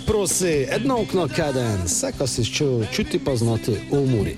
se 0.00 0.06
prosi, 0.06 0.46
jedno 0.46 1.00
okno 1.00 1.28
kaden, 1.36 1.82
vse, 1.84 2.12
kar 2.18 2.28
si 2.28 2.44
čutil, 2.44 2.86
čuti 2.92 3.18
pa 3.24 3.36
znati 3.36 3.70
v 3.90 3.98
umori. 3.98 4.36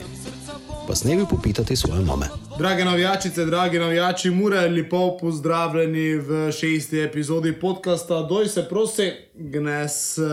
Pa 0.86 0.94
s 0.94 1.04
nebi 1.04 1.24
popitati 1.30 1.76
svoje 1.76 2.04
mame. 2.04 2.26
Drage 2.58 2.84
navijačice, 2.84 3.44
dragi 3.44 3.78
navijači, 3.78 4.30
mure 4.30 4.68
lepo 4.68 5.16
pozdravljeni 5.20 6.14
v 6.14 6.52
šesti 6.52 7.00
epizodi 7.00 7.52
podcasta. 7.52 8.22
Doj 8.22 8.48
se 8.48 8.66
prosi, 8.68 9.12
gnes 9.34 10.18
uh, 10.18 10.26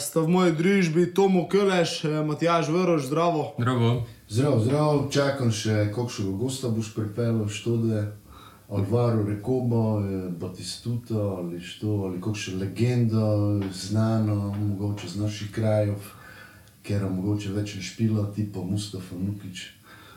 sta 0.00 0.20
v 0.20 0.28
moji 0.28 0.52
družbi 0.52 1.14
Tomo 1.14 1.48
Köleš, 1.48 2.04
eh, 2.04 2.24
Matjaž 2.24 2.68
Vrš, 2.68 3.06
zdravo. 3.06 3.54
Zdravo. 3.58 4.06
Zdravo, 4.28 4.60
zdravo, 4.60 5.08
čakam 5.10 5.52
še, 5.52 5.92
kakšnega 5.94 6.36
gosta 6.36 6.68
boš 6.68 6.92
pripeljal, 6.94 7.48
štode, 7.48 8.04
Alvaro 8.68 9.22
Rekobo, 9.22 10.00
eh, 10.00 10.30
Batistuta 10.30 11.18
ali 11.18 11.60
što, 11.60 11.88
ali 11.88 12.20
kakšno 12.20 12.58
legendo, 12.58 13.60
znano, 13.72 14.54
mogoče 14.60 15.08
z 15.08 15.16
naših 15.16 15.50
krajev, 15.52 15.96
ker 16.82 17.04
mogoče 17.10 17.52
več 17.52 17.74
ne 17.74 17.82
špila, 17.82 18.32
tipa 18.34 18.60
Mustafa 18.60 19.16
Nukič. 19.16 19.66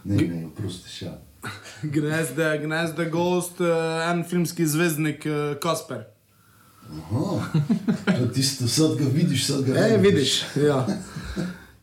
Ne, 0.04 0.16
ne, 0.16 0.48
prosti 0.56 0.90
šal. 0.90 1.18
Gnezde, 1.96 2.60
gnezde 2.64 3.06
gost, 3.10 3.60
uh, 3.60 4.12
en 4.12 4.24
filmski 4.30 4.68
zvezdnik 4.68 5.26
uh, 5.26 5.58
Kasper. 5.60 6.04
Aha, 6.92 7.48
to 8.06 8.24
je 8.24 8.32
tisto, 8.34 8.68
sad 8.68 8.98
ga 8.98 9.06
vidiš, 9.14 9.46
sad 9.48 9.64
ga 9.64 9.74
E, 9.74 9.90
ne 9.90 9.98
vidiš. 9.98 10.44
Ja. 10.56 10.88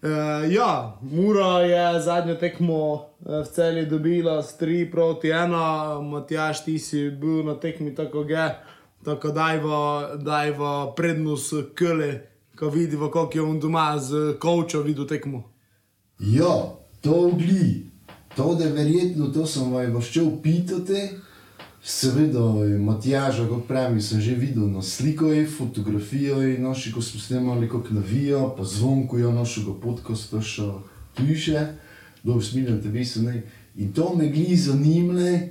Uh, 0.03 0.53
ja, 0.53 0.99
Mura 1.03 1.61
je 1.61 2.01
zadnjo 2.01 2.35
tekmo 2.35 3.07
eh, 3.27 3.43
v 3.43 3.47
celi 3.55 3.87
dobila 3.87 4.43
s 4.43 4.55
3 4.61 4.91
proti 4.91 5.29
1, 5.29 6.03
Matjaš, 6.11 6.65
ti 6.65 6.79
si 6.79 7.11
bil 7.11 7.43
na 7.43 7.55
tekmi 7.59 7.95
tako 7.95 8.23
ge, 8.25 8.47
tako 9.05 9.33
dajva, 9.35 10.15
dajva 10.17 10.95
prednost 10.95 11.75
Kele, 11.75 12.21
ko 12.55 12.71
vidiva, 12.71 13.11
kako 13.11 13.31
je 13.35 13.43
on 13.43 13.59
doma 13.61 13.99
z 13.99 14.39
kočo 14.39 14.83
videl 14.83 15.07
tekmo. 15.07 15.43
Ja, 16.19 16.79
to 17.01 17.31
gli. 17.35 17.91
To, 18.37 18.55
da 18.55 18.71
verjetno 18.71 19.33
to 19.35 19.47
sem 19.47 19.73
vas 19.95 20.05
šel 20.05 20.31
pitati, 20.43 21.11
seveda 21.89 22.41
Matjaža, 22.79 23.47
kot 23.49 23.65
pravi, 23.69 24.03
sem 24.03 24.21
že 24.21 24.35
videl 24.37 24.69
na 24.69 24.83
slikoji, 24.83 25.47
fotografijoji, 25.47 26.59
naši, 26.59 26.93
ko 26.93 27.03
smo 27.03 27.21
snemali, 27.21 27.69
kako 27.69 27.95
navijo, 27.97 28.55
pa 28.57 28.65
zvonkujo 28.65 29.33
našega 29.33 29.73
podcasta, 29.83 30.43
še 30.45 30.69
piše, 31.17 31.63
dobro, 32.23 32.43
smiljam 32.45 32.83
te 32.83 32.93
vese, 32.93 33.23
ne. 33.25 33.43
In 33.77 33.93
to 33.97 34.13
me 34.15 34.29
gli 34.29 34.57
zanimle, 34.57 35.49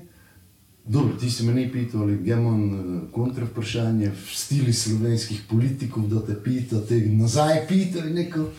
dobro, 0.86 1.18
ti 1.18 1.32
si 1.32 1.46
me 1.46 1.56
ne 1.58 1.72
pital, 1.74 2.06
ali 2.06 2.20
imam 2.30 2.62
eh, 2.70 3.02
kontra 3.12 3.46
vprašanje 3.46 4.12
v 4.14 4.38
stili 4.38 4.74
slovenskih 4.74 5.42
politikov, 5.50 6.06
da 6.06 6.22
te 6.22 6.38
pita, 6.44 6.84
te 6.86 7.02
nazaj 7.02 7.66
pita, 7.68 8.06
neko. 8.06 8.52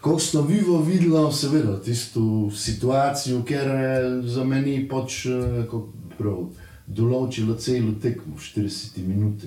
Ko 0.00 0.16
sta 0.16 0.40
vivo 0.40 0.80
videla, 0.80 1.28
seveda, 1.32 1.76
tisto 1.84 2.48
situacijo, 2.56 3.42
ker 3.44 3.68
je 3.68 3.94
za 4.32 4.44
meni 4.44 4.88
pač 4.88 5.26
eh, 5.28 5.64
kako 5.68 5.84
prav, 6.16 6.48
določila 6.90 7.56
celo 7.58 7.94
tekmo, 8.02 8.36
40 8.38 9.02
minut. 9.06 9.44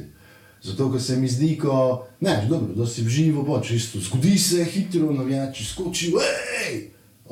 Zato, 0.64 0.88
ker 0.94 1.02
se 1.02 1.18
mi 1.20 1.28
zdi, 1.28 1.58
ko, 1.60 2.06
ne, 2.24 2.38
dobro, 2.48 2.72
da 2.78 2.88
si 2.88 3.04
v 3.04 3.12
živo, 3.12 3.44
pač 3.44 3.74
isto, 3.76 4.00
zgodi 4.00 4.38
se 4.40 4.64
hitro, 4.64 5.12
navijači 5.12 5.66
skočijo! 5.68 6.24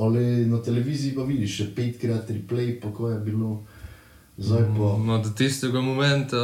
Ali 0.02 0.46
na 0.50 0.60
televiziji 0.64 1.16
pa 1.16 1.24
vidiš 1.28 1.56
še 1.62 1.68
petkrat 1.76 2.32
replay, 2.32 2.74
pa 2.82 2.92
ko 2.92 3.12
je 3.12 3.20
bilo, 3.24 3.54
zdaj 4.36 4.68
pa. 4.76 4.92
No, 5.00 5.22
do 5.24 5.32
tistega 5.38 5.84
momenta, 5.84 6.44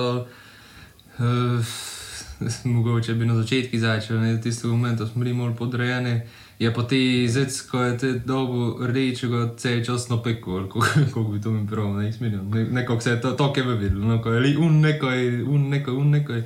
uh, 1.20 1.76
mogoče 2.76 3.18
bi 3.20 3.28
na 3.28 3.36
začetku 3.36 3.80
začel, 3.84 4.22
ne, 4.24 4.36
do 4.38 4.44
tistega 4.44 4.72
momenta 4.72 5.08
smo 5.08 5.24
bili 5.24 5.36
malo 5.36 5.56
podrejeni. 5.60 6.22
Je 6.60 6.74
pa 6.74 6.84
ti 6.84 7.28
zec, 7.30 7.62
ko 7.70 7.84
je 7.84 7.98
te 7.98 8.14
dolgo 8.26 8.88
rdečega, 8.88 9.54
cel 9.58 9.84
čas 9.86 10.10
na 10.10 10.18
peku, 10.24 10.52
ali 10.52 10.70
kako 10.70 11.24
bi 11.32 11.42
to 11.42 11.52
mi 11.52 11.68
prav, 11.68 11.94
ne 11.94 12.14
smiljam. 12.14 12.50
Ne, 12.50 12.66
nekako 12.66 13.02
se 13.02 13.10
je 13.10 13.22
to, 13.22 13.32
to 13.32 13.54
je 13.58 13.64
videlo, 13.64 14.06
no, 14.06 14.22
ko 14.22 14.32
je 14.32 14.40
li 14.40 14.58
un 14.58 14.80
nekaj, 14.82 15.44
un 15.44 15.70
nekaj, 15.70 15.94
un 15.94 16.10
nekaj. 16.10 16.44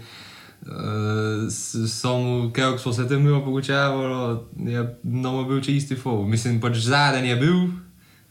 Uh, 0.61 1.49
samo, 1.87 2.51
kako 2.53 2.77
smo 2.77 2.93
se 2.93 3.07
tem 3.07 3.41
pogučavali, 3.45 4.39
je 4.57 4.99
nam 5.03 5.47
bil 5.47 5.61
čisti 5.61 5.95
fov. 5.95 6.27
Mislim, 6.27 6.61
pač 6.61 6.77
zadnji 6.77 7.29
je 7.29 7.35
bil, 7.35 7.57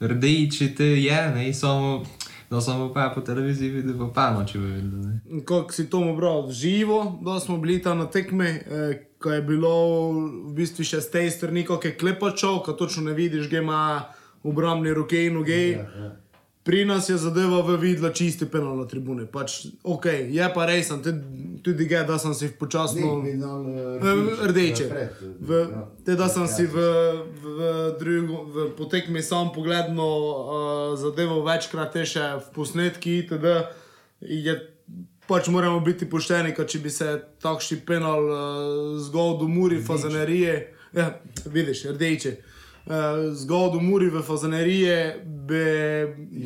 rdeči 0.00 0.74
te 0.74 0.84
je, 0.84 1.30
ne, 1.34 1.54
samo, 1.54 2.04
da 2.50 2.60
smo 2.60 2.92
pa 2.94 3.12
po 3.14 3.20
televiziji 3.20 3.70
videli, 3.70 3.98
pa 3.98 4.06
pa 4.14 4.30
noči 4.30 4.58
videli. 4.58 5.06
ne. 5.06 5.20
Kako 5.44 5.72
si 5.72 5.90
to 5.90 6.14
bral 6.16 6.46
v 6.46 6.52
živo, 6.52 7.18
da 7.24 7.40
smo 7.40 7.58
bili 7.58 7.82
tam 7.82 7.98
na 7.98 8.06
tekmi, 8.06 8.46
eh, 8.46 9.09
ko 9.20 9.30
je 9.30 9.42
bilo 9.42 9.74
v 10.48 10.54
bistvu 10.56 10.84
še 10.84 11.00
z 11.00 11.10
tej 11.10 11.28
strani, 11.30 11.64
kako 11.64 11.86
je 11.86 11.96
klepačal, 11.96 12.62
ko 12.64 12.72
točno 12.72 13.04
ne 13.04 13.12
vidiš, 13.12 13.50
ga 13.50 13.60
ima 13.60 13.82
obrambne 14.42 14.94
roke 14.94 15.26
in 15.26 15.34
noge. 15.34 15.60
Ja, 15.70 15.84
ja. 15.84 16.16
Pri 16.62 16.84
nas 16.84 17.08
je 17.08 17.16
zadeva 17.16 17.62
v 17.62 17.76
videla 17.80 18.12
čisti 18.12 18.44
penal 18.44 18.76
na 18.76 18.84
tribune. 18.84 19.24
Pač, 19.26 19.66
ok, 19.82 20.06
je 20.28 20.48
pa 20.54 20.66
res, 20.66 20.90
tudi 21.64 21.86
ge, 21.88 22.02
da 22.04 22.18
sem 22.18 22.34
si 22.36 22.50
počasno. 22.52 23.00
eh, 23.24 23.96
Eh, 23.96 24.46
Rdeče. 24.46 24.86
V, 25.40 25.50
ja. 25.50 25.88
te, 26.04 26.16
da 26.16 26.28
sem 26.28 26.44
si 26.46 26.68
v, 26.68 26.76
Ja, 26.76 27.24
v, 27.42 27.48
drugo, 27.96 28.44
v 28.44 28.68
potekmi 28.76 29.22
sam 29.22 29.52
pogledno 29.52 30.04
uh, 30.04 30.98
zadevo 31.00 31.40
večkrat, 31.42 31.92
te 31.92 32.04
še 32.04 32.28
v 32.38 32.52
posnetki, 32.54 33.24
itd. 33.24 33.64
Je, 34.20 34.54
pač 35.30 35.46
moramo 35.48 35.78
biti 35.80 36.08
pošteni, 36.10 36.50
ker 36.56 36.66
če 36.66 36.78
bi 36.82 36.90
se 36.90 37.06
takšni 37.42 37.80
penal 37.86 38.24
uh, 38.26 38.38
zgolj 38.98 39.36
do 39.44 39.46
muri, 39.48 39.78
fazanerije, 39.82 40.54
ja, 40.96 41.12
vidiš, 41.46 41.84
rdeče. 41.94 42.32
Uh, 42.90 42.94
zgolj 43.38 43.76
do 43.76 43.80
muri 43.84 44.08
v 44.10 44.22
fazanerije 44.26 44.96
bi, 45.46 45.60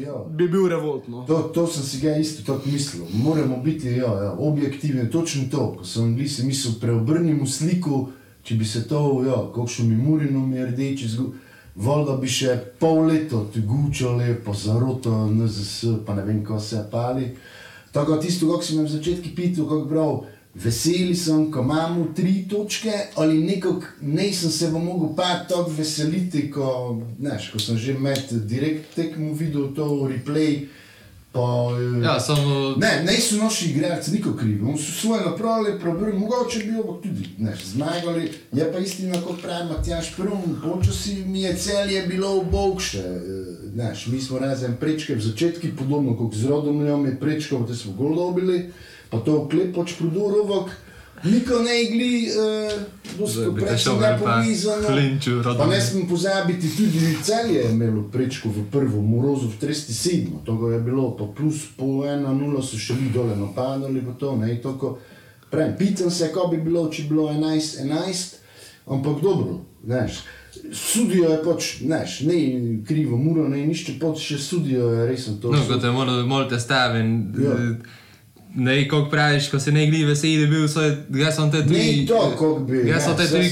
Ja. 0.03 0.19
bi 0.28 0.49
bil 0.49 0.69
revoltno. 0.69 1.25
To, 1.28 1.39
to 1.55 1.65
sem 1.67 1.83
si 1.83 2.00
ga 2.03 2.12
isto 2.21 2.45
tako 2.45 2.69
mislil. 2.69 3.06
Moramo 3.15 3.56
biti 3.65 3.89
ja, 3.89 4.12
ja, 4.22 4.33
objektivni, 4.39 5.09
točno 5.11 5.49
to. 5.51 5.72
Ko 5.78 5.84
sem 5.84 6.12
bil, 6.16 6.28
si 6.28 6.45
mislil, 6.45 6.77
preobrnimo 6.81 7.47
sliko, 7.47 8.09
če 8.45 8.59
bi 8.61 8.69
se 8.69 8.84
to, 8.89 9.01
ja, 9.25 9.41
kakšno 9.55 9.89
mi 9.89 9.97
murino, 9.97 10.45
mi 10.47 10.61
rdeči 10.61 11.09
zgub. 11.09 11.33
Voda 11.75 12.15
bi 12.21 12.28
še 12.31 12.53
pol 12.78 13.06
leta 13.09 13.41
tu 13.51 13.65
gučali, 13.66 14.37
pa 14.45 14.53
zaroto, 14.55 15.25
NZS, 15.27 16.05
pa 16.06 16.15
ne 16.15 16.22
vem, 16.22 16.45
ko 16.47 16.61
se 16.61 16.84
pali. 16.93 17.33
Tako 17.94 18.16
tisto, 18.16 18.50
kako 18.50 18.75
me 18.75 18.82
v 18.82 18.91
začetku 18.91 19.28
pital, 19.37 19.69
kako 19.71 19.88
prav, 19.88 20.25
veseli 20.55 21.15
sem, 21.15 21.47
ko 21.53 21.62
imamo 21.62 22.09
tri 22.16 22.49
točke, 22.50 22.91
ali 23.15 23.38
nekako 23.38 23.82
nisem 24.03 24.50
se 24.50 24.71
mogel 24.71 25.15
pa 25.16 25.44
tako 25.49 25.71
veseliti, 25.71 26.50
ko, 26.50 26.99
neš, 27.19 27.53
ko 27.53 27.59
sem 27.59 27.78
že 27.78 27.94
med 27.94 28.33
direkt 28.50 28.94
tekmo 28.94 29.31
videl 29.33 29.71
to 29.75 30.09
replay. 30.10 30.66
Pa, 31.34 31.41
eh, 32.00 32.05
Ja, 32.05 32.21
samo. 32.21 32.75
Ne, 32.77 33.03
ne 33.06 33.21
so 33.21 33.37
naši 33.37 33.71
igralci 33.71 34.11
niko 34.11 34.33
krivi, 34.37 34.62
oni 34.62 34.78
so 34.78 34.93
svoje 34.93 35.25
napravili, 35.25 35.81
problem, 35.81 36.19
mogoče 36.19 36.59
bi 36.59 36.72
jo 36.72 37.00
tudi 37.03 37.28
ne, 37.39 37.56
zmagali. 37.65 38.31
Je 38.53 38.72
pa 38.72 38.78
istina, 38.78 39.22
kot 39.27 39.43
pravi 39.43 39.69
Matjaš 39.69 40.15
Prum, 40.17 40.61
počasi 40.62 41.25
mi 41.27 41.43
je 41.43 41.56
celje 41.56 42.06
bilo 42.06 42.41
v 42.41 42.45
Bogše. 42.50 43.03
Znaš, 43.75 44.06
mi 44.06 44.21
smo 44.21 44.39
razen 44.39 44.77
prečke 44.81 45.15
v 45.15 45.21
začetku, 45.21 45.67
podobno 45.78 46.17
kot 46.17 46.34
z 46.34 46.47
Rodomljom 46.47 47.06
je 47.06 47.21
prečkal, 47.21 47.66
da 47.66 47.75
smo 47.75 47.93
gol 47.93 48.15
dobili, 48.15 48.71
pa 49.11 49.19
to 49.19 49.49
klepoč 49.49 49.99
prodorovok. 49.99 50.71
Niko 51.23 51.59
ne 51.59 51.83
igli, 51.83 52.29
uh, 52.29 52.81
Zdaj 53.28 53.51
bi 53.51 53.61
te 53.61 53.66
prej 53.66 53.78
šel 53.78 53.93
sem 53.93 54.01
ven 54.01 55.19
ga 55.43 55.55
pa 55.59 55.66
ne 55.66 55.81
smem 55.81 56.09
pozabiti, 56.09 56.69
tudi 56.77 57.16
celje 57.22 57.55
je 57.55 57.71
imelo 57.71 58.03
prečko 58.13 58.49
v 58.49 58.65
prvo, 58.71 59.03
Morozo 59.03 59.49
v 59.49 59.59
37, 59.61 60.45
to 60.45 60.71
je 60.71 60.81
bilo, 60.81 61.16
pa 61.16 61.25
plus 61.37 61.65
po 61.77 61.84
1-0 62.05 62.63
so 62.63 62.78
še 62.78 62.99
vi 62.99 63.11
dole 63.15 63.37
napadali, 63.37 64.03
pa 64.05 64.13
to, 64.19 64.37
ne, 64.37 64.57
toko. 64.63 64.99
Pravim, 65.51 65.77
pitam 65.78 66.11
se, 66.11 66.33
kako 66.34 66.49
bi 66.51 66.63
bilo, 66.66 66.89
če 66.91 67.03
bi 67.03 67.15
bilo 67.15 67.28
11-11, 67.33 68.34
ampak 68.87 69.22
dobro, 69.22 69.60
znaš. 69.84 70.25
Sudijo 70.72 71.31
je 71.31 71.39
pač, 71.45 71.69
znaš, 71.83 72.21
ne 72.27 72.39
krivo, 72.87 73.17
muro, 73.17 73.49
ne 73.49 73.63
nišče, 73.67 73.99
pač 74.01 74.22
še 74.33 74.39
sudijo 74.39 74.91
je 74.91 75.07
resno 75.07 75.37
to. 75.43 75.53
No, 75.55 75.63
kot 75.69 75.83
te 75.83 75.91
malo, 75.95 76.19
malo 76.27 76.49
te 76.51 76.59
stavim. 76.60 77.15
Ja. 77.39 77.59
Ne, 78.54 78.89
kako 78.89 79.10
praviš, 79.10 79.48
ko 79.51 79.59
se 79.59 79.72
ne 79.72 79.86
gli 79.86 80.04
veseli, 80.04 80.47
bil 80.47 80.68
so, 80.68 80.83
jaz 81.10 81.34
sem 81.36 81.51
te 81.51 81.62
tudi. 81.62 82.06
to, 82.06 82.21
kako 82.30 82.59
bi, 82.68 82.84
Jaz 82.89 83.03
sem 83.03 83.12
ja, 83.12 83.16
te 83.16 83.27
saj 83.27 83.51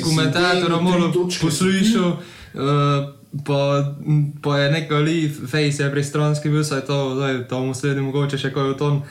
tudi 0.60 0.82
malo 0.82 1.08
tri 1.08 1.12
točke 1.12 1.46
poslušal. 1.46 2.12
Uh, 2.54 3.10
pa, 3.44 3.94
pa 4.42 4.58
je 4.58 4.70
neko 4.70 4.94
li, 5.02 5.32
face 5.50 5.82
je 5.82 5.90
pristranski 5.90 6.48
bil, 6.48 6.64
saj 6.64 6.84
to, 6.86 7.14
zdaj, 7.16 7.48
to 7.48 7.60
mu 7.64 7.74
sledi 7.74 8.00
mogoče 8.00 8.38
še 8.38 8.52
kaj 8.54 8.70
v 8.70 8.78
ton. 8.78 9.02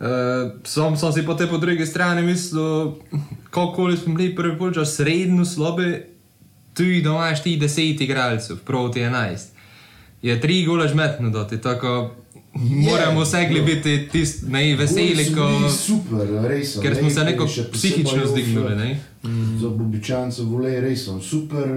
Uh, 0.00 0.54
sam 0.64 0.96
sem 0.96 1.12
si 1.12 1.26
pa 1.26 1.34
te 1.36 1.48
po 1.50 1.58
drugi 1.58 1.86
strani 1.86 2.22
mislil, 2.22 2.94
kako 3.50 3.90
smo 3.96 4.14
bili 4.14 4.34
prvi 4.36 4.58
polčas 4.58 4.94
srednjo 4.96 5.44
slabe, 5.44 6.06
tudi 6.74 7.02
da 7.02 7.10
imaš 7.10 7.42
ti 7.42 7.58
10 7.60 8.04
igralcev 8.04 8.62
proti 8.64 9.00
11. 9.00 9.58
Je 10.22 10.40
tri 10.40 10.62
gole 10.64 10.88
žmetno 10.88 11.30
doti, 11.30 11.58
tako 11.58 12.14
moramo 12.54 13.20
vse 13.20 13.62
biti 13.66 14.08
tisti 14.12 14.46
najveseli, 14.46 15.34
ko, 15.34 15.68
Super, 15.70 16.28
res. 16.48 16.78
ker 16.82 16.96
smo 16.96 17.10
se 17.10 17.24
neko 17.24 17.46
psihično 17.72 18.26
zdignili. 18.26 18.76
Ne? 18.76 19.00
Za 19.60 19.68
Bobičance 19.68 20.42
vole 20.42 20.80
res, 20.80 21.08
super, 21.22 21.68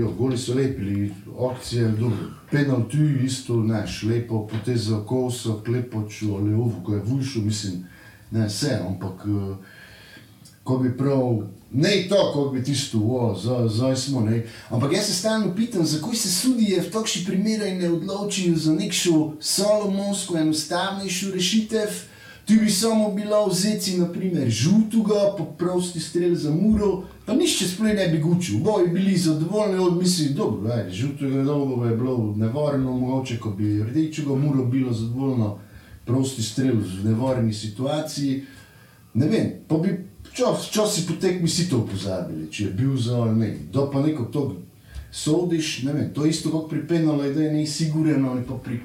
jo, 0.00 0.12
goli 0.18 0.38
so 0.38 0.54
lepili, 0.54 1.12
akcije, 1.50 1.88
dobro. 1.88 2.30
Penal 2.50 2.88
tu 2.88 2.98
isto, 3.24 3.56
neš, 3.56 4.02
lepo 4.02 4.46
poteza 4.46 5.00
kosa, 5.06 5.50
klepoču, 5.64 6.34
ali 6.34 6.54
ovo, 6.54 6.82
ko 6.84 6.94
je 6.94 7.02
vujšo, 7.04 7.40
mislim, 7.40 7.84
ne, 8.30 8.46
vse, 8.46 8.78
ampak 8.88 9.26
eh, 9.26 9.56
ko 10.64 10.78
bi 10.78 10.96
prav, 10.96 11.42
ne 11.72 12.08
to, 12.08 12.30
ko 12.34 12.44
bi 12.54 12.64
tisto, 12.64 12.98
o, 12.98 13.34
zdaj, 13.42 13.68
zdaj 13.68 13.96
smo, 13.96 14.20
ne. 14.20 14.42
Ampak 14.70 14.92
jaz 14.92 15.06
se 15.06 15.14
stalno 15.14 15.54
pitam, 15.56 15.86
zakaj 15.86 16.14
se 16.14 16.28
sudije 16.28 16.80
v 16.80 16.90
takšni 16.90 17.24
primeri 17.26 17.74
ne 17.74 17.90
odločijo 17.90 18.56
za 18.56 18.74
nekšo 18.74 19.32
solomonsko, 19.40 20.38
enostavnejšo 20.38 21.30
rešitev, 21.34 21.90
Tu 22.50 22.56
bi 22.60 22.70
samo 22.70 23.12
bilo 23.12 23.46
vzeti, 23.46 23.98
naprimer, 23.98 24.50
žutega, 24.50 25.34
pa 25.38 25.44
prosti 25.58 26.00
strel 26.00 26.34
za 26.34 26.50
muro, 26.50 27.04
pa 27.26 27.34
nišče 27.34 27.68
sploh 27.68 27.94
ne 27.94 28.08
bi 28.08 28.18
gučil. 28.18 28.58
Boji 28.58 28.88
bili 28.88 29.16
zadovoljni 29.16 29.78
od 29.78 29.98
misli, 29.98 30.34
dobro, 30.34 30.72
ajde, 30.72 30.90
žutega 30.90 31.44
dolgo 31.44 31.84
je 31.84 31.96
bilo 31.96 32.34
nevarno, 32.36 32.92
mogoče, 32.92 33.38
ko 33.38 33.50
bi 33.50 33.82
rdečega 33.82 34.34
muro 34.34 34.64
bilo 34.64 34.92
zadovoljno, 34.92 35.58
prosti 36.04 36.42
strel 36.42 36.74
v 36.74 37.04
nevarni 37.04 37.54
situaciji. 37.54 38.42
Ne 39.14 39.28
vem, 39.28 39.52
pa 39.68 39.78
bi 39.78 40.09
včasih 40.46 41.04
potek 41.08 41.40
mi 41.42 41.48
si 41.48 41.68
to 41.68 41.86
pozabili, 41.86 42.48
če 42.52 42.64
je 42.64 42.70
bil 42.70 42.96
za 42.96 43.16
ali 43.22 43.36
ne. 43.38 43.50
Do 43.72 43.90
pa 43.92 44.00
neko 44.00 44.24
to 44.32 44.56
sodiš, 45.12 45.82
ne 45.82 45.92
vem, 45.92 46.12
to 46.14 46.26
isto 46.26 46.50
kot 46.50 46.70
pri 46.70 46.86
penalu, 46.86 47.32
da 47.34 47.42
je 47.42 47.52
nesigurno, 47.52 48.30
ali 48.30 48.44
pa 48.48 48.54
pri 48.54 48.80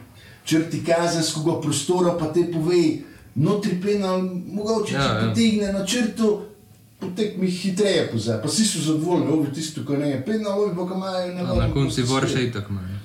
črti 0.45 0.83
kazenskega 0.85 1.59
prostora, 1.61 2.17
pa 2.19 2.33
te 2.33 2.45
povej, 2.51 3.03
notri 3.35 3.77
penal, 3.81 4.21
mogoče 4.47 4.93
če 4.93 4.97
Ja, 4.97 5.03
ja, 5.03 5.13
ja. 5.13 5.29
potegne 5.29 5.71
na 5.73 5.85
črto, 5.85 6.45
potek 6.99 7.37
mi 7.37 7.47
hitreje 7.51 8.09
pozna. 8.11 8.39
Pa 8.41 8.47
vsi 8.47 8.65
so 8.65 8.81
zadovoljni, 8.81 9.31
ovi 9.31 9.53
tisto, 9.53 9.85
ko 9.85 9.97
ne 9.97 10.09
je 10.09 10.25
penal, 10.25 10.61
ovi 10.61 10.75
pa 10.75 10.87
ko 10.87 10.95
imajo 10.95 11.23
A 11.23 11.33
nevarno. 11.33 11.61
Na 11.61 11.73
koncu 11.73 12.05
vor 12.05 12.27
še 12.29 12.47
itak 12.49 12.69
manj. 12.69 12.95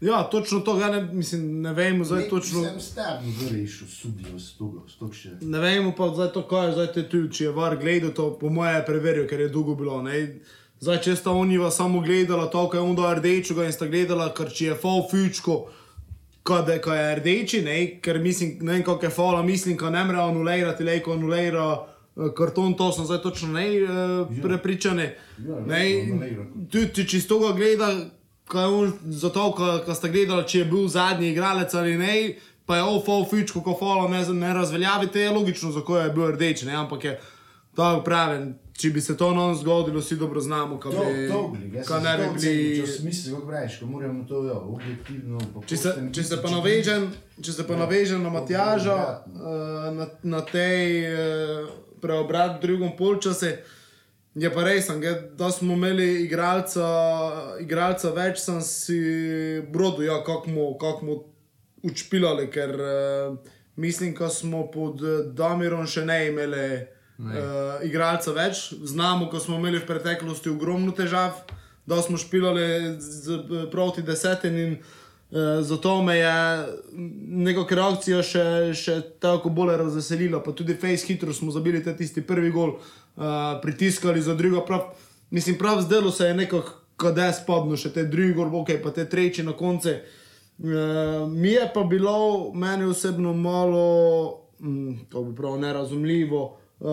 Ja, 0.00 0.22
točno 0.22 0.60
to, 0.60 0.78
ja, 0.80 0.90
ne, 0.90 1.02
mislim, 1.12 1.60
ne 1.62 1.72
vemo 1.72 2.04
zdaj 2.04 2.28
točno. 2.28 2.64
Sem 2.64 2.80
stavil, 2.80 3.32
da 3.42 3.56
rešil 3.56 3.88
sudijo 3.88 4.38
s 4.38 4.52
togo, 4.58 4.84
s 4.88 4.98
tog 4.98 5.14
še. 5.14 5.30
Ne 5.40 5.58
vemo 5.58 5.94
pa 5.96 6.10
zdaj 6.14 6.32
to, 6.32 6.42
kaj 6.48 6.66
je 6.66 6.72
zdaj 6.72 6.92
te 6.92 7.08
tu, 7.08 7.28
če 7.28 7.44
je 7.44 7.50
var 7.52 7.76
gledal, 7.76 8.10
to 8.10 8.30
po 8.40 8.48
moje 8.50 8.74
je 8.74 8.84
preveril, 8.86 9.26
ker 9.28 9.40
je 9.40 9.48
dolgo 9.48 9.74
bilo. 9.74 10.02
Ne? 10.02 10.20
Zdaj, 10.80 11.00
če 11.02 11.16
sta 11.16 11.32
oniva 11.32 11.70
samo 11.70 12.00
gledala 12.00 12.46
to, 12.52 12.68
kaj 12.68 12.80
je 12.80 12.84
on 12.84 12.96
do 12.96 13.08
rdečega 13.08 13.64
in 13.64 13.72
sta 13.72 13.86
gledala, 13.88 14.28
ker 14.34 14.50
če 14.52 14.70
je 14.72 14.74
fal 14.76 15.04
fučko, 15.10 15.66
kad 16.46 16.68
je, 16.68 16.76
kaj 16.80 16.98
je 17.00 17.14
rdeči, 17.20 17.62
ne? 17.64 17.76
ker 18.00 18.18
mislim, 18.22 18.58
ne 18.60 18.72
vem, 18.76 18.82
kako 18.84 19.06
je 19.06 19.10
fala, 19.10 19.42
mislim, 19.42 19.76
ka 19.76 19.90
ne 19.90 20.04
more 20.04 20.20
anulirati, 20.22 20.84
lejko 20.84 21.16
anulira 21.16 21.64
eh, 22.16 22.28
karton, 22.36 22.76
to 22.78 22.92
sem 22.92 23.04
zdaj 23.08 23.22
točno 23.24 23.48
ne 23.56 23.64
uh, 23.82 23.88
prepričane. 24.42 25.16
Ja, 25.38 25.56
Ne, 25.66 25.80
lahko 25.80 26.12
anulira. 26.12 26.44
tudi 26.70 27.06
če 27.08 27.16
iz 27.16 27.26
toga 27.26 27.50
gleda, 27.56 27.88
kaj 28.48 28.64
on, 28.66 28.92
zato, 29.06 29.52
ko 29.52 29.94
sta 29.94 30.08
gledala, 30.08 30.44
če 30.44 30.58
je 30.58 30.64
bil 30.64 30.88
zadnji 30.88 31.30
igralec 31.30 31.74
ali 31.74 31.96
ne, 31.96 32.12
pa 32.66 32.76
je 32.76 32.82
OFO 32.84 33.24
fičko, 33.24 33.60
ko 33.60 33.76
folo 33.78 34.08
ne, 34.08 34.24
ne 34.24 34.54
razveljavi, 34.54 35.06
te 35.06 35.20
je 35.20 35.30
logično, 35.30 35.72
zakaj 35.72 36.04
je 36.04 36.10
bil 36.10 36.30
rdeč, 36.30 36.62
ne, 36.62 36.74
ampak 36.74 37.04
je 37.04 37.18
to 37.74 38.02
pravi. 38.04 38.38
Če 38.76 38.90
bi 38.90 39.00
se 39.00 39.16
to 39.16 39.30
nam 39.32 39.54
zgodilo, 39.54 40.00
vsi 40.00 40.16
dobro 40.16 40.40
znamo, 40.40 40.76
kaj 40.76 40.92
bi, 40.92 41.28
sem 41.84 42.02
ne 42.02 42.16
bi 42.18 42.40
bili. 42.40 42.80
misliš, 43.02 43.34
kako 43.34 43.46
praviš, 43.46 43.78
ko 43.78 43.86
moramo 43.86 44.24
to, 44.28 44.44
ja, 44.44 44.52
objektivno. 44.52 45.38
pa 45.54 45.62
Če 45.66 45.76
se, 46.22 46.42
pa 46.42 46.50
navežem, 46.50 47.06
če 47.42 47.52
se 47.52 47.66
pa 47.66 47.72
Ja. 47.72 47.78
navežem 47.78 48.22
na 48.22 48.30
Matjaža, 48.30 48.90
Ja. 48.90 49.22
uh, 49.26 49.96
na, 49.96 50.06
na 50.22 50.40
tej 50.42 51.06
uh, 51.06 51.68
preobrat 52.00 52.58
v 52.58 52.62
drugem 52.62 52.92
polčasu, 52.98 53.46
je 54.36 54.52
pa 54.52 54.64
res, 54.64 54.88
da 55.38 55.50
smo 55.50 55.74
imeli 55.74 56.24
igralca, 56.24 56.86
igralca 57.60 58.12
več, 58.12 58.42
sem 58.44 58.60
si 58.64 58.98
brodu, 59.72 60.04
ja, 60.04 60.20
kako 60.24 60.52
mu, 60.52 60.66
kak 60.80 61.00
mu 61.06 61.22
učpilali, 61.86 62.50
ker 62.52 62.74
uh, 62.76 63.54
mislim, 63.76 64.14
da 64.18 64.28
smo 64.32 64.66
pod 64.72 65.02
eh, 65.04 65.24
Damirom 65.36 65.86
še 65.86 66.04
ne 66.04 66.18
imeli 66.28 66.66
uh, 66.76 67.80
igralca 67.84 68.34
več. 68.36 68.70
Znamo, 68.84 69.30
ko 69.32 69.40
smo 69.40 69.60
imeli 69.60 69.80
v 69.80 69.88
preteklosti 69.88 70.52
ogromno 70.52 70.92
težav, 70.96 71.44
da 71.86 72.00
smo 72.02 72.18
špilali 72.18 72.96
z, 73.00 73.40
proti 73.72 74.02
desetim 74.02 74.56
in 74.58 74.76
uh, 74.80 75.62
zato 75.64 76.00
me 76.02 76.18
je 76.18 76.36
neko 77.46 77.66
reakcijo 77.70 78.20
še, 78.24 78.46
še 78.76 79.00
tako 79.22 79.52
bolj 79.54 79.76
razveselila. 79.84 80.42
Pa 80.44 80.52
tudi 80.56 80.76
face 80.76 81.06
hitro 81.08 81.32
smo 81.32 81.54
zabili 81.54 81.84
ta 81.84 81.96
tisti 81.96 82.24
prvi 82.26 82.50
gol, 82.50 82.76
uh, 83.16 83.22
pritiskali 83.62 84.22
za 84.22 84.34
drugo. 84.34 84.60
Prav, 84.60 84.80
mislim, 85.30 85.58
prav 85.58 85.80
zdelo 85.80 86.10
se 86.10 86.24
je 86.24 86.34
neko, 86.34 86.62
kade 86.96 87.32
spadno 87.32 87.76
še 87.76 87.92
te 87.92 88.04
drugi 88.04 88.32
gol, 88.32 88.54
ok, 88.54 88.70
pa 88.82 88.90
te 88.90 89.04
treči 89.04 89.42
na 89.42 89.52
konce. 89.52 90.02
Uh, 90.58 90.64
mi 91.30 91.48
je 91.48 91.70
pa 91.74 91.82
bilo, 91.82 92.16
meni 92.54 92.84
osebno, 92.84 93.32
malo, 93.32 93.84
mm, 94.60 94.98
kako 95.08 95.24
bi 95.24 95.36
prav, 95.36 95.58
nerazumljivo. 95.58 96.44
Uh, 96.80 96.88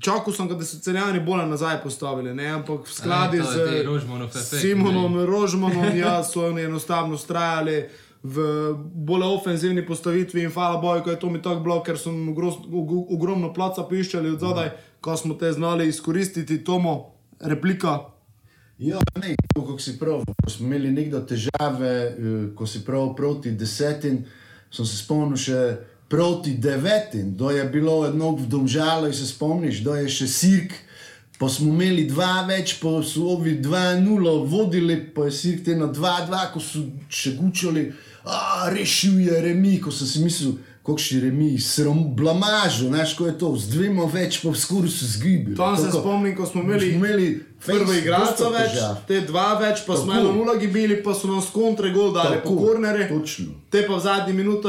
Čakal 0.00 0.32
sem, 0.32 0.48
da 0.48 0.64
so 0.64 0.78
celjani 0.80 1.20
bolj 1.20 1.42
nazaj 1.44 1.82
postavili, 1.82 2.34
ne? 2.34 2.46
ampak 2.48 2.86
v 2.86 2.92
skladi 2.92 3.38
to 3.38 3.44
z 3.44 3.82
Rožmanov 3.84 4.28
efekt, 4.28 4.62
Simonom 4.62 5.18
Rožmanom, 5.26 5.90
ja, 5.96 6.22
so 6.24 6.46
oni 6.46 6.62
enostavno 6.62 7.14
ustrajali 7.14 7.82
v 8.22 8.46
bolj 8.94 9.22
ofenzivni 9.26 9.84
postavitvi 9.86 10.42
in 10.42 10.50
hvala 10.50 10.80
Bogu, 10.80 11.04
ko 11.04 11.10
je 11.10 11.20
to 11.20 11.30
mi 11.30 11.42
tako 11.42 11.60
bilo, 11.60 11.82
ker 11.82 11.98
so 11.98 12.08
nam 12.10 12.32
ogro- 12.32 12.64
og- 12.64 13.12
ogromno 13.12 13.52
placa 13.52 13.84
piščali 13.84 14.30
od 14.30 14.40
zadaj, 14.40 14.70
ko 15.00 15.16
smo 15.16 15.34
te 15.34 15.52
znali 15.52 15.88
izkoristiti, 15.88 16.64
Tomo, 16.64 17.12
replika. 17.40 17.98
Ja, 18.78 18.98
ne, 19.22 19.34
kako 19.54 19.78
si 19.78 19.98
prav, 19.98 20.24
ko 20.42 20.50
smo 20.50 20.66
imeli 20.66 20.90
nekdo 20.90 21.20
težave, 21.20 21.94
eh, 22.06 22.54
ko 22.54 22.66
si 22.66 22.84
prav 22.84 23.14
proti 23.16 23.50
desetim, 23.50 24.24
sem 24.70 24.86
se 24.86 24.96
spomnil 24.96 25.36
še 25.36 25.62
proti 26.08 26.54
devetim, 26.54 27.36
da 27.36 27.50
je 27.50 27.64
bilo 27.64 28.06
eno 28.06 28.36
v 28.36 28.46
domžalu, 28.46 29.12
se 29.12 29.26
spomniš, 29.26 29.82
da 29.84 29.98
je 29.98 30.08
še 30.08 30.28
sirk, 30.28 30.72
pa 31.38 31.48
smo 31.48 31.72
imeli 31.72 32.06
dva 32.08 32.46
več, 32.48 32.78
pa 32.80 33.02
so 33.02 33.34
ovi 33.34 33.58
2-0 33.62 34.46
vodili, 34.46 35.00
pa 35.14 35.28
je 35.28 35.32
sirk 35.32 35.64
te 35.64 35.76
na 35.76 35.90
2-2, 35.92 36.44
ko 36.54 36.62
so 36.62 36.86
še 37.10 37.34
gučali, 37.36 37.92
a 38.24 38.70
rešil 38.70 39.20
je 39.26 39.42
remi, 39.42 39.78
ko 39.80 39.90
sem 39.90 40.06
si 40.06 40.24
mislil, 40.24 40.56
kakšni 40.88 41.20
remi, 41.20 41.58
sram, 41.60 42.00
blamažo, 42.12 42.86
znaš, 42.86 43.14
ko 43.14 43.26
je 43.26 43.38
to, 43.38 43.56
z 43.56 43.68
dvema 43.68 44.04
več, 44.06 44.40
pa 44.40 44.54
skoraj 44.54 44.88
so 44.90 45.06
zgibili. 45.08 45.56
Tam 45.56 45.76
se 45.76 45.82
Tako- 45.84 46.00
spomnim, 46.00 46.36
ko 46.36 46.46
smo 46.46 46.62
imeli, 46.62 46.80
smo 46.82 46.96
imeli 46.96 47.26
prvo 47.60 47.92
igralca 47.94 48.48
več, 48.50 48.70
težav. 48.72 48.96
te 49.06 49.20
dva 49.22 49.54
več, 49.56 49.84
pa 49.86 49.94
smo 49.94 50.06
Tako. 50.06 50.20
eno 50.20 50.32
nula 50.34 50.56
gibili, 50.56 51.02
pa 51.02 51.14
so 51.14 51.28
nas 51.28 51.46
kontre 51.50 51.90
gol 51.90 52.12
dali 52.12 52.36
po 52.36 52.48
Tako, 52.48 52.56
kornere. 52.58 53.08
točno. 53.10 53.46
Te 53.70 53.86
pa 53.86 53.94
v 53.94 54.00
zadnji 54.00 54.32
minuti 54.34 54.68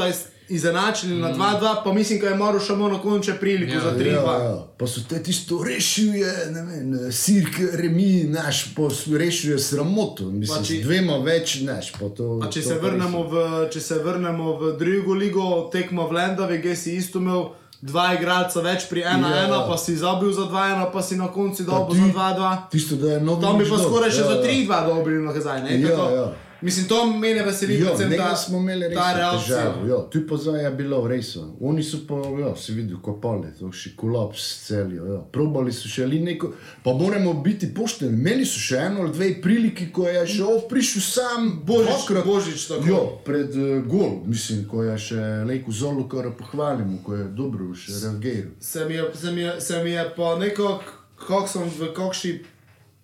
iz- 0.50 0.60
izenačili 0.60 1.16
na 1.16 1.28
2-2, 1.30 1.84
pa 1.84 1.92
mislim, 1.92 2.18
da 2.20 2.26
je 2.26 2.34
moral 2.36 2.60
še 2.60 2.74
malo 2.74 2.98
konče 2.98 3.34
priliko 3.34 3.72
Ja, 3.72 3.80
za 3.80 3.90
3-2. 3.92 4.34
Ja, 4.34 4.44
ja. 4.44 4.66
Pa 4.76 4.86
so 4.86 5.00
te 5.02 5.22
tisto 5.22 5.62
rešil, 5.62 6.14
je, 6.14 6.32
ne 6.50 6.62
vem, 6.62 7.12
sirk, 7.12 7.50
remi, 7.74 8.24
naš, 8.26 8.74
pa 8.74 8.90
so 8.90 9.16
rešil 9.16 9.52
je 9.52 9.58
sramoto, 9.60 10.24
mislim, 10.26 10.58
Pa 10.58 10.64
z 10.64 10.82
dvema 10.82 11.16
več, 11.18 11.60
naš, 11.62 11.92
pa 11.92 12.08
to. 12.10 12.38
A 12.38 12.46
če 12.46 12.60
to 12.60 12.68
se, 12.68 12.74
pa 12.74 12.80
vrnemo 12.82 13.22
v, 13.24 13.34
če 13.68 13.80
se 13.80 13.94
vrnemo 13.96 14.56
v 14.56 14.76
drugo 14.76 15.14
ligo, 15.14 15.42
tekmo 15.68 16.06
v 16.06 16.12
Lendavi, 16.12 16.60
kjer 16.60 16.76
si 16.76 16.96
isto 16.96 17.18
imel 17.18 17.44
dva 17.82 18.14
igralca 18.14 18.60
več 18.60 18.84
pri 18.86 19.00
1-1, 19.02 19.24
Ja. 19.48 19.60
pa 19.62 19.76
si 19.76 19.96
zabil 19.96 20.28
za 20.30 20.44
2-1, 20.44 20.92
pa 20.92 21.00
si 21.00 21.16
na 21.16 21.28
koncu 21.28 21.64
Pa 21.64 21.72
dobil 21.72 21.96
za 21.96 22.12
2-2. 22.12 22.70
Tisto, 22.70 22.96
da 22.96 23.06
je 23.08 23.20
novo. 23.20 23.40
Tam 23.40 23.58
bi 23.58 23.64
pa 23.64 23.78
skoraj 23.78 24.10
še 24.10 24.22
za 24.22 24.36
3-2 24.38 24.68
dobili 24.86 25.18
nazaj. 25.18 25.62
ne, 25.62 25.80
Ja, 25.80 25.88
tako. 25.88 26.10
ja. 26.10 26.26
Mislim, 26.62 26.88
to 26.88 27.06
mene 27.06 27.42
veseli, 27.42 27.74
Ja, 27.80 27.86
predvsem 27.86 28.18
ta, 28.18 28.36
smo 28.36 28.58
imeli 28.58 28.94
ta 28.94 29.12
težavo. 29.14 29.86
Ja, 29.88 30.10
tu 30.10 30.36
zdaj 30.36 30.64
je 30.64 30.70
bilo 30.70 31.06
res. 31.08 31.36
Oni 31.60 31.82
so 31.82 31.98
pa, 32.08 32.14
ja, 32.40 32.56
si 32.56 32.72
videl, 32.72 33.00
kopali, 33.02 33.48
to 33.58 33.72
še 33.72 33.94
kolaps 33.96 34.66
celijo. 34.66 35.06
Ja. 35.06 35.20
Probali 35.32 35.72
so 35.72 35.88
še 35.88 36.04
ali 36.04 36.20
neko, 36.20 36.52
pa 36.84 36.92
moramo 36.94 37.34
biti 37.44 37.70
pošteni. 37.74 38.18
Imeli 38.18 38.46
so 38.48 38.60
še 38.60 38.84
eno 38.90 39.06
ali 39.06 39.14
dve 39.16 39.30
priliki, 39.42 39.88
ko 39.94 40.08
je 40.08 40.26
še 40.34 40.44
ov 40.44 40.66
prišel 40.70 41.06
sam, 41.06 41.48
Božič, 41.66 41.88
dvakrat. 41.88 42.28
Božič 42.28 42.68
tako. 42.68 42.88
Ja, 42.90 43.02
pred 43.24 43.56
uh, 43.56 43.80
gol, 43.88 44.20
mislim, 44.28 44.66
ko 44.70 44.84
je 44.84 44.98
še 45.08 45.26
Lejko 45.48 45.72
Zolo, 45.72 46.06
kar 46.10 46.28
pohvalimo, 46.36 47.00
ko 47.06 47.16
je 47.16 47.28
dobro 47.36 47.72
še 47.74 47.96
reagiral. 47.96 48.54
Se 48.60 48.86
mi 48.88 49.00
je, 49.00 49.10
se 49.16 49.36
mi 49.36 49.46
je, 49.46 49.60
se 49.64 49.84
mi 49.84 49.96
je 49.96 50.08
pa 50.16 50.34
nekako, 50.40 50.80
kako 51.20 51.46
sem 51.48 51.68
v 51.78 51.92
kakšni 51.96 52.38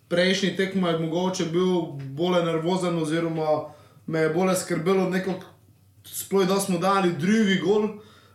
prejšnji 0.09 0.55
tekmi 0.55 0.81
mogoče 0.99 1.45
bil 1.45 1.81
bolj 2.15 2.43
nervozen, 2.45 2.97
oziroma 3.01 3.73
me 4.07 4.19
je 4.19 4.29
bolj 4.29 4.55
skrbelo, 4.55 5.09
nekako, 5.09 5.45
sploh 6.05 6.47
da 6.47 6.59
smo 6.59 6.79
dali 6.79 7.13
drugi 7.19 7.59
gol. 7.63 7.83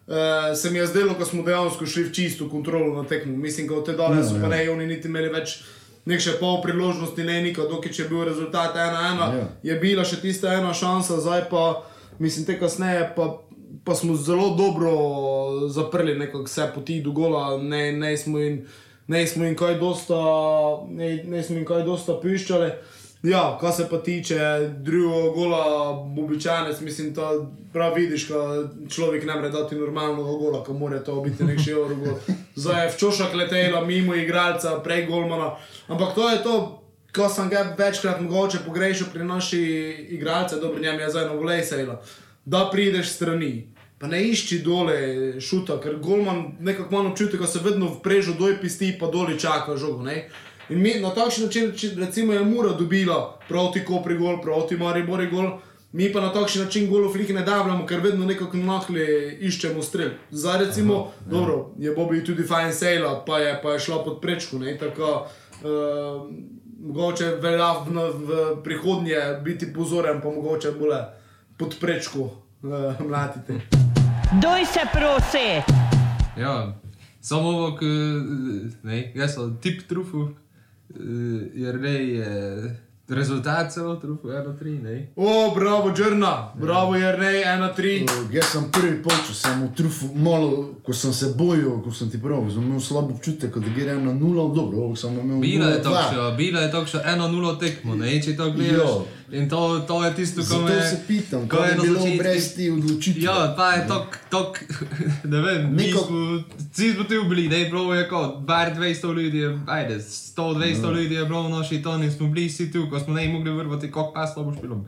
Uh, 0.02 0.56
se 0.56 0.70
mi 0.70 0.78
je 0.78 0.86
zdelo, 0.86 1.14
ko 1.14 1.24
smo 1.24 1.42
dejansko 1.42 1.86
šli 1.86 2.04
v 2.04 2.12
čisto 2.12 2.48
kontrolo 2.50 3.02
na 3.02 3.08
tekmo. 3.08 3.36
Mislim, 3.36 3.68
da 3.68 3.74
od 3.74 3.86
te 3.86 3.92
dole 3.92 4.16
Ja, 4.16 4.24
so 4.24 4.34
ja. 4.36 4.42
pa 4.42 4.48
ne, 4.48 4.70
oni 4.70 4.86
niti 4.86 5.08
imeli 5.08 5.30
več 5.30 5.62
nek 6.04 6.20
še 6.20 6.34
pol 6.40 6.58
priložnosti, 6.62 7.24
ne 7.24 7.38
nikoli, 7.42 7.70
dokaj 7.70 7.94
je 7.98 8.08
bil 8.10 8.24
rezultat 8.26 8.74
1-1, 8.74 9.22
Ja. 9.38 9.46
je 9.62 9.76
bila 9.78 10.04
še 10.04 10.18
tista 10.20 10.52
ena 10.52 10.74
šansa, 10.74 11.20
zdaj 11.22 11.46
pa, 11.50 11.84
mislim, 12.18 12.44
te 12.46 12.58
kasneje 12.58 13.12
pa 13.16 13.30
pa 13.84 13.94
smo 13.94 14.14
zelo 14.16 14.54
dobro 14.56 14.90
zaprli 15.68 16.14
nekako 16.14 16.44
vse 16.44 16.70
poti 16.74 17.00
do 17.02 17.10
gola, 17.10 17.58
ne, 17.62 17.92
ne 17.92 18.16
smo 18.16 18.38
jim, 18.38 18.66
ne 19.06 19.26
smo 19.26 19.44
jim 19.44 19.56
kaj 19.56 19.78
dosta, 19.78 20.18
ne, 20.88 21.14
ne 21.24 21.42
smo 21.42 21.56
jim 21.56 21.66
kaj 21.66 21.82
dosta 21.82 22.18
piščali. 22.22 22.70
Ja, 23.22 23.58
kar 23.60 23.72
se 23.72 23.86
pa 23.90 23.98
tiče 24.02 24.38
drugega 24.82 25.28
gola, 25.34 25.90
običajno, 26.24 26.74
mislim, 26.80 27.12
da 27.14 27.30
prav 27.72 27.94
vidiš, 27.94 28.26
ko 28.28 28.64
človek 28.90 29.24
ne 29.26 29.34
more 29.34 29.50
dati 29.50 29.76
normalnega 29.78 30.22
gola, 30.22 30.64
ko 30.64 30.72
mora 30.72 30.98
to 30.98 31.20
biti 31.22 31.46
nek 31.46 31.60
še 31.62 31.70
euro 31.70 31.94
gol. 31.96 32.16
Zdaj 32.56 32.84
je 32.84 32.92
včošak 32.96 33.34
letela 33.34 33.84
mimo 33.86 34.14
igralca, 34.14 34.80
prej 34.82 35.06
golmana. 35.06 35.52
Ampak 35.86 36.14
to 36.14 36.30
je 36.30 36.42
to, 36.42 36.56
ko 37.14 37.28
sem 37.28 37.50
ga 37.50 37.62
večkrat 37.78 38.20
mogoče 38.20 38.64
pogrešal 38.66 39.12
pri 39.14 39.24
naši 39.24 39.62
igralce, 40.18 40.58
dobro, 40.58 40.82
njem 40.82 41.00
je 41.00 41.10
zdaj 41.10 41.26
na 41.30 41.38
volej 41.38 41.64
sejla, 41.64 42.00
da 42.44 42.68
prideš 42.72 43.14
strani. 43.14 43.68
Pa 44.02 44.08
ne 44.10 44.18
išči 44.26 44.56
dole 44.66 44.94
šuta, 45.40 45.76
ker 45.78 46.00
golman 46.02 46.56
nekako 46.60 46.90
imam 46.90 47.12
občutek, 47.12 47.40
da 47.40 47.46
se 47.46 47.60
vedno 47.62 47.86
v 47.86 48.00
prežu 48.02 48.32
doj 48.34 48.56
pisti, 48.60 48.96
pa 48.98 49.06
doli 49.06 49.36
čaka 49.38 49.76
žogo. 49.78 50.02
Ne? 50.02 50.24
In 50.74 50.80
mi 50.82 50.94
na 50.98 51.12
takšen 51.14 51.44
način, 51.44 51.68
če 51.70 51.92
recimo 51.96 52.32
je 52.34 52.40
Mura 52.42 52.72
dobila 52.74 53.38
proti 53.48 53.84
Kopri 53.86 54.16
gol, 54.18 54.40
proti 54.42 54.74
Maribori 54.76 55.28
gol, 55.30 55.52
mi 55.92 56.08
pa 56.12 56.20
na 56.20 56.32
takšen 56.34 56.64
način 56.64 56.88
golov 56.90 57.14
liki 57.14 57.32
ne 57.32 57.44
davljamo, 57.46 57.86
ker 57.86 58.00
vedno 58.02 58.26
nekako 58.26 58.56
nahli 58.56 59.04
iščemo 59.40 59.82
strel. 59.82 60.16
Zdaj 60.30 60.58
recimo, 60.64 60.96
Aha, 60.96 61.30
dobro, 61.30 61.58
je 61.78 61.94
Bobby 61.94 62.24
tudi 62.26 62.42
fajn 62.42 62.72
sejla, 62.72 63.12
pa 63.26 63.38
je, 63.38 63.52
pa 63.62 63.76
je 63.76 63.84
šla 63.86 64.00
pod 64.04 64.18
prečko, 64.20 64.58
ne, 64.58 64.74
tako, 64.78 65.12
uh, 65.62 66.26
mogoče 66.80 67.36
velja 67.38 67.70
v, 67.86 68.08
v 68.24 68.40
prihodnje 68.64 69.22
biti 69.44 69.70
pozoren, 69.72 70.18
pa 70.24 70.34
mogoče 70.34 70.74
bole 70.74 71.04
pod 71.58 71.78
prečko 71.80 72.26
uh, 72.26 73.06
mlatiti. 73.06 73.81
Doj 74.40 74.64
se 74.66 74.80
prosi! 74.92 75.72
Ja, 76.40 76.80
samo 77.20 77.48
ovo, 77.48 77.76
k, 77.76 77.82
ne, 78.82 79.12
jaz 79.14 79.34
sem 79.34 79.58
tip 79.62 79.88
trufu, 79.88 80.28
jer 81.54 81.80
ne 81.80 82.08
je 82.08 82.80
rezultat 83.08 83.72
celo 83.72 83.96
trufu 83.96 84.28
1-3, 84.28 84.82
ne. 84.82 85.12
O, 85.16 85.54
bravo, 85.54 85.92
Džrna, 85.92 86.52
bravo, 86.54 86.96
jer 86.96 87.18
ne 87.18 87.32
1-3. 87.76 88.08
Jaz 88.32 88.44
sem 88.44 88.64
prvi 88.72 89.02
počel, 89.02 89.34
sem 89.34 89.62
v 89.62 89.74
trufu, 89.76 90.06
malo, 90.14 90.74
ko 90.82 90.92
sem 90.92 91.12
se 91.12 91.34
bojil, 91.38 91.82
ko 91.84 91.92
sem 91.92 92.10
ti 92.10 92.22
pravil, 92.22 92.50
sem 92.50 92.62
imel 92.62 92.80
slab 92.80 93.10
občutek, 93.10 93.58
da 93.58 93.68
gre 93.76 93.98
na 93.98 94.14
nula, 94.14 94.54
dobro, 94.54 94.78
ovo 94.78 94.96
sem 94.96 95.18
imel 95.18 95.40
Bila 95.40 95.66
je 95.66 95.80
0-2. 95.80 95.82
tokšo, 95.82 96.34
bila 96.36 96.60
je 96.60 96.70
tokšo 96.70 96.98
1-0 96.98 97.58
tekmo, 97.60 97.94
ne, 97.94 98.22
če 98.22 98.36
to 98.36 98.50
gledaš. 98.50 98.78
Jo. 98.78 99.04
In 99.32 99.48
to, 99.48 99.80
to 99.80 100.04
je 100.04 100.14
tisto, 100.14 100.42
Zato 100.42 100.62
me... 100.62 100.82
se 100.82 101.00
pitam, 101.08 101.48
ko 101.48 101.56
je 101.56 101.70
je 101.70 101.76
bilo 101.80 102.00
brez 102.18 102.54
te 102.54 102.72
odločitve. 102.72 103.22
Ja, 103.22 103.54
pa 103.56 103.72
je 103.72 103.86
tok, 103.88 104.18
tok, 104.30 104.58
ne 105.32 105.40
vem, 105.40 105.72
Neko- 105.72 106.42
vsi 106.72 106.92
smo 106.92 107.04
tu 107.04 107.24
bili, 107.28 107.48
ne, 107.48 107.64
bilo 107.64 107.94
je 107.94 108.08
kot, 108.08 108.36
bar 108.40 108.74
200 108.76 109.14
ljudi, 109.14 109.38
je, 109.38 109.58
ajde, 109.66 109.98
100-200 109.98 110.82
No. 110.82 110.90
ljudi 110.90 111.14
je 111.14 111.24
bilo 111.24 111.42
v 111.42 111.50
naši 111.50 111.82
toni, 111.82 112.10
smo 112.10 112.28
bili 112.28 112.46
vsi 112.46 112.72
tu, 112.72 112.86
ko 112.90 113.00
smo 113.00 113.14
ne 113.14 113.28
mogli 113.28 113.50
vrvati, 113.50 113.90
koliko 113.90 114.12
pas 114.12 114.34
to 114.34 114.44
boš 114.44 114.56
bilo. 114.62 114.84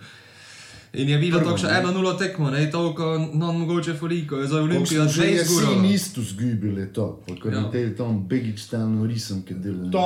In 0.94 1.08
je 1.08 1.18
bilo 1.18 1.40
tako 1.40 1.58
še 1.58 1.66
ne. 1.66 1.80
1-0 1.82 2.18
tekmo, 2.18 2.50
ne, 2.50 2.70
toliko 2.70 3.04
non 3.32 3.56
mogoče 3.58 3.94
foliko, 3.94 4.36
je 4.36 4.46
za 4.46 4.62
Olimpijo 4.62 5.04
že 5.04 5.22
20 5.22 5.30
jesen 5.32 5.48
gurov. 5.48 5.84
isto 5.84 6.20
zgubili 6.22 6.92
to, 6.92 7.20
pa 7.20 7.34
ko 7.34 7.48
Ja. 7.48 7.58
je 7.58 7.70
te 7.70 7.96
tam 7.96 8.28
Begič 8.28 8.60
stalno 8.60 9.06
risem, 9.06 9.42
ki 9.42 9.54
dela 9.54 9.90
To, 9.90 10.04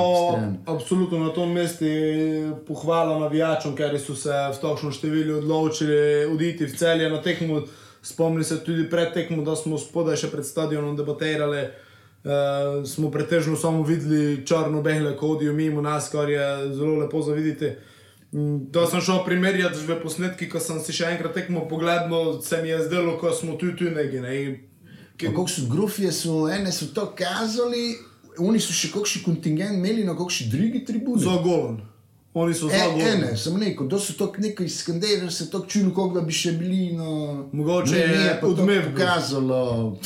absolutno 0.65 1.19
na 1.19 1.29
tom 1.29 1.51
mestu 1.51 1.85
pohvala 2.65 3.19
navijačom, 3.19 3.75
ker 3.75 3.99
so 3.99 4.15
se 4.15 4.29
v 4.29 4.57
takšnem 4.57 4.91
številu 4.91 5.37
odločili 5.37 5.99
oditi 6.25 6.65
v 6.65 6.73
celje 6.73 7.09
na 7.09 7.21
tekmo. 7.21 7.61
Spomnim 8.01 8.43
se 8.43 8.57
tudi 8.57 8.89
pred 8.89 9.13
tekmo, 9.13 9.43
da 9.43 9.55
smo 9.55 9.77
spodaj 9.77 10.15
še 10.15 10.27
pred 10.27 10.45
stadionom 10.45 10.95
debatirali. 10.95 11.67
Uh, 12.19 12.31
smo 12.83 13.11
pretežno 13.11 13.55
samo 13.55 13.83
videli 13.83 14.43
črno-behle, 14.43 15.15
ko 15.15 15.27
hodijo 15.29 15.53
mimo 15.53 15.81
nas, 15.81 16.09
kar 16.09 16.29
je 16.29 16.39
zelo 16.73 16.95
lepo 16.95 17.21
za 17.21 17.31
videti. 17.31 17.65
Mm, 17.65 17.98
To 18.71 18.85
sem 18.85 19.01
šel 19.01 19.23
primerjati 19.25 19.79
v 19.79 19.95
posnetki, 19.97 20.45
ko 20.45 20.59
sem 20.59 20.77
si 20.79 20.93
še 20.93 21.07
enkrat 21.07 21.33
tekmo 21.33 21.63
pogledal, 21.65 22.09
se 22.41 22.61
mi 22.61 22.69
je 22.69 22.83
zdelo, 22.83 23.17
ko 23.17 23.31
smo 23.31 23.55
tu 23.55 23.71
tu 23.73 23.83
neki. 23.85 24.19
Ne? 24.19 24.33
Kako 25.17 25.47
so 25.47 25.65
grofije, 25.65 26.11
so 26.13 26.47
ene 26.47 26.71
so 26.71 26.85
to 26.87 27.07
kazali, 27.11 27.95
oni 28.37 28.59
so 28.59 28.71
še 28.71 28.91
kakšen 28.91 29.23
kontingent 29.23 29.73
imeli 29.73 30.03
na 30.03 30.13
kakšni 30.13 30.47
drugi 30.47 30.83
tribuni. 30.85 31.21
Za 31.21 31.39
golon. 31.39 31.79
Oni 32.33 32.53
so 32.53 32.69
za 32.69 32.75
E, 32.75 32.83
golon. 32.85 33.01
ene, 33.03 33.31
sem 33.35 33.57
rekel, 33.57 33.87
da 33.87 33.97
so 33.97 34.13
to 34.13 34.29
neko 34.37 34.63
izkandirali, 34.63 35.31
se 35.31 35.49
to 35.49 35.63
čulo, 35.65 35.89
kako 35.89 36.13
da 36.13 36.21
bi 36.21 36.31
še 36.33 36.53
bili 36.53 36.93
na... 36.93 37.09
Mogoče 37.51 37.91
Ne, 37.91 37.99
je 37.99 38.07
ne, 38.09 38.27
pa 38.35 38.45
to 38.45 38.53
odmev 38.53 38.91
pokazalo. 38.91 39.97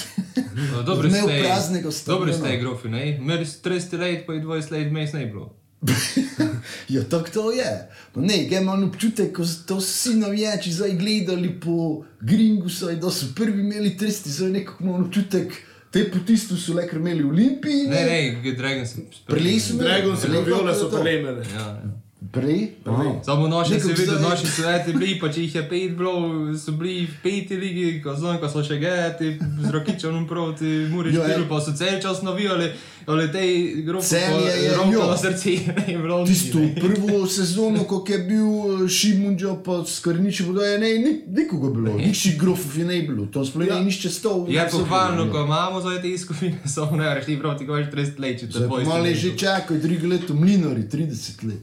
No, 0.63 0.83
Dobro 0.83 1.03
Odmev 1.03 1.23
ste, 1.23 1.41
praznega 1.41 1.83
dobro 1.83 1.93
stadiona. 2.31 2.33
ste, 2.39 2.57
grofi, 2.57 2.89
ne, 2.89 3.03
meni 3.21 3.45
30 3.45 3.99
let, 3.99 4.23
pa 4.25 4.33
je 4.33 4.41
20 4.41 4.71
let, 4.71 4.91
mes 4.91 5.13
ne 5.13 5.25
bilo. 5.25 5.51
ja, 6.89 7.03
tako 7.09 7.29
to 7.33 7.51
je. 7.51 7.89
Pa 8.13 8.21
ne, 8.21 8.49
kaj 8.49 8.61
imam 8.61 8.83
občutek, 8.83 9.35
ko 9.35 9.45
so 9.45 9.63
to 9.67 9.77
vsi 9.77 10.15
navijači 10.15 10.71
zdaj 10.71 10.91
gledali 10.91 11.59
po 11.59 12.03
Gringu, 12.21 12.69
saj 12.69 12.95
da 12.95 13.11
so 13.11 13.25
prvi 13.35 13.61
imeli 13.61 13.97
tristi, 13.97 14.31
zdaj 14.31 14.49
nekako 14.49 14.83
imam 14.83 15.03
občutek, 15.05 15.53
te 15.91 16.11
potistu 16.11 16.57
so 16.57 16.73
le, 16.73 16.87
ker 16.87 16.99
imeli 16.99 17.23
Olimpiji. 17.23 17.87
Ne, 17.87 18.05
ne, 18.05 18.53
Dragon 18.57 18.87
sem 18.87 19.03
Prili 19.27 19.59
so 19.59 19.73
imeli. 19.73 19.89
Dragon 19.89 20.17
se 20.17 20.27
to 20.27 20.73
so 20.73 20.85
je 20.85 20.91
to. 20.91 21.01
prelemele. 21.01 21.45
Ja, 21.53 21.59
ja. 21.59 22.03
Prej? 22.31 22.67
Aha. 22.85 23.21
Samo 23.25 23.63
si 23.63 23.77
videl, 23.77 24.05
zdaj- 24.05 24.21
noči 24.21 24.47
so 24.47 24.69
eti 24.69 24.93
bili, 24.93 25.19
pa 25.19 25.29
če 25.29 25.41
jih 25.41 25.55
je 25.55 25.69
pet 25.69 25.91
bilo, 25.97 26.13
so 26.57 26.71
bili 26.71 27.05
v 27.05 27.17
peti 27.23 27.55
ligi, 27.57 28.01
ko 28.01 28.15
znam, 28.15 28.39
ko 28.39 28.49
so 28.49 28.63
še 28.63 28.79
geti, 28.79 29.37
z 29.61 29.69
rokičem 29.71 30.27
proti 30.27 30.87
Muri 30.89 31.11
špilu, 31.11 31.43
ja. 31.43 31.49
pa 31.49 31.59
so 31.61 31.75
cel 31.75 32.01
čas 32.01 32.21
navijali, 32.21 32.71
ali 33.05 33.31
te 33.31 33.41
grofi, 33.81 34.07
Celje 34.07 34.63
je, 34.63 34.71
na 35.09 35.17
srce, 35.17 35.49
ne 35.49 35.83
je 35.87 35.97
bilo 35.97 36.25
Tisto 36.25 36.59
nič, 36.59 36.75
ne. 36.75 36.81
prvo 36.81 37.27
sezono, 37.27 37.83
ko 37.83 38.05
je 38.09 38.17
bil 38.19 38.47
Šimunđo, 38.87 39.63
pa 39.65 39.83
skorniči 39.87 40.43
vodoje, 40.43 40.79
ne, 40.79 40.87
ni, 40.87 41.21
nikogo 41.27 41.69
bilo, 41.69 41.93
ničih 41.93 42.39
grofov 42.39 42.77
je 42.77 42.85
ne 42.85 43.01
bilo, 43.01 43.25
to 43.25 43.45
sploh 43.45 43.67
Ja. 43.67 43.75
ne 43.75 43.85
nišče 43.85 44.09
stov. 44.09 44.49
Je 44.49 44.67
pohvalno, 44.71 45.31
ko 45.31 45.39
imamo 45.39 45.81
za 45.81 46.01
te 46.01 46.09
izkušnje, 46.09 46.55
samo 46.65 46.97
ne 46.97 47.15
reš 47.15 47.25
ti 47.25 47.39
proti, 47.39 47.67
ko 47.67 47.73
veš 47.73 47.87
30 47.87 48.19
let, 48.19 48.39
če 48.39 48.47
te 48.47 48.67
bojiš. 48.67 48.87
malo 48.87 49.05
je 49.05 49.15
že 49.15 49.37
čakal, 49.37 49.77
drugo 49.77 50.07
leto 50.07 50.33
mlinari, 50.33 50.81
30 50.83 51.43
let. 51.43 51.59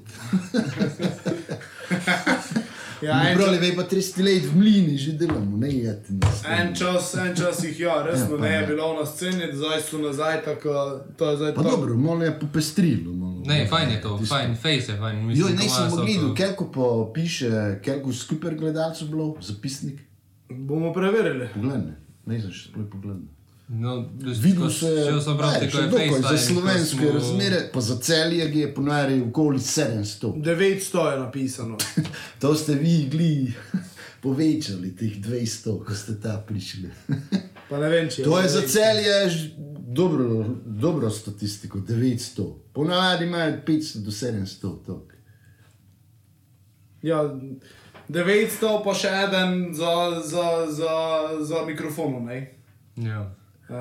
Ja, 3.02 3.16
en, 3.24 3.38
čas, 3.38 3.56
vej 3.56 3.72
pa 3.72 3.82
30 3.84 4.20
let 4.20 4.44
v 4.44 4.54
mlini 4.54 4.96
že 4.96 5.12
delamo, 5.14 5.56
ne 5.56 5.68
jeti 5.70 6.12
nas. 6.14 6.42
en 6.44 6.74
čas, 6.74 7.14
en 7.16 7.32
čas 7.34 7.64
jih 7.64 7.80
ja, 7.80 8.02
resno 8.02 8.34
Ja, 8.34 8.40
ne 8.40 8.48
je 8.48 8.60
ne. 8.60 8.66
bilo 8.66 8.92
na 8.92 9.06
sceni, 9.06 9.48
zdaj 9.52 9.80
so 9.80 9.98
nazaj, 9.98 10.44
tako 10.44 10.68
to 11.16 11.24
je 11.26 11.36
zdaj 11.36 11.54
Pa 11.54 11.62
tako. 11.62 11.70
dobro, 11.70 11.96
malo 11.96 12.22
je 12.22 12.34
popestrilo. 12.34 13.12
Malo. 13.14 13.42
Ne, 13.42 13.66
fajn 13.66 13.90
je 13.90 14.00
to, 14.00 14.18
Tisto. 14.18 14.34
fajn, 14.34 14.56
face 14.56 14.86
je 14.86 14.98
fajn. 14.98 15.16
Jo, 15.16 15.24
mislim, 15.24 15.46
ne 15.48 15.62
ko 15.62 15.68
sem 15.70 15.82
imaš 15.82 15.90
pogledal, 15.90 16.28
tako- 16.30 16.56
koliko 16.56 16.64
pa 17.06 17.12
piše, 17.14 17.50
koliko 17.82 18.12
skupaj 18.14 18.54
gledalcev 18.54 19.08
bilo, 19.08 19.36
zapisnik. 19.40 20.00
Bomo 20.50 20.92
preverili. 20.92 21.48
Poglej, 21.54 21.78
ne, 21.78 21.94
ne 22.26 22.40
sem 22.40 22.50
še 22.50 22.68
sploh 22.68 22.86
pogledal. 22.86 23.22
No, 23.72 24.04
Videl 24.18 24.70
se 24.70 24.86
je, 24.86 25.04
Šel 25.04 25.20
sem 25.20 25.36
brati, 25.36 25.64
Ej, 25.64 25.70
ko 25.70 25.76
še 25.76 25.82
je 25.82 26.20
za 26.20 26.38
slovenske 26.38 26.96
smo- 26.96 27.12
razmere, 27.12 27.70
pa 27.72 27.80
za 27.80 27.96
celje 27.98 28.50
je 28.50 28.74
ponari 28.74 29.20
okoli 29.20 29.58
700. 29.58 30.32
900 30.36 31.12
je 31.12 31.18
napisano. 31.18 31.76
To 32.40 32.54
ste 32.54 32.74
vi 32.74 33.06
gli 33.06 33.52
povečali, 34.22 34.96
teh 34.96 35.12
200, 35.18 35.84
ko 35.84 35.94
ste 35.94 36.20
ta 36.20 36.44
prišli. 36.48 36.90
Vem, 37.70 38.10
če 38.10 38.22
To 38.22 38.40
je 38.40 38.48
za 38.48 38.62
celje 38.62 39.14
dobro, 39.88 40.44
dobro 40.66 41.10
statistiko, 41.10 41.78
900. 41.78 42.54
Ponavadi 42.72 43.24
imajo 43.24 43.60
500 43.66 43.98
do 43.98 44.10
700. 44.10 44.60
tok. 44.86 45.14
Ja, 47.02 47.22
900 48.08 48.84
pa 48.84 48.94
še 48.94 49.08
eden 49.08 49.74
za, 49.74 49.94
za, 50.24 50.46
za, 50.68 50.94
za 51.40 51.62
mikrofonom? 51.66 52.26
Ja. 52.96 53.30
Uh, 53.70 53.76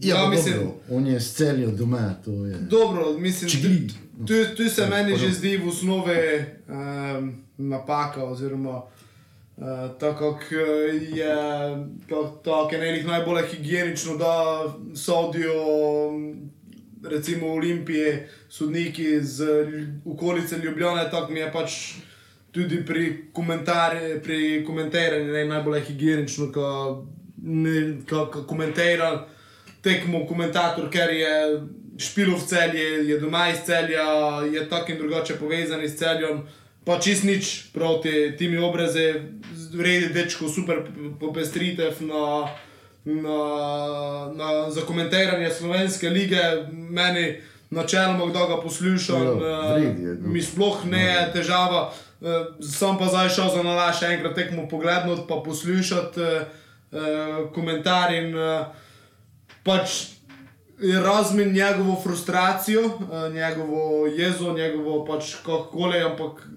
Ja, 0.00 0.16
ja, 0.16 0.28
mislim, 0.28 0.54
dobro, 0.54 0.72
on 0.90 1.06
je 1.06 1.20
s 1.20 1.34
celjo 1.34 1.70
doma, 1.70 2.14
to 2.24 2.30
je. 2.30 2.54
Dobro, 2.60 3.12
mislim, 3.18 3.50
Čigli. 3.50 3.88
tu, 4.18 4.34
tu 4.56 4.68
se 4.68 4.82
Ja, 4.82 4.88
meni 4.88 5.10
že 5.10 5.14
podobno. 5.16 5.34
zdi 5.34 5.56
v 5.56 5.68
osnovi 5.68 6.44
um, 6.68 7.34
napaka, 7.58 8.24
oziroma 8.24 8.76
uh, 8.76 9.64
tako 10.00 10.32
kako 10.32 10.54
je, 11.14 11.34
kako 12.08 12.40
tako 12.44 12.74
je 12.74 13.02
najbolj 13.04 13.42
higienično, 13.46 14.16
da 14.16 14.64
sodijo 14.96 15.62
um, 16.08 16.50
recimo 17.04 17.46
v 17.46 17.52
Olimpiji 17.52 18.16
sodniki 18.48 19.04
iz 19.04 19.40
okolice 20.04 20.58
Ljubljane, 20.58 21.10
tako 21.10 21.32
mi 21.32 21.40
je 21.40 21.52
pač 21.52 21.94
tudi 22.50 22.86
pri, 22.86 23.24
pri 24.24 24.64
komentiranju 24.66 25.32
ne, 25.32 25.44
najbolj 25.44 25.80
higienično, 25.80 26.52
ko, 26.52 27.06
ne, 27.42 27.96
ko, 28.08 28.26
ko 28.32 28.42
komentira 28.46 29.26
tekmo 29.82 30.26
komentator, 30.26 30.90
ker 30.90 31.10
je 31.10 31.32
špilov 31.98 32.40
celje, 32.46 33.08
je 33.08 33.18
doma 33.20 33.48
iz 33.50 33.62
celja, 33.66 34.06
je 34.52 34.68
tako 34.68 34.92
in 34.92 34.98
drugače 34.98 35.36
povezan 35.36 35.82
s 35.84 35.98
celjem. 35.98 36.42
pa 36.84 36.98
čist 36.98 37.24
nič 37.24 37.70
proti 37.72 38.34
timi 38.38 38.58
obrazi, 38.58 39.14
vredi 39.72 40.08
dečko, 40.14 40.48
super 40.48 40.82
popestritev 41.20 42.00
na, 42.00 42.48
na, 43.04 43.38
na, 44.34 44.70
za 44.70 44.80
komentiranje 44.80 45.50
slovenske 45.50 46.10
lige, 46.10 46.40
meni 46.72 47.36
načeloma, 47.70 48.26
kdo 48.26 48.46
ga 48.46 48.60
posluša, 48.62 49.12
Ja, 49.14 49.76
je, 49.78 49.94
no. 50.20 50.28
mi 50.28 50.42
sploh 50.42 50.84
ne 50.84 51.04
je 51.04 51.32
težava. 51.32 51.92
Eh, 52.22 52.44
Sam 52.62 52.98
pa 52.98 53.06
zdaj 53.06 53.28
šel 53.28 53.48
za 53.56 53.62
nalaš 53.62 54.02
enkrat 54.02 54.34
tekmo 54.34 54.68
pogledati, 54.68 55.22
pa 55.28 55.42
poslušati 55.44 56.20
eh, 56.92 57.52
komentar 57.54 58.14
in 58.14 58.36
eh, 58.36 58.64
pač 59.64 60.12
razmin 61.02 61.52
njegovo 61.52 62.00
frustracijo, 62.02 62.80
eh, 62.84 63.32
njegovo 63.32 64.06
jezo, 64.06 64.52
njegovo 64.52 65.04
pač 65.04 65.34
kakokoli, 65.34 66.02
ampak 66.02 66.48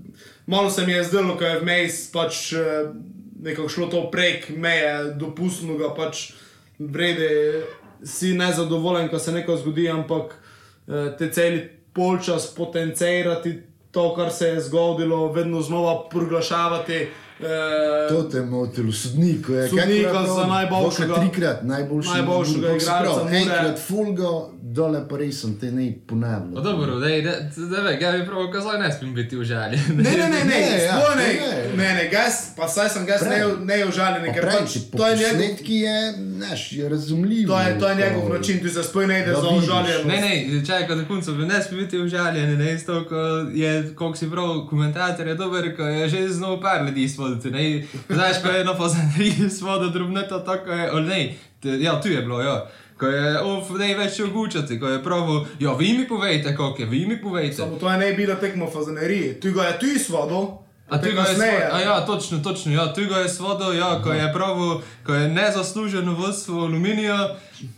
malo 0.46 0.70
se 0.70 0.86
mi 0.86 0.92
je 0.92 1.04
zdelo, 1.04 1.38
ko 1.38 1.44
je 1.44 1.60
vmes 1.60 2.12
pač 2.12 2.54
eh, 2.54 2.60
nekako 3.42 3.70
šlo 3.70 3.88
to 3.88 4.12
prek 4.12 4.50
meje, 4.50 5.14
dopustno 5.14 5.96
pač 5.96 6.32
vrede, 6.80 7.64
si 8.04 8.34
nezadovoljen, 8.34 9.10
ko 9.10 9.20
se 9.20 9.32
nekaj 9.32 9.58
zgodi, 9.58 9.90
ampak 9.90 10.36
eh, 10.88 11.16
te 11.18 11.32
celi 11.32 11.70
polčas 11.94 12.56
potencirati 12.56 13.62
to, 13.92 14.16
kar 14.16 14.32
se 14.32 14.48
je 14.48 14.62
zgodilo, 14.62 15.32
vedno 15.32 15.62
znova 15.62 16.10
proglašavati. 16.10 17.08
Eh, 17.38 17.46
To 18.10 18.24
te 18.24 18.38
je 18.38 18.44
motilo, 18.46 18.92
sodnik, 18.94 19.50
je 19.50 19.68
Sodnika 19.70 20.26
za 20.26 20.46
najboljšega- 20.46 21.16
Trikrat 21.22 21.64
najboljši. 21.64 22.10
najboljšega 22.10 22.68
igralca. 22.72 23.30
Enkrat 23.32 23.80
fulgo, 23.80 24.32
dole 24.64 25.10
pa 25.10 25.18
res 25.18 25.42
sem 25.42 25.54
te 25.54 25.66
ne 25.68 25.86
No, 25.86 25.92
ponavljal. 26.08 26.64
dobro, 26.64 26.96
da 26.96 27.08
je, 27.08 27.22
da 27.22 27.32
ve, 27.80 27.98
ja 28.02 28.12
bi 28.12 28.26
prav 28.26 28.52
kazal, 28.52 28.80
ne 28.80 28.92
smem 28.92 29.14
biti 29.14 29.38
užaljen. 29.38 29.80
Ne, 29.90 30.04
ne, 30.04 30.18
ne, 30.20 30.30
ne, 30.30 30.46
Ne, 30.46 30.84
ja, 30.84 30.94
sploh 30.94 31.16
ne, 31.18 31.28
ne. 31.78 31.94
ne, 31.94 32.10
gas, 32.10 32.52
pa 32.58 32.68
saj 32.68 32.90
sem 32.90 33.06
gas 33.06 33.22
ne, 33.24 33.38
ne 33.66 33.86
užaljen, 33.86 34.34
ker 34.34 34.44
pač 34.46 34.74
to 34.92 35.08
je 35.08 35.16
njegov, 35.16 35.32
posnetki 35.32 35.76
je, 35.78 35.98
znaš, 36.30 36.72
je 36.72 36.90
razumljivo. 36.90 37.54
to 37.54 37.62
je, 37.62 37.80
to 37.80 37.90
je 37.90 37.96
njegov 37.96 38.30
način, 38.30 38.60
ti 38.60 38.70
se 38.70 38.84
sploh 38.84 39.06
ne 39.06 39.22
ide 39.22 39.32
za 39.34 39.50
užaljenost. 39.50 40.06
Ne, 40.06 40.18
ne, 40.48 40.66
čakaj, 40.66 40.96
na 40.96 41.08
koncu 41.08 41.32
ne 41.34 41.64
smem 41.64 41.80
biti 41.80 42.00
užaljen, 42.00 42.58
ne, 42.58 42.74
isto, 42.74 43.06
ko 43.06 43.16
je, 43.54 43.94
koliko 43.96 44.18
si 44.18 44.32
prav, 44.32 44.68
komentator 44.70 45.28
je 45.28 45.36
dober, 45.36 45.76
ko 45.76 45.84
je 45.84 46.10
že 46.10 46.28
znal 46.30 46.62
par 46.62 46.86
ljudi 46.86 47.04
spoditi, 47.28 47.52
ne, 47.52 47.84
znaš, 48.10 48.42
ko 48.42 48.50
je 48.50 48.66
na 48.66 48.76
fazaneriji 48.76 49.50
spodil 49.58 49.90
drobneto, 49.90 50.40
tako 50.40 50.72
je, 50.72 50.90
ali 50.90 51.06
ne, 51.06 51.22
te- 51.60 51.82
ja, 51.82 52.02
tu 52.02 52.10
je 52.10 52.22
bilo, 52.22 52.42
ja. 52.42 52.70
Ko 52.98 53.06
je 53.06 53.40
of 53.42 53.70
največ 53.70 54.20
ogučati, 54.20 54.80
ko 54.80 54.88
je 54.88 55.04
pravo, 55.04 55.48
ja, 55.60 55.74
vi 55.74 55.94
mi 55.94 56.08
povejte, 56.08 56.50
kako 56.50 56.76
je, 56.80 56.86
vi 56.86 57.06
mi 57.06 57.22
povejte. 57.22 57.56
Samo 57.56 57.76
to 57.76 57.92
je 57.92 57.98
ne 57.98 58.14
bila 58.14 58.36
tekmo 58.36 58.70
fazanerije, 58.70 59.40
tu 59.40 59.52
ga 59.52 59.64
je 59.64 59.80
tu 59.80 59.86
izvodil, 59.88 60.48
A 60.88 60.98
tu 61.00 61.08
ga 61.08 61.22
je 61.22 61.36
svodo, 61.36 61.66
a 61.72 61.80
ja, 61.80 62.02
točno, 62.02 62.40
točno, 62.40 62.72
ja, 62.74 62.94
tu 62.94 63.02
ga 63.04 63.18
je 63.18 63.30
svodo, 63.30 63.74
ja, 63.74 64.02
ko 64.04 64.12
je 64.12 64.34
pravo, 64.34 64.68
ko 65.06 65.14
je 65.14 65.30
nezasluženo 65.30 66.14
vodstvo 66.14 66.60
aluminija, 66.60 67.36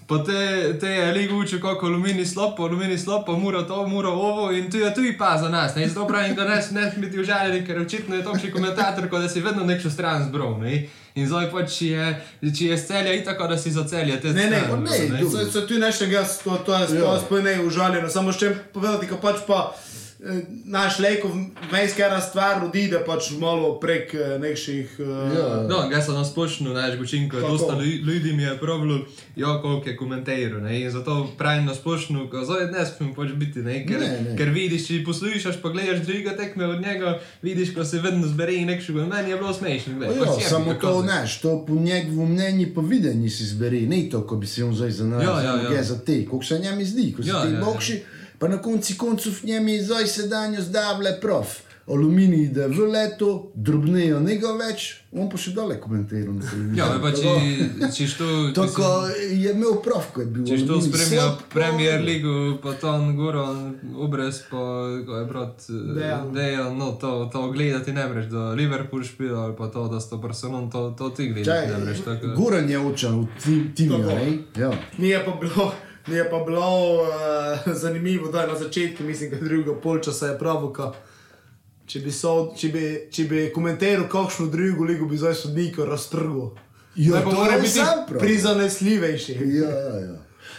pa 0.07 0.17
te, 0.19 0.39
te 0.79 0.87
je 0.89 1.11
ligo 1.13 1.35
učil, 1.35 1.61
kako 1.61 1.85
aluminij 1.85 2.25
slab, 2.25 2.51
pa 2.57 2.63
aluminij 2.63 2.97
slab, 2.97 3.25
pa 3.25 3.31
mora 3.33 3.63
to, 3.63 3.87
mora 3.87 4.09
ovo 4.09 4.51
in 4.51 4.71
tu 4.71 4.77
je 4.77 4.93
tu 4.93 5.03
i 5.03 5.17
pa 5.17 5.37
za 5.37 5.49
nas, 5.49 5.75
ne, 5.75 5.87
zato 5.87 6.07
pravim, 6.07 6.35
da 6.35 6.43
ne 6.45 6.61
smeš 6.61 6.95
biti 6.97 7.19
užaljen, 7.19 7.65
ker 7.65 7.79
očitno 7.79 8.15
je 8.15 8.23
takšen 8.23 8.51
komentator, 8.51 9.09
kot 9.09 9.21
da 9.21 9.29
si 9.29 9.41
vedno 9.41 9.63
nekšo 9.63 9.89
stran 9.89 10.25
zbral, 10.25 10.59
ne, 10.59 10.85
in 11.15 11.27
zdaj 11.27 11.51
pa, 11.51 11.65
če 11.65 11.87
je, 11.87 12.11
če 12.51 12.65
je 12.65 12.77
celja, 12.79 13.13
itak, 13.13 13.39
da 13.39 13.57
si 13.57 13.71
za 13.71 13.83
celje, 13.85 14.21
te 14.21 14.27
Ne, 14.29 14.49
ne, 14.49 14.59
stran, 14.59 14.83
ne, 14.83 15.19
tu- 15.21 15.29
Se, 15.31 15.51
se 15.51 15.67
tu 15.67 15.73
nešto 15.75 16.05
gas, 16.07 16.39
to, 16.39 16.57
to 16.57 16.73
je 16.73 16.79
Ja. 16.79 16.87
sploh 16.87 17.21
sploh 17.21 17.41
ne 17.41 17.61
užaljeno, 17.61 18.09
samo 18.09 18.31
še 18.33 18.51
povedati, 18.73 19.07
ko 19.07 19.15
pač 19.17 19.35
pa 19.47 19.71
eh, 20.19 20.41
naš 20.65 20.99
lejkov 20.99 21.31
vmeskera 21.63 22.21
stvar 22.21 22.63
odide 22.63 22.99
pač 23.01 23.31
malo 23.33 23.75
prek 23.75 24.13
eh, 24.13 24.39
nekših... 24.39 24.95
eh, 24.97 25.03
Ja. 25.29 25.47
No, 25.63 25.89
ga 25.89 26.01
so 26.01 26.11
na 26.11 26.23
splošno, 26.23 26.71
znaš, 26.71 26.97
gočinko, 26.97 27.39
dosta 27.39 27.73
lju- 27.75 28.01
ljudi 28.03 28.33
mi 28.33 28.43
je 28.43 28.57
pravilo, 28.57 28.99
ja, 29.35 29.61
koliko 29.61 29.89
je 29.89 29.97
komentarjev, 29.97 30.57
ne, 30.59 30.81
in 30.81 30.91
zato 30.91 31.15
pravim 31.35 31.65
na 31.65 31.73
splošno, 31.73 32.29
ko 32.29 32.43
zdaj 32.43 32.65
ne 32.67 32.85
smem 32.87 33.13
pač 33.13 33.29
biti, 33.33 33.59
ne, 33.59 33.85
ker, 33.85 33.99
Ne, 33.99 34.21
ne. 34.21 34.37
ker 34.37 34.49
vidiš, 34.49 34.87
če 34.87 35.03
poslušaš, 35.03 35.61
pa 35.61 35.69
gledaš 35.69 35.99
druge 36.01 36.33
tekme 36.33 36.65
od 36.67 36.81
njega, 36.81 37.13
vidiš, 37.41 37.73
ko 37.73 37.85
se 37.85 37.99
vedno 37.99 38.27
zbere 38.27 38.57
nekšega, 38.63 39.05
meni 39.05 39.29
je 39.29 39.37
bilo 39.37 39.53
smešno, 39.53 39.93
Pa 39.93 39.99
gledaj, 39.99 40.17
Ja, 40.17 40.25
pač 40.25 40.43
je, 40.43 40.49
samo 40.49 40.73
to, 40.75 40.93
se- 40.93 41.03
znaš, 41.03 41.39
to 41.39 41.65
po 41.65 41.73
njegovem 41.75 42.31
mnenju 42.31 42.67
pa 42.75 42.81
videnji 42.83 43.29
si 43.29 43.45
zberi, 43.45 43.87
ne 43.87 44.09
to, 44.09 44.21
ko 44.23 44.35
bi 44.35 44.47
si 44.47 44.63
on 44.63 44.73
zdaj 44.73 44.91
za 44.93 45.05
nas, 45.05 45.23
Ja, 45.23 45.41
ja, 45.41 45.71
ja. 45.71 45.83
za 45.83 45.97
te, 45.99 46.25
koliko 46.25 46.45
se 46.45 46.59
njemi 46.59 46.85
zdi, 46.85 47.13
ko 47.13 47.23
si 47.23 47.29
Ja, 47.29 47.41
ti 47.41 47.47
ja, 47.47 47.53
ja. 47.53 47.59
Pa 48.39 48.47
na 48.47 48.57
konci 48.59 48.97
koncev 48.97 49.33
njemi 49.43 49.81
zdaj 49.81 50.07
sedanjo 50.07 50.61
zdavle 50.61 51.19
prof. 51.21 51.47
Aluminij 51.87 52.43
ide 52.43 52.67
v 52.67 52.79
leto, 52.83 53.51
drobnejo 53.55 54.19
njega 54.19 54.49
več, 54.59 54.81
on 55.13 55.29
pa 55.29 55.37
še 55.37 55.53
dole 55.55 55.77
komentira 55.79 56.27
na 56.27 56.43
televiziji. 56.43 56.75
Ja, 56.75 56.87
pa 56.99 57.11
če, 57.11 57.31
če 57.89 58.07
to, 58.17 58.27
Tako 58.57 58.89
je 59.31 59.53
imel 59.53 59.77
prav, 59.79 60.09
ko 60.11 60.19
je 60.19 60.27
bil. 60.27 60.43
Če 60.43 60.57
to 60.57 60.73
Aluminij 60.73 60.89
spremlja 60.89 61.23
Premier 61.47 62.03
Ligo, 62.03 62.33
pa 62.59 62.73
Ton 62.73 63.15
Goran, 63.15 63.61
Obrez, 63.95 64.41
pa 64.51 64.65
ko 64.99 65.15
je 65.15 65.25
brat 65.25 65.63
Dejan. 65.95 66.27
Dejan, 66.33 66.75
no 66.75 66.91
to, 66.99 67.29
to 67.31 67.47
gledati 67.51 67.95
ne 67.95 68.03
moreš, 68.05 68.27
da 68.27 68.51
Liverpool 68.51 69.03
špila 69.05 69.45
ali 69.45 69.55
pa 69.55 69.67
to, 69.69 69.87
da 69.87 69.99
sto 69.99 70.19
Barcelona, 70.19 70.67
to, 70.69 70.91
to 70.91 71.09
ti 71.11 71.29
gledati 71.29 71.47
Čaj, 71.47 71.71
ne 71.79 71.95
tako- 72.03 72.35
Goran 72.35 72.69
je 72.69 72.79
očan 72.81 73.21
v 73.21 73.27
tim- 73.39 73.71
timu, 73.73 74.03
ne? 74.03 74.37
Ja. 74.57 74.73
Mi 74.97 75.07
je 75.07 75.23
pa 75.23 75.39
bilo, 75.39 75.71
je 76.07 76.29
pa 76.29 76.39
bilo 76.39 76.93
uh, 76.93 77.73
zanimivo, 77.73 78.31
da 78.31 78.41
je 78.41 78.47
na 78.47 78.59
začetku, 78.59 79.03
mislim, 79.03 79.29
da 79.29 79.37
drugega 79.37 79.79
polčasa 79.81 80.27
je 80.27 80.39
pravo, 80.39 80.93
če 81.87 81.99
bi, 81.99 82.11
so, 82.11 82.53
če 82.57 82.69
bi, 82.69 82.85
če 83.11 83.23
bi 83.23 83.43
komentiral 83.55 84.07
kakšno 84.11 84.47
drugo 84.51 84.83
ligo, 84.83 85.05
bi 85.05 85.17
zdaj 85.17 85.35
sodnik 85.35 85.77
raztrgal. 85.77 86.51
Ja, 86.95 87.21
to 87.21 87.31
mora 87.31 87.53
je 87.53 87.61
biti 87.61 87.73
sam 87.73 88.05
prav. 88.07 88.19
prizanesljivejši. 88.19 89.33
Ja, 89.45 89.69
ja. 89.69 90.15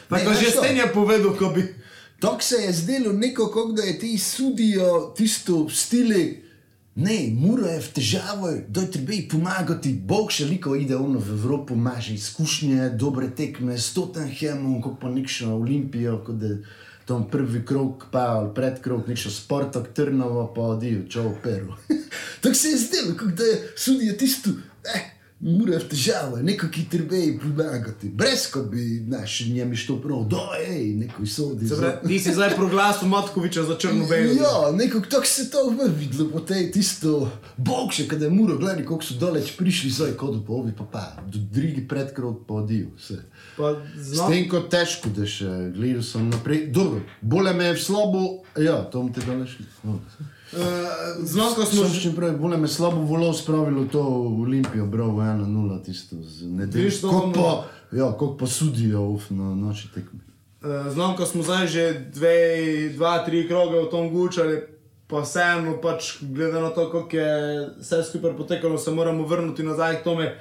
Tako 0.09 0.31
Ne, 0.31 0.37
že 0.37 0.47
veš 0.47 0.55
to? 0.55 0.63
Sten 0.63 0.77
je 0.77 0.87
povedal, 0.95 1.37
ko 1.37 1.51
bi. 1.55 1.65
Tako 2.21 2.43
se 2.43 2.57
je 2.57 2.73
zdelo 2.73 3.13
neko, 3.13 3.47
kot 3.47 3.77
da 3.77 3.83
je 3.83 3.99
ti 3.99 4.19
sudijo 4.19 5.13
tisto 5.17 5.65
v 5.65 5.75
stili. 5.75 6.48
Ne, 6.99 7.31
mora 7.31 7.69
je 7.71 7.81
v 7.81 7.91
težavi, 7.95 8.53
da 8.69 8.83
je 8.83 8.91
treba 8.91 9.17
pomagati. 9.31 9.93
Bog 9.95 10.33
še 10.35 10.49
liko 10.51 10.75
ide 10.75 10.97
ono 10.99 11.21
v 11.23 11.37
Evropo, 11.37 11.77
imaš 11.79 12.09
izkušnje, 12.17 12.89
dobre 12.99 13.29
tekme 13.31 13.77
s 13.79 13.93
Tottenhamom, 13.95 14.81
kot 14.83 14.97
pa 14.99 15.11
nekšno 15.13 15.55
Olimpijo, 15.61 16.17
kot 16.27 16.41
da 16.43 16.57
tam 17.07 17.29
prvi 17.31 17.63
krok, 17.65 18.09
pa 18.11 18.25
ali 18.41 18.51
predkrok, 18.55 19.07
nekšno 19.09 19.31
Sportok, 19.31 19.93
Trnovo, 19.95 20.49
pa 20.57 20.73
odijo, 20.75 21.07
čau, 21.07 21.37
Peru. 21.43 21.79
Tako 22.43 22.59
se 22.59 22.75
je 22.75 22.83
zdelo, 22.83 23.15
kot 23.21 23.31
da 23.39 23.47
je 23.47 23.61
sudijo 23.77 24.19
tisto. 24.19 24.51
Eh, 24.83 25.07
Mora 25.41 25.73
je 25.73 25.79
v 25.79 25.89
težavi, 25.89 26.41
neko 26.43 26.67
ki 26.67 26.89
treba 26.91 27.19
pomagati. 27.43 28.09
Brez 28.09 28.49
ko 28.51 28.63
bi 28.63 29.05
naš 29.07 29.41
njemi 29.47 29.77
što 29.77 30.01
prav, 30.03 30.25
da 30.31 30.57
je, 30.59 30.95
neko 30.95 31.23
pravi, 31.79 32.09
Ti 32.09 32.19
si 32.19 32.33
zdaj 32.35 32.57
proglasil 32.57 33.09
Matkoviča 33.09 33.63
za 33.63 33.77
črno-belo. 33.79 34.33
Ja, 34.33 34.73
nekako 34.73 35.07
tako 35.07 35.27
se 35.27 35.51
to 35.51 35.71
v 35.71 35.87
videlo, 35.99 36.31
po 36.31 36.41
tej 36.41 36.73
tisto, 36.73 37.31
bog 37.57 37.93
še, 37.95 38.09
kada 38.09 38.27
je 38.27 38.31
muro, 38.31 38.57
gledaj, 38.59 38.85
koliko 38.85 39.05
so 39.05 39.15
daleč 39.15 39.53
prišli, 39.57 39.91
zdaj 39.91 40.17
kodu 40.19 40.43
pa 40.47 40.53
ovi, 40.53 40.73
pa 40.79 40.85
pa, 40.93 41.05
do 41.27 41.39
drugi 41.39 41.87
predkrog 41.89 42.43
pa 42.49 42.55
odijo, 42.55 42.91
S 43.95 44.19
tem, 44.27 44.49
ko 44.51 44.65
težko, 44.67 45.13
da 45.15 45.27
še 45.27 45.71
gledal 45.77 46.03
sem 46.03 46.27
naprej, 46.35 46.67
dobro, 46.75 47.05
bolje 47.23 47.55
me 47.55 47.71
je 47.71 47.79
v 47.79 47.85
slabo, 47.85 48.25
ja, 48.59 48.83
to 48.91 49.07
bomo 49.07 49.15
te 49.15 49.23
šli. 49.55 49.71
No. 49.87 50.01
Uh, 50.53 51.25
znam, 51.25 51.55
ko 51.55 51.65
smo 51.65 51.85
že. 51.85 52.01
še 52.01 52.15
pravi, 52.17 52.37
bolje 52.39 52.57
me 52.57 52.69
slabo 52.69 53.03
volo 53.03 53.33
spravilo 53.33 53.85
to 53.93 54.03
v 54.03 54.43
Olimpijo, 54.43 54.87
bravo, 54.87 55.21
1-0, 55.21 55.85
tisto 55.85 56.17
z 56.23 56.47
nedeljo. 56.47 56.91
Kako 56.91 57.17
ono- 57.17 57.33
pa, 57.33 57.65
ja, 57.93 58.11
kako 58.13 58.37
pa 58.37 58.47
sudijo 58.47 59.19
na 59.31 59.55
noči 59.55 59.89
tekme. 59.95 60.21
Uh, 60.63 60.91
znam, 60.93 61.17
ko 61.17 61.27
smo 61.27 61.43
zdaj 61.43 61.67
že 61.67 61.85
dve, 62.15 62.37
dva, 62.97 63.25
tri 63.25 63.49
kroge 63.49 63.79
v 63.81 63.91
tom 63.91 64.11
gučali, 64.11 64.63
pa 65.07 65.23
vseeno, 65.23 65.79
pač, 65.83 66.19
glede 66.21 66.61
na 66.61 66.71
to, 66.71 66.91
kako 66.91 67.17
je 67.17 67.33
vse 67.81 68.03
skupaj 68.05 68.37
potekalo, 68.37 68.79
se 68.79 68.91
moramo 68.91 69.27
vrniti 69.27 69.63
nazaj 69.63 70.01
k 70.01 70.05
tome. 70.05 70.35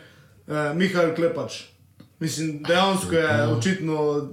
Uh, 0.48 0.72
Mihajl 0.76 1.16
Klepač. 1.16 1.64
Mislim, 2.20 2.64
dejansko 2.64 3.16
je 3.16 3.48
očitno 3.48 4.28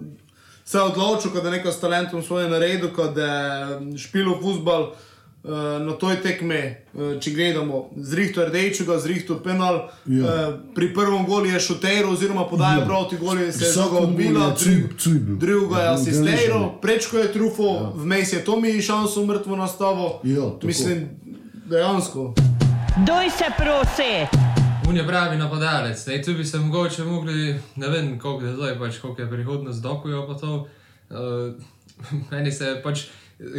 se 0.65 0.81
odločil, 0.81 1.31
da 1.31 1.49
je 1.49 1.57
nekaj 1.59 1.73
s 1.73 1.81
talentom 1.81 2.23
svoje 2.23 2.49
naredil, 2.49 2.89
da 3.15 3.27
je 3.27 3.99
špil 3.99 4.31
v 4.33 4.41
futbal. 4.41 4.83
Uh, 4.83 5.14
na 5.81 5.93
toj 5.95 6.17
tekmi, 6.17 6.61
uh, 6.95 7.21
če 7.21 7.31
gledamo, 7.31 7.91
zrihto 7.99 8.45
rdečega, 8.45 8.99
zrihto 8.99 9.37
penal. 9.37 9.75
Ja. 10.07 10.23
Uh, 10.23 10.31
pri 10.75 10.89
prvem 10.91 11.27
golu 11.27 11.47
je 11.47 11.61
šuter, 11.61 12.07
oziroma 12.07 12.45
podaja 12.45 12.79
Ja. 12.79 12.85
proti 12.85 13.17
golu, 13.17 13.53
se 13.53 13.65
je 13.65 13.73
žoga 13.73 13.99
odbila, 13.99 14.41
golu 14.41 14.51
je 14.51 14.57
cuj- 14.57 14.97
cuj 14.99 15.19
bil. 15.21 15.37
drugo 15.37 15.77
je 15.77 15.85
Ja, 15.85 15.93
asistiral, 15.93 16.25
udeležen. 16.25 16.81
prečko 16.81 17.19
je 17.19 17.33
trufo, 17.33 17.69
ja. 17.75 17.93
vmes 17.95 18.33
je 18.33 18.45
Tomi 18.45 18.83
šanso 18.83 19.27
mrtvo 19.27 19.57
nastavo. 19.57 20.21
Ja, 20.25 20.41
tako. 20.51 20.67
Mislim, 20.67 21.09
dejansko. 21.67 22.35
Doj 22.99 23.31
se 23.31 23.45
prosi! 23.57 24.13
On 24.89 24.97
je 24.97 25.07
pravi 25.07 25.37
napadalec, 25.37 26.07
ne, 26.07 26.23
tu 26.23 26.35
bi 26.35 26.45
se 26.45 26.59
mogoče 26.59 27.05
mogli, 27.05 27.55
ne 27.77 27.89
vem, 27.89 28.19
koliko 28.19 28.45
je 28.45 28.53
zdaj, 28.55 28.79
pač, 28.79 28.99
koliko 28.99 29.23
je 29.23 29.31
prihodnost 29.31 29.83
dokujo 29.83 30.27
pa 30.27 30.35
to. 30.35 30.69
Uh, 31.11 31.19
meni 32.31 32.53
se 32.53 32.81
pač, 32.83 33.01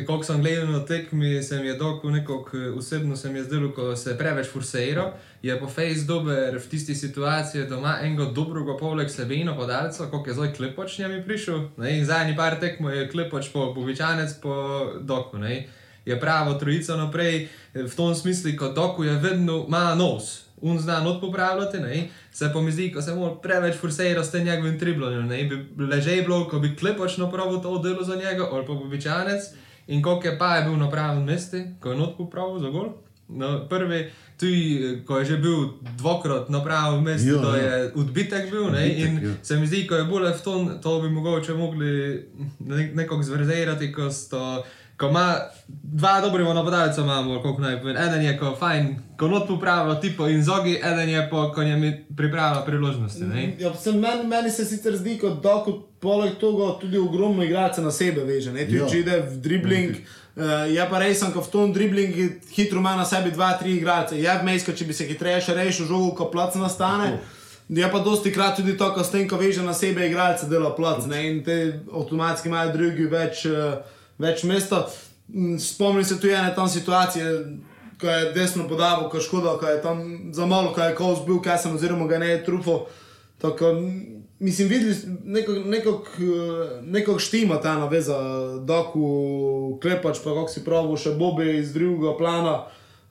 Ko 0.07 0.23
sem 0.23 0.41
gledal 0.41 0.71
na 0.71 0.85
tekmi, 0.85 1.43
se 1.43 1.59
mi 1.59 1.67
je 1.67 1.75
doko 1.77 2.09
nekako 2.09 2.57
osebno 2.77 3.15
se 3.15 3.29
mi 3.29 3.39
je 3.39 3.43
zdelo, 3.43 3.71
ko 3.71 3.95
se 3.95 4.09
je 4.09 4.17
preveč 4.17 4.47
forseiro, 4.47 5.11
je 5.41 5.59
po 5.59 5.67
face 5.67 6.05
dober 6.07 6.57
v 6.57 6.69
tisti 6.69 6.95
situaciji, 6.95 7.67
da 7.69 7.77
ima 7.77 7.97
enega 8.01 8.25
dobrega 8.25 8.77
poleg 8.79 9.09
sebeno 9.09 9.55
podalca, 9.55 10.09
kot 10.11 10.27
je 10.27 10.33
zdaj 10.33 10.53
klepoč 10.53 10.99
njemi 10.99 11.23
prišel. 11.23 11.67
Ne, 11.77 12.05
zadnji 12.05 12.35
par 12.35 12.59
tekmo 12.59 12.89
je 12.89 13.09
klepoč 13.09 13.49
po 13.53 13.73
bobičanec 13.73 14.33
po 14.41 14.55
doku. 15.01 15.37
Ne. 15.37 15.67
Je 16.05 16.19
pravo 16.19 16.53
trojico 16.53 16.97
naprej, 16.97 17.47
v 17.73 17.95
tom 17.95 18.15
smislu, 18.15 18.51
kot 18.57 18.75
doku 18.75 19.03
je 19.03 19.13
vedno 19.19 19.65
ima 19.67 19.95
nos. 19.95 20.45
Un 20.61 20.79
zna 20.79 21.01
not 21.03 21.21
popravljati, 21.21 21.79
ne? 21.79 22.07
se 22.31 22.49
pa 22.53 22.61
mi 22.61 22.71
zdi, 22.71 22.91
ko 22.93 23.01
se 23.01 23.15
mu 23.15 23.35
preveč 23.43 23.75
forseira 23.75 24.23
s 24.23 24.31
tem 24.31 24.43
njegovim 24.43 24.79
triblonjem, 24.79 25.27
ne 25.27 25.43
bi 25.43 25.85
ležej 25.85 26.21
bilo, 26.21 26.47
ko 26.47 26.59
bi 26.59 26.75
klepoč 26.75 27.17
napravil 27.17 27.61
to 27.61 27.77
delo 27.79 28.03
za 28.03 28.15
njega, 28.15 28.47
ali 28.51 28.65
pa 28.65 28.73
običajnec, 28.73 29.43
in 29.87 30.01
koliko 30.01 30.27
je 30.27 30.37
pa 30.37 30.55
je 30.55 30.63
bil 30.63 30.77
na 30.77 30.89
pravem 30.89 31.23
mestu, 31.23 31.57
ko 31.79 31.91
je 31.91 31.97
not 31.97 32.17
popravil 32.17 32.59
za 32.59 32.69
gol. 32.69 32.93
No, 33.27 33.65
prvi, 33.69 34.11
tudi 34.37 35.01
ko 35.05 35.17
je 35.17 35.25
že 35.25 35.37
bil 35.37 35.69
dvakrat 35.97 36.49
na 36.49 36.61
pravem 36.63 37.03
mestu, 37.03 37.27
Ja, 37.27 37.41
da 37.41 37.57
ja. 37.57 37.63
je 37.63 37.91
odbitek 37.95 38.51
bil, 38.51 38.69
ne? 38.69 38.85
Odbitek, 38.85 38.99
in 38.99 39.29
ja. 39.29 39.33
se 39.43 39.57
mi 39.57 39.67
zdi, 39.67 39.87
ko 39.87 39.95
je 39.95 40.03
bolje 40.03 40.33
v 40.33 40.41
tom, 40.41 40.69
to 40.81 41.01
bi 41.01 41.09
mogoče 41.09 41.53
mogli 41.53 42.21
ne, 42.59 42.91
nekako 42.93 43.23
zverzirati, 43.23 43.91
ko 43.91 44.11
sto. 44.11 44.63
Ko 44.97 45.09
ima 45.11 45.37
dva 45.67 46.21
dobrega 46.21 46.53
napadalca, 46.53 47.01
imamo, 47.01 47.41
kako 47.43 47.61
naj 47.61 47.81
povem. 47.81 47.97
Eden 47.97 48.21
je, 48.21 48.37
ko 48.39 48.53
fajn, 48.59 48.95
ko 49.19 49.27
not 49.27 49.47
popravlja, 49.47 49.99
tipo 50.01 50.27
in 50.27 50.43
zogi, 50.43 50.79
eden 50.83 51.09
je, 51.09 51.27
po, 51.29 51.51
ko 51.55 51.61
je 51.61 52.05
pripravlja 52.17 52.61
priložnosti. 52.65 53.23
Ne? 53.23 53.55
Ja, 53.59 53.73
sem, 53.73 53.99
meni, 53.99 54.27
meni 54.27 54.51
se 54.51 54.65
sicer 54.65 54.95
zdi, 54.95 55.17
kot 55.19 55.41
da 55.43 55.57
kot 55.65 55.83
poleg 55.99 56.37
tega 56.39 56.69
tudi 56.81 56.97
ogromno 56.97 57.43
igralcev 57.43 57.83
na 57.83 57.91
sebe 57.91 58.23
veže. 58.23 58.53
Ne? 58.53 58.65
Tudi 58.65 58.77
Ja. 58.77 58.87
če 58.87 58.99
ide 58.99 59.21
v 59.21 59.39
dribling, 59.41 59.95
uh, 60.35 60.43
je 60.71 60.87
pa 60.89 60.99
res, 60.99 61.23
ko 61.33 61.41
v 61.41 61.51
tom 61.51 61.73
driblingu 61.73 62.29
hitro 62.55 62.79
ima 62.79 62.95
na 62.95 63.05
sebi 63.05 63.31
dva, 63.31 63.57
tri 63.59 63.75
igralce. 63.75 64.19
Je 64.21 64.37
vmes, 64.43 64.63
če 64.63 64.85
bi 64.85 64.93
se 64.93 65.07
hitreje 65.09 65.41
še 65.41 65.57
rešil 65.57 65.89
žogo, 65.89 66.13
ko 66.15 66.29
plac 66.31 66.55
nastane. 66.55 67.17
Je 67.69 67.87
pa 67.91 67.99
dosti 67.99 68.31
krat 68.31 68.59
tudi 68.61 68.77
to, 68.77 68.91
ko 68.93 69.03
s 69.03 69.09
tem, 69.09 69.27
ko 69.27 69.41
veže 69.41 69.63
na 69.65 69.73
sebe 69.73 70.05
igralce, 70.07 70.45
dela 70.47 70.69
plac. 70.75 71.03
Ne? 71.09 71.23
In 71.31 71.43
te 71.43 71.81
avtomatsko 71.89 72.47
imajo 72.47 72.75
drugi 72.77 73.09
več, 73.09 73.45
uh, 73.49 73.81
več 74.19 74.43
mesta. 74.43 74.85
Mm, 75.27 75.57
Spomnim 75.59 76.05
se 76.05 76.19
tu 76.19 76.27
ene 76.27 76.53
tam 76.55 76.69
situacije, 76.69 77.25
ko 78.01 78.07
je 78.09 78.31
desno 78.35 78.67
podal, 78.67 79.09
ko 79.09 79.17
je 79.17 79.23
škoda, 79.23 79.57
ko 79.59 79.67
je 79.67 79.81
tam 79.81 80.03
za 80.33 80.45
malo, 80.45 80.73
ko 80.73 80.81
je 80.81 80.95
kaos 80.95 81.25
bil, 81.25 81.41
kaj 81.41 81.57
sem 81.63 81.75
oziroma 81.75 82.07
ga 82.07 82.19
ne 82.19 82.29
je 82.29 82.43
trufo. 82.45 82.85
Tako, 83.41 83.69
m, 83.69 84.23
mislim, 84.39 84.67
videli 84.67 84.95
nekako 86.83 87.19
štima 87.19 87.59
ta 87.61 87.77
naveza, 87.79 88.17
doku 88.65 89.79
klepač, 89.81 90.19
pa 90.23 90.35
kako 90.35 90.49
si 90.51 90.63
pravi, 90.63 90.97
še 90.97 91.15
Bobi 91.19 91.57
iz 91.59 91.73
drugega 91.73 92.17
plana. 92.17 92.57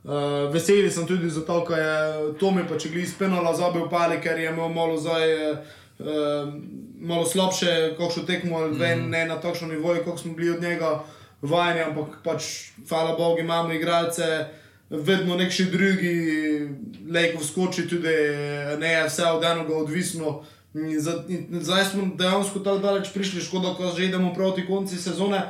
Uh, 0.05 0.53
veseli 0.53 0.91
sem 0.93 1.07
tudi 1.09 1.31
zato, 1.33 1.63
ker 1.65 1.79
je 1.81 2.33
Tomi 2.37 2.67
pa 2.69 2.77
če 2.77 2.91
gli 2.93 3.07
spenala 3.09 3.55
zabil 3.57 3.87
pali, 3.89 4.19
ker 4.21 4.37
je 4.37 4.51
imel 4.53 4.69
malo 4.69 4.99
zdaj. 5.01 5.33
Uh, 5.33 5.81
malo 7.01 7.25
slabše, 7.27 7.95
kako 7.99 8.11
še 8.11 8.27
tekmo, 8.27 8.59
mm. 8.67 8.79
ven, 8.79 9.09
ne 9.11 9.27
na 9.27 9.39
takšnem 9.41 9.77
nivoju, 9.77 10.05
kot 10.05 10.21
smo 10.21 10.35
bili 10.35 10.51
od 10.51 10.63
njega 10.63 11.05
vajeni, 11.43 11.81
ampak 11.81 12.19
pač, 12.25 12.71
hvala 12.89 13.17
Bogu, 13.19 13.41
imamo 13.41 13.73
igralce, 13.73 14.47
vedno 14.91 15.37
nek 15.37 15.53
še 15.53 15.69
drugi, 15.73 16.17
lejko 17.11 17.45
skoči 17.45 17.87
tudi, 17.89 18.17
ne 18.81 18.91
je 18.93 19.07
vse 19.09 19.31
od 19.31 19.45
enega 19.45 19.77
odvisno. 19.77 20.43
In 20.75 20.99
Zdaj 21.63 21.85
smo 21.93 22.09
dejansko 22.19 22.59
tako 22.59 22.83
daleč 22.83 23.13
prišli, 23.15 23.45
škoda, 23.45 23.77
ko 23.79 23.93
že 23.95 24.09
idemo 24.09 24.35
proti 24.35 24.67
konci 24.67 24.99
sezone. 24.99 25.45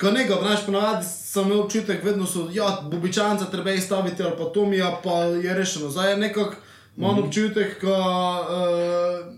Ko 0.00 0.10
nekaj, 0.12 0.40
znaš, 0.40 0.64
ponavadi 0.66 1.04
sem 1.08 1.44
imel 1.44 1.60
občutek, 1.64 2.04
vedno 2.04 2.26
so, 2.28 2.48
ja, 2.52 2.80
bobičanca 2.84 3.48
treba 3.52 3.72
izstaviti 3.72 4.22
ali 4.22 4.36
pa 4.36 4.48
Tomija, 4.52 4.90
pa 5.04 5.24
je 5.40 5.54
rešeno. 5.54 5.90
Zdaj 5.90 6.10
je 6.10 6.16
nekako, 6.16 6.56
imam 6.96 7.18
občutek, 7.18 7.78
ko, 7.80 7.92
uh, 7.92 9.36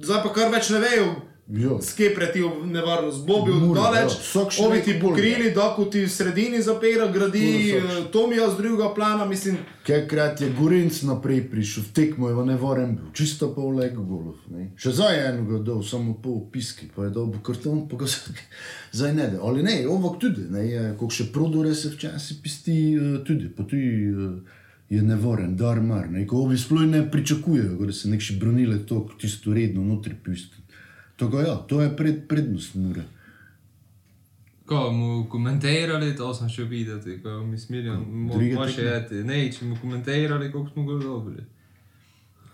zdaj 0.00 0.22
pa 0.22 0.32
kar 0.32 0.52
več 0.52 0.70
ne 0.70 0.80
vejo, 0.80 1.08
skje 1.82 2.14
preti 2.14 2.40
v 2.40 2.66
nevarnost. 2.66 3.26
Ja. 3.92 4.06
Vsak 4.08 4.48
še 4.50 4.62
ovi 4.64 4.78
ti 4.80 4.94
pokrili, 4.96 5.50
dok 5.52 5.76
ti 5.92 6.06
v 6.06 6.08
sredini 6.08 6.62
zapira, 6.62 7.10
gradi 7.12 7.42
vsak 7.74 7.76
eh, 7.76 7.98
Tomija 8.08 8.48
z 8.48 8.56
drugega 8.56 8.88
plana, 8.94 9.26
mislim, 9.28 9.58
Kajkrat 9.84 10.40
je 10.40 10.48
Gorenc 10.56 11.02
naprej 11.04 11.42
prišel, 11.50 11.84
v 11.84 11.92
tekmo 11.92 12.32
je 12.32 12.46
ne 12.48 12.56
vorem 12.56 12.96
bil, 12.96 13.12
čisto 13.12 13.50
pol 13.52 13.76
leg 13.76 13.92
golov. 13.92 14.40
Ne. 14.48 14.70
Še 14.76 14.94
je 15.12 15.26
enega 15.28 15.60
dol, 15.60 15.84
samo 15.84 16.16
pol 16.16 16.40
piski, 16.48 16.88
pa 16.88 17.04
je 17.04 17.12
dobil 17.12 17.44
karton, 17.44 17.84
pa 17.88 18.00
ga 18.00 18.08
zdaj- 18.08 18.48
zdaj 18.96 19.12
ne 19.12 19.26
da. 19.36 19.42
Ali 19.44 19.62
ne, 19.62 19.76
ovok 19.84 20.16
tudi, 20.18 20.48
ne, 20.48 20.64
je, 20.64 20.82
kako 20.96 21.12
še 21.12 21.28
prodore 21.28 21.74
se 21.74 21.92
včasih 21.92 22.40
pisti 22.40 22.96
eh, 22.96 23.20
tudi, 23.20 23.52
pa 23.52 23.68
tudi 23.68 24.08
eh, 24.08 24.63
je 24.90 25.02
nevoren, 25.02 25.56
dar 25.56 25.80
mar, 25.80 26.10
ne, 26.10 26.26
ko 26.26 26.44
ovi 26.44 26.58
sploh 26.58 26.84
ne 26.88 27.10
pričakujejo, 27.10 27.86
da 27.86 27.92
se 27.92 28.08
nekši 28.08 28.36
bronile 28.36 28.78
to 28.86 29.08
tisto 29.20 29.54
redno 29.54 29.84
notri 29.84 30.14
pisti. 30.24 30.56
Tako 31.16 31.40
ja, 31.40 31.54
to 31.56 31.80
je 31.82 31.96
pred, 31.96 32.28
prednost 32.28 32.74
mure. 32.74 33.02
Ko 34.66 34.92
mu 34.92 35.26
komentirali, 35.30 36.16
to 36.16 36.34
sem 36.34 36.48
še 36.48 36.64
videl, 36.64 37.00
ko 37.22 37.40
mi 37.44 37.58
smilijo, 37.58 37.98
druge 38.32 38.54
moče 38.54 38.76
tekme? 38.76 38.90
jeti. 38.90 39.24
Ne, 39.24 39.40
če 39.52 39.68
mu 39.68 39.76
komentirali, 39.80 40.52
koliko 40.52 40.72
smo 40.72 40.86
ga 40.86 40.98
dobili. 41.02 41.44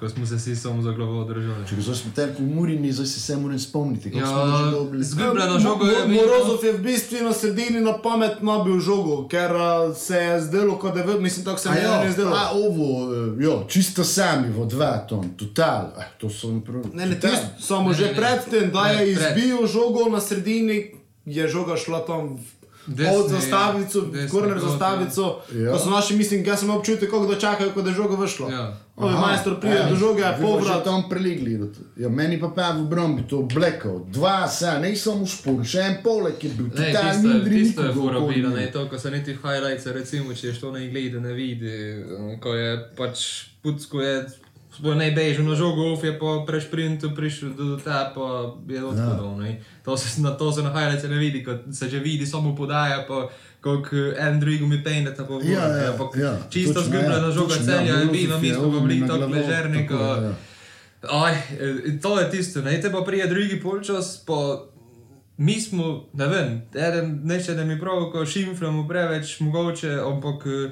Ko 0.00 0.08
smo 0.08 0.26
se 0.26 0.36
vsi 0.36 0.56
samo 0.56 0.82
za 0.82 0.92
glavo 0.92 1.24
držali. 1.24 1.66
Če 1.66 1.76
zdaj 1.78 1.94
smo 1.96 2.10
tako 2.10 2.32
v 2.38 2.46
Murini, 2.48 2.88
zdaj 2.90 3.06
se 3.06 3.18
vse 3.18 3.36
moram 3.36 3.58
spomniti, 3.60 4.10
kako 4.10 4.18
Ja, 4.18 4.26
smo 4.26 4.56
že 4.58 4.70
dobili. 4.72 5.04
zgubljeno 5.04 5.58
žogo 5.58 5.84
je 5.86 6.06
bilo. 6.06 6.22
Morozov 6.22 6.64
je 6.64 6.72
v 6.72 6.80
bistvu 6.80 7.18
na 7.20 7.32
sredini 7.32 7.80
na 7.80 7.92
pamet 7.94 8.40
nabil 8.42 8.80
žogo, 8.80 9.28
ker 9.28 9.52
uh, 9.52 9.60
se 9.94 10.16
je 10.16 10.40
zdelo, 10.40 10.76
kot 10.76 10.94
da 10.94 11.00
je, 11.00 11.06
vid- 11.06 11.20
mislim, 11.20 11.44
tako 11.44 11.58
se 11.58 11.70
mi 11.70 11.76
ja, 11.78 11.94
je 11.96 12.12
zdelo. 12.12 12.32
a 12.32 12.50
ovo, 12.54 12.88
eh, 13.06 13.44
jo, 13.44 13.64
čisto 13.68 14.04
sami 14.04 14.48
v 14.50 14.66
dva 14.66 14.98
ton, 15.00 15.28
total, 15.30 15.92
eh, 15.94 16.08
to 16.16 16.30
sem 16.30 16.60
prav. 16.62 16.82
Ne, 16.94 17.06
ne, 17.06 17.14
tisto, 17.16 17.46
samo 17.60 17.88
Ne, 17.88 17.94
že 17.94 18.14
predtem, 18.16 18.70
da 18.70 18.86
je 18.86 19.06
Ne, 19.06 19.14
pred. 19.14 19.36
izbil 19.36 19.66
žogo 19.68 20.08
na 20.08 20.20
sredini, 20.20 20.94
je 21.26 21.44
žoga 21.46 21.76
šla 21.76 22.00
tam 22.00 22.36
v 22.36 22.40
od 22.90 23.30
zastavico, 23.30 24.00
korner 24.30 24.58
zastavico. 24.58 25.40
ja. 25.54 25.72
Ko 25.72 25.78
so 25.78 25.90
naši, 25.90 26.16
mislim, 26.16 26.44
jaz 26.46 26.58
sem 26.58 26.68
imel 26.68 26.78
občutek, 26.78 27.10
kako 27.10 27.26
da 27.26 27.38
čakajo, 27.38 27.70
ko 27.70 27.82
da 27.82 27.90
je 27.90 27.96
žoga 27.96 28.26
všla. 28.26 28.50
Ja. 28.50 28.76
Ovi 28.96 29.14
Aha, 29.14 29.26
majster 29.26 29.54
pride 29.60 29.76
ja, 29.76 29.88
do 29.88 29.96
žoge, 29.96 30.22
pa 30.22 30.36
povrat. 30.36 30.78
že 30.78 30.84
tam 30.84 31.08
prelegli. 31.08 31.60
Ja, 31.96 32.08
meni 32.08 32.40
pa 32.40 32.48
pa 32.48 32.70
v 32.70 32.84
Brombi 32.84 33.22
to 33.28 33.38
oblekal, 33.38 34.04
dva 34.12 34.48
sa, 34.48 34.78
ne 34.78 34.96
samo 34.96 35.24
špor, 35.26 35.64
še 35.64 35.80
en 35.80 35.96
poleg 36.04 36.36
je 36.44 36.50
bil, 36.50 36.66
Ne, 36.68 36.92
tisto, 36.92 37.28
mindri 37.28 37.64
tisto 37.64 37.82
je 37.82 37.92
ni. 38.36 38.54
ne 38.54 38.66
to, 38.72 38.84
ko 38.88 38.98
so 38.98 39.10
niti 39.10 39.32
highlights, 39.32 39.86
recimo, 39.86 40.34
če 40.34 40.52
to 40.60 40.72
ne 40.72 40.88
gleda, 40.88 41.20
ne 41.20 41.32
vidi, 41.32 41.72
eh, 41.72 42.36
ko 42.40 42.54
je 42.54 42.76
pač 42.96 43.24
putsko 43.62 44.00
je, 44.00 44.26
sploh 44.76 44.94
ne 44.94 45.10
bežal 45.10 45.44
na 45.44 45.54
žogo, 45.54 45.92
off 45.92 46.04
je 46.04 46.14
po 46.18 46.44
prešprintu 46.46 47.10
prišel 47.14 47.54
do 47.58 47.76
ta, 47.76 48.12
pa 48.14 48.54
je 48.68 48.84
odpadal, 48.84 49.36
ne. 49.38 49.58
To 49.84 49.96
se, 49.96 50.22
na 50.22 50.30
to 50.30 50.52
se 50.52 50.62
na 50.62 50.70
highlights 50.70 51.08
ne 51.08 51.18
vidi, 51.18 51.44
ko 51.44 51.58
se 51.72 51.88
že 51.88 51.98
vidi, 51.98 52.26
samo 52.26 52.54
podaja, 52.56 53.04
pa 53.08 53.28
koliko 53.60 53.96
en 54.16 54.40
drugega 54.40 54.66
mi 54.66 54.78
pejne, 54.84 55.14
ta 55.14 55.24
pa 55.24 55.34
v 55.34 55.50
Ja, 55.50 55.66
ja, 55.76 55.90
ampak 55.92 56.16
ja, 56.16 56.38
čisto 56.50 56.80
zgubljena 56.80 57.28
ja, 57.28 57.32
žoga 57.32 57.54
točno, 57.54 57.66
celja 57.66 57.92
ja, 57.92 57.98
je 57.98 58.06
bila, 58.06 58.38
mi 58.38 58.50
smo 58.54 58.72
pa 58.72 58.78
bili 58.86 59.00
na 59.00 59.06
tako 59.06 59.26
ležerni, 59.26 59.86
tako, 59.88 60.04
ja. 60.04 60.32
Aj, 61.00 61.34
eh, 61.34 61.98
to 62.02 62.20
je 62.20 62.30
tisto, 62.30 62.62
ne, 62.62 62.80
te 62.80 62.92
pa 62.92 63.00
prije 63.00 63.26
drugi 63.26 63.60
polčas, 63.60 64.22
pa 64.26 64.64
mi 65.36 65.60
smo, 65.60 66.08
ne 66.12 66.26
vem, 66.26 66.62
eden 66.74 67.20
neče, 67.24 67.54
da 67.54 67.64
mi 67.64 67.80
prav, 67.80 68.10
ko 68.12 68.26
šimflamo 68.26 68.88
preveč, 68.88 69.40
mogoče, 69.40 69.98
ampak 70.04 70.46
eh, 70.46 70.70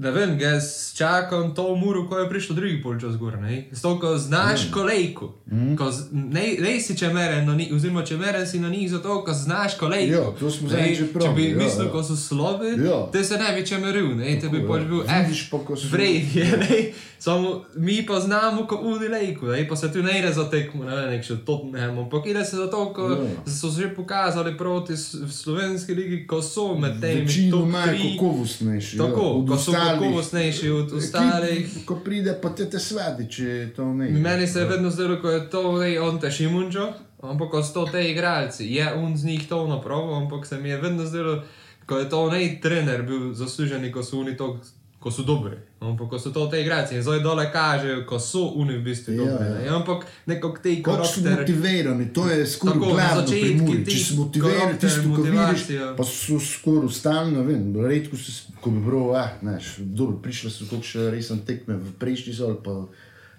ne 0.00 0.10
vem, 0.10 0.40
jaz 0.40 0.64
čakam 0.94 1.54
to 1.54 1.76
muro, 1.76 2.06
ko 2.06 2.18
je 2.18 2.28
prišel 2.28 2.56
drugi 2.56 2.82
polčas 2.82 3.16
gor, 3.16 3.38
ne, 3.38 3.68
zato 3.72 3.98
ko 3.98 4.18
znaš 4.18 4.62
mm. 4.62 4.72
kolejko, 4.72 5.28
mm. 5.46 5.76
ko 5.76 5.90
z, 5.90 5.98
ne, 6.12 6.56
ne 6.58 6.80
si 6.80 6.96
če 6.96 7.08
meren, 7.10 7.46
na 7.46 7.54
njih, 7.54 7.72
oziroma 7.72 8.02
če 8.02 8.16
meren 8.16 8.46
si 8.46 8.58
na 8.58 8.68
njih, 8.68 8.90
zato 8.90 9.20
ko 9.20 9.32
znaš 9.34 9.74
kolejko. 9.76 10.12
Ja, 10.14 10.24
to 10.34 10.50
smo 10.50 10.68
Ne, 10.68 10.72
zadnjič 10.72 10.98
že 10.98 11.04
Če 11.04 11.12
probali, 11.12 11.34
bi 11.36 11.50
ja, 11.50 11.56
mislil, 11.58 11.86
ja. 11.86 11.92
ko 11.92 12.02
so 12.02 12.16
slovi, 12.18 12.70
Ja. 12.80 12.98
te 13.12 13.24
se 13.24 13.36
ne 13.36 13.52
bi 13.52 13.64
če 13.64 13.78
meril, 13.78 14.10
ne, 14.16 14.34
te 14.36 14.48
bi 14.48 14.64
pač 14.64 14.80
ja. 14.80 14.86
bil, 14.86 15.00
eh, 15.02 15.20
Vidiš 15.20 15.50
pa, 15.50 15.58
ko 15.60 15.76
so- 15.76 15.90
vred 15.90 16.34
je, 16.34 16.48
ne, 16.58 16.80
samo 17.20 17.52
mi 17.76 18.00
pa 18.02 18.20
znamo, 18.20 18.66
ko 18.66 18.80
uni 18.84 19.08
lejku, 19.08 19.46
ne, 19.46 19.68
pa 19.68 19.76
se 19.76 19.92
tu 19.92 20.02
ne 20.02 20.18
ide 20.18 20.32
za 20.32 20.44
tekmo, 20.46 20.84
ne 20.84 20.96
vem, 20.98 21.22
še 21.22 21.36
Tottenham, 21.40 21.98
ampak 21.98 22.26
ide 22.26 22.44
se 22.44 22.56
za 22.56 22.66
to, 22.66 22.92
ko 22.92 23.10
Ja. 23.10 23.28
so 23.46 23.68
že 23.70 23.90
pokazali 23.90 24.56
proti 24.56 24.96
slovenski 25.30 25.94
ligi, 25.94 26.26
ko 26.26 26.42
so 26.42 26.74
med 26.74 27.00
temi 27.00 27.20
Večino 27.22 27.66
tri. 27.84 27.98
kakovostnejši. 28.12 28.98
Tako, 28.98 29.24
ja, 29.38 29.46
ko 29.46 29.56
so 29.58 29.72
ostalih 29.92 30.10
kakovostnejši 30.10 30.70
od 30.70 30.92
ostalih. 30.92 31.78
Ko 31.84 31.96
pride, 32.04 32.38
pa 32.42 32.50
te 32.50 32.70
te 32.70 32.78
svadi, 32.78 33.28
če 33.30 33.72
to 33.76 33.84
ne. 33.94 34.10
Meni 34.10 34.46
se 34.46 34.60
je 34.60 34.66
vedno 34.66 34.90
zdelo, 34.90 35.20
ko 35.20 35.30
je 35.30 35.50
to 35.50 35.78
ne 35.78 36.00
on 36.00 36.20
te 36.20 36.30
Šimunčo, 36.30 36.92
ampak 37.22 37.50
ko 37.50 37.62
so 37.62 37.86
te 37.86 38.10
igralci. 38.10 38.66
Je 38.74 38.92
on 38.94 39.16
z 39.16 39.24
njih 39.24 39.48
to 39.48 39.66
napravil, 39.66 40.14
ampak 40.14 40.46
se 40.46 40.58
mi 40.58 40.68
je 40.68 40.80
vedno 40.80 41.06
zdelo, 41.06 41.42
ko 41.86 41.98
je 41.98 42.08
to 42.08 42.30
ne 42.30 42.58
trener 42.62 43.02
bil 43.02 43.34
zaslužen, 43.34 43.92
ko 43.92 44.02
so 44.02 44.20
oni 44.20 44.36
to 44.36 44.60
ko 45.00 45.10
so 45.10 45.22
dobri. 45.22 45.56
Ampak 45.80 46.08
ko 46.08 46.18
so 46.18 46.28
to 46.28 46.46
te 46.46 46.60
igralci 46.60 46.92
in 46.92 47.02
zdaj 47.02 47.20
dole 47.20 47.46
kažejo, 47.48 48.02
ko 48.04 48.18
so 48.18 48.52
oni 48.52 48.74
v 48.74 48.82
bistvu 48.82 49.12
Ja, 49.12 49.18
dobri. 49.18 49.46
ja. 49.46 49.54
ne. 49.54 49.68
Ampak 49.70 49.98
nekako 50.26 50.58
te 50.58 50.74
Kako 50.76 51.04
so 51.04 51.14
karakter. 51.16 51.40
motivirani, 51.40 52.04
to 52.10 52.26
je 52.26 52.46
skoraj 52.46 52.74
na 52.74 52.80
glavno 52.86 53.22
pri 53.22 53.32
začetku 53.32 53.64
Muri. 53.64 53.84
ti 53.84 53.90
Če 53.90 53.98
si 54.00 54.14
motiviran, 54.14 54.74
tisto, 54.76 55.00
ko 55.00 55.08
vidiš, 55.16 55.32
motivacija. 55.32 55.94
pa 55.96 56.04
so 56.04 56.36
skoraj 56.38 56.88
stalno, 56.90 57.42
vem, 57.42 57.62
redko 57.78 58.16
se, 58.18 58.30
ko 58.58 58.70
bi 58.70 58.80
bral, 58.80 59.16
ah, 59.16 59.30
znaš, 59.40 59.64
dobro, 59.80 60.16
prišle 60.18 60.50
so 60.50 60.64
kakšne 60.66 61.10
resen 61.10 61.38
tekme 61.40 61.74
v 61.76 61.92
prejšnji 61.94 62.34
sol, 62.34 62.54
pa 62.56 62.84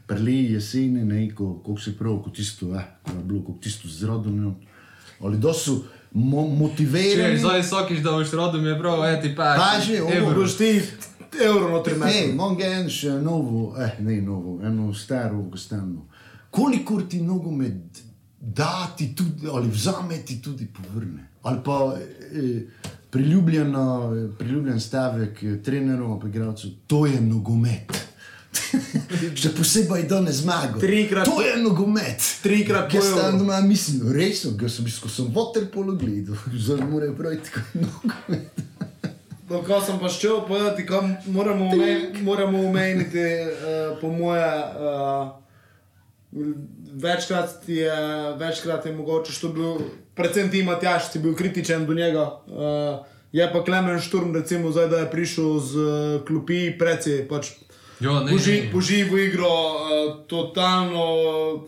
preleji 0.08 0.54
jeseni, 0.54 1.04
ne, 1.04 1.30
ko, 1.30 1.62
ko 1.62 1.78
si 1.78 1.94
prav, 1.94 2.18
kot 2.20 2.34
tisto, 2.34 2.74
ah, 2.74 2.90
ko 3.02 3.12
je 3.12 3.24
bilo, 3.24 3.42
kot 3.44 3.62
tisto 3.62 3.86
z 3.88 4.04
rodom, 4.04 4.56
ali 5.20 5.38
da 5.38 5.54
so 5.54 5.84
mo 6.12 6.42
Če 6.42 6.56
motivirani. 6.56 7.38
zdaj 7.38 7.62
vsakiš, 7.62 8.00
da 8.00 8.12
boš 8.12 8.34
rodom 8.34 8.66
je 8.66 8.74
prav, 8.76 9.06
eti 9.08 9.30
pa. 9.32 9.54
Paži, 9.56 10.02
ovo 10.02 10.12
evro. 10.12 10.36
Boš 10.36 10.58
ti 10.58 10.82
evro 11.42 11.70
notri 11.70 11.94
Ne, 11.94 12.00
metal. 12.00 12.30
imam 12.30 12.58
ga 12.58 12.66
en 12.66 12.90
še 12.90 13.10
novo, 13.22 13.76
eh, 13.78 13.98
ne 14.00 14.22
novo, 14.22 14.60
eno 14.64 14.94
staro, 14.94 15.38
Afganistano. 15.38 16.08
Kolikor 16.50 17.04
ti 17.04 17.22
nogomet 17.22 18.02
da 18.40 18.94
ti 18.98 19.16
tudi, 19.16 19.48
ali 19.48 19.70
vzame 19.70 20.18
ti 20.18 20.42
tudi 20.42 20.66
povrne. 20.68 21.28
Ali 21.42 21.60
pa 21.64 21.96
eh, 22.34 22.62
priljubljen 24.38 24.80
stavek 24.80 25.44
eh, 25.44 25.62
trenerov, 25.64 26.20
pa 26.20 26.28
igralcev, 26.28 26.70
to 26.88 27.06
je 27.06 27.22
nogomet. 27.22 27.92
Še 29.36 29.52
posebej, 29.52 30.04
da 30.04 30.22
ne 30.22 30.32
zmaga. 30.32 30.80
Trikrat- 30.80 31.26
To 31.26 31.42
je 31.42 31.54
nogomet. 31.58 32.20
Trikrat 32.44 32.90
tam 32.92 33.02
evru. 33.28 33.38
doma 33.38 33.62
mislim, 33.62 34.12
resno, 34.12 34.58
ker 34.58 34.72
sem, 34.72 34.86
ko 35.02 35.10
sem 35.10 35.26
waterpolo 35.28 35.96
gledal, 35.96 36.36
zdaj 36.66 36.82
morajo 36.84 37.16
praviti, 37.16 37.50
kot 37.50 37.64
je 37.74 37.82
nogomet. 37.82 38.62
No, 39.52 39.60
ko 39.68 39.82
sem 39.84 40.00
pa 40.00 40.08
šel 40.10 40.46
povedati, 40.48 40.86
kam 40.88 41.16
moramo, 41.28 41.66
omen, 41.74 42.24
moramo 42.24 42.60
omeniti, 42.68 43.20
uh, 43.20 43.98
po 44.02 44.08
moje, 44.08 44.48
uh, 44.48 45.28
večkrat 47.04 47.68
je, 47.68 47.92
večkrat 48.40 48.86
je 48.86 48.94
mogoče, 48.96 49.32
što 49.32 49.50
bil, 49.50 49.74
predvsem 50.16 50.52
ti 50.52 50.64
Matjaš, 50.64 51.12
si 51.12 51.20
bil 51.20 51.36
kritičen 51.36 51.86
do 51.86 51.94
njega. 51.94 52.24
Uh, 52.48 53.06
je 53.32 53.50
pa 53.54 53.64
Klemen 53.64 54.00
Šturm, 54.00 54.36
recimo, 54.36 54.72
zdaj, 54.72 54.88
da 54.88 55.04
je 55.04 55.12
prišel 55.12 55.60
z 55.60 55.76
uh, 55.76 56.24
klopi, 56.28 56.72
precej 56.80 57.28
pač 57.28 57.52
Jo, 58.02 58.20
ne, 58.24 58.32
Poži, 58.32 58.62
ne. 58.62 58.72
poživo 58.72 59.18
igro, 59.18 59.48
uh, 59.48 60.26
totalno. 60.28 61.68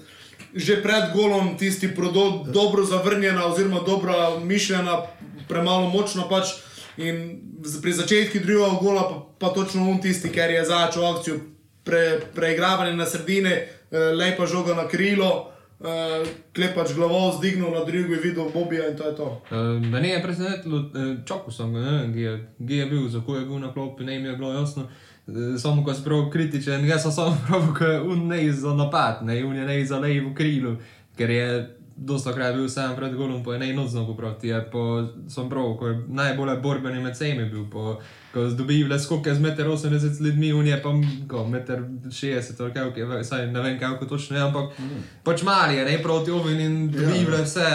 Že 0.54 0.82
pred 0.86 1.14
golom 1.14 1.58
tisti 1.58 1.90
prodo, 1.96 2.46
dobro 2.46 2.86
zavrnjena, 2.86 3.46
oziroma 3.46 3.82
dobro 3.86 4.40
mišljena, 4.40 5.02
premalo 5.48 5.90
močna. 5.90 6.30
Pač. 6.30 6.54
In 6.98 7.42
pri 7.82 7.94
začetku 7.94 8.40
drugega 8.40 8.78
gola 8.82 9.04
pa, 9.10 9.16
pa 9.40 9.54
točno 9.54 9.90
on 9.90 10.02
tisti, 10.02 10.30
ker 10.30 10.52
je 10.52 10.66
začel 10.66 11.06
akcijo, 11.06 11.40
pre, 11.84 12.20
preigravanje 12.36 12.96
na 12.96 13.06
sredine, 13.06 13.52
eh, 13.92 13.98
lepa 13.98 14.46
žoga 14.46 14.74
na 14.74 14.88
krilo, 14.88 15.52
eh, 15.84 16.26
klepač 16.56 16.94
glavo 16.96 17.32
zdignil 17.38 17.72
na 17.72 17.84
drugi, 17.84 18.16
videl 18.16 18.50
Bobija 18.54 18.90
in 18.90 18.98
to 18.98 19.08
je 19.08 19.16
to. 19.16 19.42
Uh, 19.52 19.58
Mene 19.92 20.10
je 20.10 20.24
presenetilo, 20.24 20.78
uh, 20.78 21.26
čakal 21.26 21.52
sem, 21.52 21.74
ne 21.74 22.14
kje 22.14 22.78
je, 22.78 22.86
bil, 22.86 23.10
za 23.10 23.22
koga 23.26 23.40
je 23.40 23.46
bil 23.46 23.60
na 23.60 23.74
klopi, 23.74 24.04
ne 24.04 24.20
mi 24.20 24.28
je 24.28 24.36
bilo 24.36 24.54
jasno. 24.54 24.88
Uh, 25.28 25.60
samo 25.60 25.84
ko 25.84 25.94
si 25.94 26.04
prav 26.04 26.30
kritičen, 26.32 26.88
jaz 26.88 27.04
sem 27.04 27.36
prav, 27.48 27.74
ko 27.78 27.86
je 27.86 28.02
un 28.02 28.28
ne 28.28 28.52
za 28.52 28.74
napad, 28.74 29.26
ne 29.26 29.44
un 29.46 29.56
je 29.56 29.66
ne 29.66 29.86
za 29.86 30.00
levo 30.00 30.34
krilo, 30.36 30.78
ker 31.18 31.30
je 31.30 31.78
dosta 31.96 32.34
krat 32.34 32.56
bil 32.56 32.70
sam 32.70 32.96
pred 32.96 33.16
golom, 33.16 33.44
pa 33.44 33.54
je 33.54 33.60
ne 33.60 33.74
nocno 33.74 34.06
popraviti, 34.08 34.48
je 34.48 34.60
pa 34.72 34.84
sem 35.30 35.50
prav, 35.50 35.76
ko 35.78 35.88
je 35.88 36.04
najbolj 36.08 36.58
borbeni 36.62 37.04
med 37.04 37.14
vsemi 37.14 37.50
bil, 37.50 37.66
po, 37.72 38.00
ko 38.34 38.50
zdobi 38.50 38.84
le 38.84 39.00
skoke 39.00 39.36
z 39.36 39.40
1,80 39.40 40.20
m 40.20 40.26
ljudmi, 40.26 40.54
un 40.54 40.68
je 40.68 40.82
pa 40.84 40.90
ko, 41.28 41.46
1,60 41.46 42.64
m, 42.66 42.94
kaj, 42.94 43.24
saj 43.24 43.48
ne 43.48 43.62
vem 43.62 43.80
kako 43.80 44.06
točno 44.06 44.38
je, 44.38 44.44
ampak 44.44 44.80
mm. 44.80 45.04
pač 45.24 45.44
mali 45.44 45.76
je, 45.76 45.86
ne 45.86 45.98
proti 46.04 46.32
ovin 46.32 46.60
in 46.60 46.92
dobi 46.92 47.24
Ja. 47.32 47.44
vse, 47.44 47.70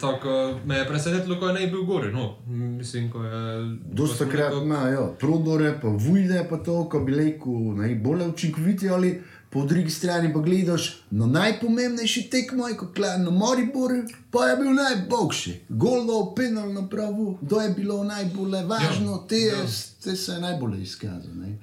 tako 0.00 0.58
me 0.66 0.76
je 0.78 0.86
presenetilo, 0.88 1.38
ko 1.40 1.48
je 1.48 1.54
ne 1.54 1.66
bil 1.66 1.84
gori, 1.84 2.12
no, 2.12 2.36
mislim, 2.46 3.10
ko 3.10 3.24
je... 3.24 3.76
Dosta 3.92 4.26
krat 4.28 4.52
imajo 4.62 5.14
prodore, 5.20 5.74
pa 5.82 5.88
vujde, 5.88 6.46
pa 6.50 6.56
to, 6.56 6.84
ko 6.88 7.00
bi 7.00 7.14
rekel, 7.14 7.76
najbolj 7.76 8.26
učinkoviti 8.28 8.88
ali 8.88 9.20
po 9.50 9.64
drugi 9.64 9.90
strani 9.90 10.32
pa 10.32 10.40
gledaš, 10.40 11.02
no 11.10 11.26
najpomembnejši 11.26 12.22
tekmo 12.30 12.68
je 12.68 12.76
kot 12.76 12.98
na 12.98 13.30
Moribor, 13.30 13.90
pa 14.30 14.44
je 14.44 14.56
bil 14.56 14.74
najboljši. 14.74 15.60
Goldo, 15.68 16.34
penal 16.36 16.72
na 16.72 16.88
pravu, 16.88 17.38
to 17.48 17.60
je 17.60 17.70
bilo 17.70 18.04
najbolj 18.04 18.62
važno, 18.66 19.10
Ja, 19.10 19.26
te, 19.28 19.36
je, 19.36 19.52
ja. 19.52 19.66
Te 20.02 20.16
se 20.16 20.32
je 20.32 20.40
najbolj 20.40 20.82
izkazal. 20.82 21.34
ne. 21.34 21.58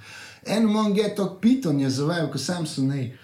Eno 0.46 0.72
manj 0.72 0.98
je 0.98 1.16
to 1.16 1.38
pitanje 1.42 1.90
zavajal, 1.90 2.32
ko 2.32 2.38
sam 2.38 2.66
sem 2.66 2.88
ne. 2.88 3.18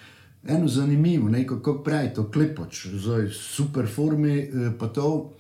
Eno 0.48 0.68
zanimivo, 0.68 1.30
ne, 1.30 1.48
kako 1.48 1.84
pravi 1.84 2.14
to 2.14 2.32
klepoč, 2.32 2.88
zdaj 2.88 3.30
super 3.30 3.88
formi, 3.96 4.40
eh, 4.40 4.72
pa 4.80 4.88
to. 4.88 5.34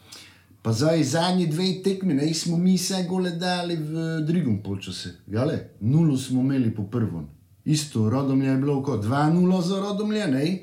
Pa 0.62 0.71
zdaj 0.71 1.03
zadnji 1.03 1.47
dve 1.47 1.83
tekmi, 1.83 2.13
ne 2.13 2.33
smo 2.33 2.57
mi 2.57 2.77
vse 2.77 3.03
gole 3.09 3.31
dali 3.31 3.75
v 3.75 4.21
drugem 4.27 4.62
polčasu. 4.63 5.09
Gale, 5.27 5.57
nulo 5.79 6.17
smo 6.17 6.41
imeli 6.41 6.75
po 6.75 6.83
prvem. 6.83 7.27
Isto, 7.65 8.09
rodomlje 8.09 8.49
je 8.49 8.57
bilo 8.57 8.83
kot 8.83 9.03
2-0 9.03 9.62
za 9.62 9.79
rodomlje, 9.79 10.27
ne? 10.27 10.59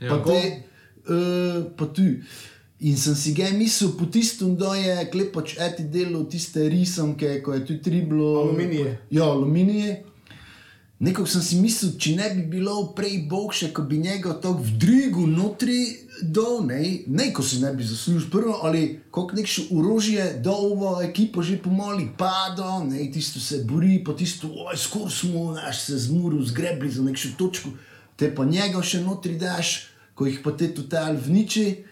Ja. 0.00 0.08
Pa 0.08 0.24
te, 0.24 0.62
uh, 1.08 1.64
pa 1.76 1.86
tu. 1.86 2.02
In 2.80 2.96
sem 2.96 3.14
si 3.18 3.32
ga 3.34 3.50
mislil 3.50 3.96
po 3.98 4.06
tistem, 4.06 4.54
da 4.54 4.76
je 4.78 5.08
klepoč 5.10 5.56
eti 5.58 5.82
delo 5.90 6.22
tiste 6.30 6.68
risanke, 6.70 7.40
ko 7.42 7.56
je 7.56 7.64
tu 7.66 7.78
triblo. 7.82 8.36
Aluminije. 8.42 8.98
Ja, 9.10 9.24
aluminije. 9.24 10.04
Nekako 10.98 11.26
sem 11.30 11.42
si 11.42 11.56
mislil, 11.62 11.92
če 11.98 12.12
ne 12.18 12.28
bi 12.34 12.44
bilo 12.58 12.92
prej 12.94 13.20
boljše, 13.30 13.72
ko 13.74 13.82
bi 13.86 13.98
njega 14.02 14.36
tako 14.42 14.62
v 14.62 14.72
drugo 14.82 15.26
notri 15.30 15.78
dol, 16.22 16.64
ne, 16.66 16.78
ne 17.06 17.28
ko 17.34 17.42
si 17.42 17.60
ne 17.62 17.70
bi 17.74 17.86
zaslužil 17.86 18.30
prvo, 18.30 18.56
ali 18.66 19.00
kot 19.14 19.34
nekšno 19.34 19.68
orožje, 19.78 20.24
da 20.42 20.54
ovo 20.54 20.96
ekipo 21.02 21.42
že 21.42 21.60
pomali 21.62 22.08
pada, 22.18 22.80
ne, 22.86 23.06
tisto 23.14 23.38
se 23.42 23.62
bori, 23.66 24.00
pa 24.02 24.14
tisto, 24.18 24.50
oj, 24.50 24.78
skoro 24.78 25.10
smo, 25.10 25.52
naš 25.54 25.84
se 25.86 25.98
zmuril, 26.08 26.42
zgrebli 26.46 26.90
za 26.90 27.06
nekšno 27.06 27.36
točko, 27.38 27.70
te 28.18 28.30
pa 28.34 28.46
njega 28.46 28.82
še 28.82 29.02
notri 29.06 29.38
daš, 29.38 29.90
ko 30.18 30.26
jih 30.26 30.42
pa 30.42 30.54
te 30.58 30.72
total 30.74 31.14
vniči. 31.14 31.87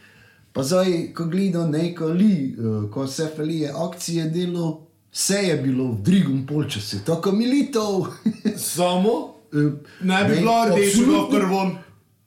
Pa 0.57 0.63
zdaj, 0.65 1.13
ko 1.13 1.27
gledam 1.29 1.71
neko 1.71 2.07
li, 2.17 2.57
eh, 2.57 2.91
ko 2.91 3.07
se 3.07 3.29
felije 3.37 3.73
akcije 3.77 4.31
delo, 4.33 4.87
vse 5.13 5.43
je 5.43 5.57
bilo 5.57 5.91
v 5.93 6.03
drugem 6.03 6.47
polčasu, 6.47 7.05
tako 7.05 7.33
militev. 7.33 8.09
Samo 8.77 9.37
Eh, 9.53 9.73
ne 10.01 10.25
bi 10.25 10.35
bilo 10.35 10.65
rdečega 10.65 11.11
v 11.11 11.21
absolutno. 11.25 11.79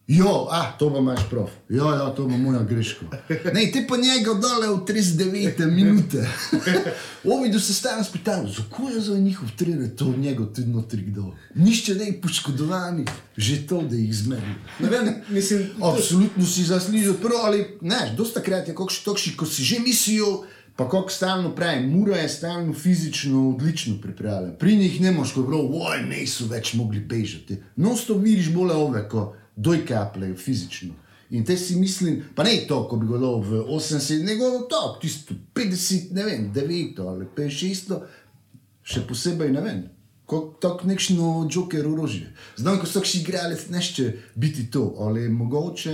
Jo, 0.10 0.48
ah, 0.50 0.74
to 0.80 0.94
pa 0.94 0.98
imaš 0.98 1.20
prav. 1.30 1.50
Ja, 1.70 1.86
ja, 1.86 2.14
to 2.16 2.24
bo 2.26 2.38
moja 2.38 2.64
greška. 2.64 3.06
Ne, 3.54 3.68
te 3.74 3.86
pa 3.90 3.98
njega 3.98 4.34
dole 4.34 4.68
v 4.68 4.80
39 4.86 5.66
minute. 5.70 6.28
Ovi 7.24 7.52
do 7.52 7.60
se 7.60 7.74
stalno 7.74 8.04
spitajo, 8.04 8.48
zakaj 8.48 8.96
je 8.96 9.02
za 9.02 9.18
njihov 9.20 9.50
trener 9.58 9.96
to 9.96 10.06
od 10.06 10.18
njega 10.18 10.46
tudi 10.56 10.68
notri 10.68 11.02
kdo. 11.02 11.36
Nišče 11.56 11.96
ne 11.96 12.06
je 12.06 12.22
poškodovani, 12.22 13.06
že 13.38 13.68
to, 13.68 13.82
da 13.82 13.96
jih 13.96 14.16
zmeri. 14.16 14.54
Ne 14.80 14.90
vem, 14.90 15.14
mislim, 15.30 15.68
Absolutno 15.82 16.46
si 16.46 16.64
zaslužil 16.64 17.14
prvo, 17.22 17.44
ali 17.44 17.78
ne, 17.82 18.14
dosta 18.18 18.42
krat 18.42 18.68
je 18.68 18.76
kakšni 18.76 19.06
tokši, 19.06 19.38
ko 19.38 19.46
si 19.46 19.64
že 19.64 19.78
mislijo, 19.80 20.44
pa 20.76 20.90
kako 20.90 21.10
stalno 21.10 21.56
pravi, 21.56 21.86
mura 21.88 22.18
je 22.18 22.30
stalno 22.30 22.74
fizično 22.74 23.50
odlično 23.50 24.02
pripravljen. 24.02 24.56
Pri 24.60 24.76
njih 24.76 25.02
ne 25.02 25.12
moš, 25.12 25.34
ko 25.38 25.44
prav, 25.44 25.70
oj, 25.70 26.02
ne 26.10 26.26
so 26.28 26.50
več 26.50 26.74
mogli 26.74 27.00
bežati. 27.00 27.62
No, 27.76 27.94
sto 27.98 28.18
vidiš 28.18 28.50
bolj 28.56 28.74
ove, 28.74 29.06
ko 29.10 29.36
dojkapljajo 29.60 30.38
fizično. 30.40 30.94
In 31.30 31.46
te 31.46 31.58
si 31.58 31.76
mislim, 31.76 32.24
pa 32.36 32.44
ne 32.44 32.56
to, 32.68 32.88
ko 32.90 32.98
bi 32.98 33.08
bilo 33.08 33.36
v 33.42 33.62
80, 33.68 34.24
nego 34.26 34.50
to, 34.70 34.98
tisto 35.02 35.36
50, 35.54 36.14
ne 36.18 36.24
vem, 36.26 36.48
9 36.54 37.02
ali 37.06 37.28
56, 37.38 37.94
še 38.84 39.06
posebej 39.08 39.52
ne 39.54 39.62
vem. 39.62 39.84
Kot 40.30 40.60
tako 40.62 40.86
nekšno 40.86 41.26
joker 41.48 41.88
orožje. 41.88 42.28
Znam, 42.56 42.78
ko 42.78 42.86
so 42.86 43.02
še 43.02 43.18
igralec, 43.20 43.64
nešče 43.68 44.04
biti 44.36 44.68
to, 44.68 44.96
ali 45.00 45.24
mogoče, 45.30 45.94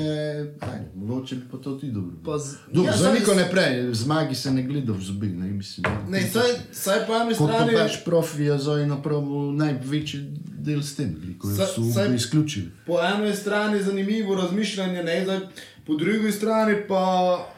ajde, 0.61 0.87
mogoče 0.95 1.35
bi 1.35 1.45
pa 1.47 1.57
to 1.57 1.71
tudi 1.73 1.91
dobro. 1.91 2.17
Pa 2.19 2.35
z- 2.37 2.57
Dobro, 2.67 2.83
ja, 2.85 2.97
za 2.97 3.05
saj- 3.05 3.13
niko 3.13 3.33
ne 3.33 3.45
prej, 3.47 3.71
zmagi 3.93 4.35
se 4.35 4.51
ne 4.51 4.63
gleda 4.63 4.91
v 4.91 5.01
zobi, 5.01 5.27
ne 5.29 5.47
mislim. 5.49 5.87
ne, 6.09 6.21
saj, 6.23 6.51
saj 6.73 7.05
po 7.07 7.15
eni 7.15 7.31
Kot 7.33 7.47
pa 7.47 7.53
strani. 7.55 7.73
pač 7.73 8.03
profi 8.03 8.43
je 8.43 8.59
zdaj 8.59 8.85
napravil 8.87 9.23
največji 9.53 10.19
del 10.59 10.81
s 10.81 10.95
tem, 10.95 11.15
ko 11.39 11.47
Saj- 11.47 11.67
so 11.69 11.81
saj- 11.85 12.09
ga 12.09 12.15
izključili. 12.15 12.71
Po 12.85 12.99
eni 12.99 13.31
strani 13.33 13.77
je 13.77 13.83
zanimivo 13.85 14.35
razmišljanje, 14.35 14.99
ne, 15.01 15.23
zdaj, 15.23 15.39
po 15.85 15.95
drugi 15.95 16.31
strani 16.33 16.75
pa. 16.83 17.54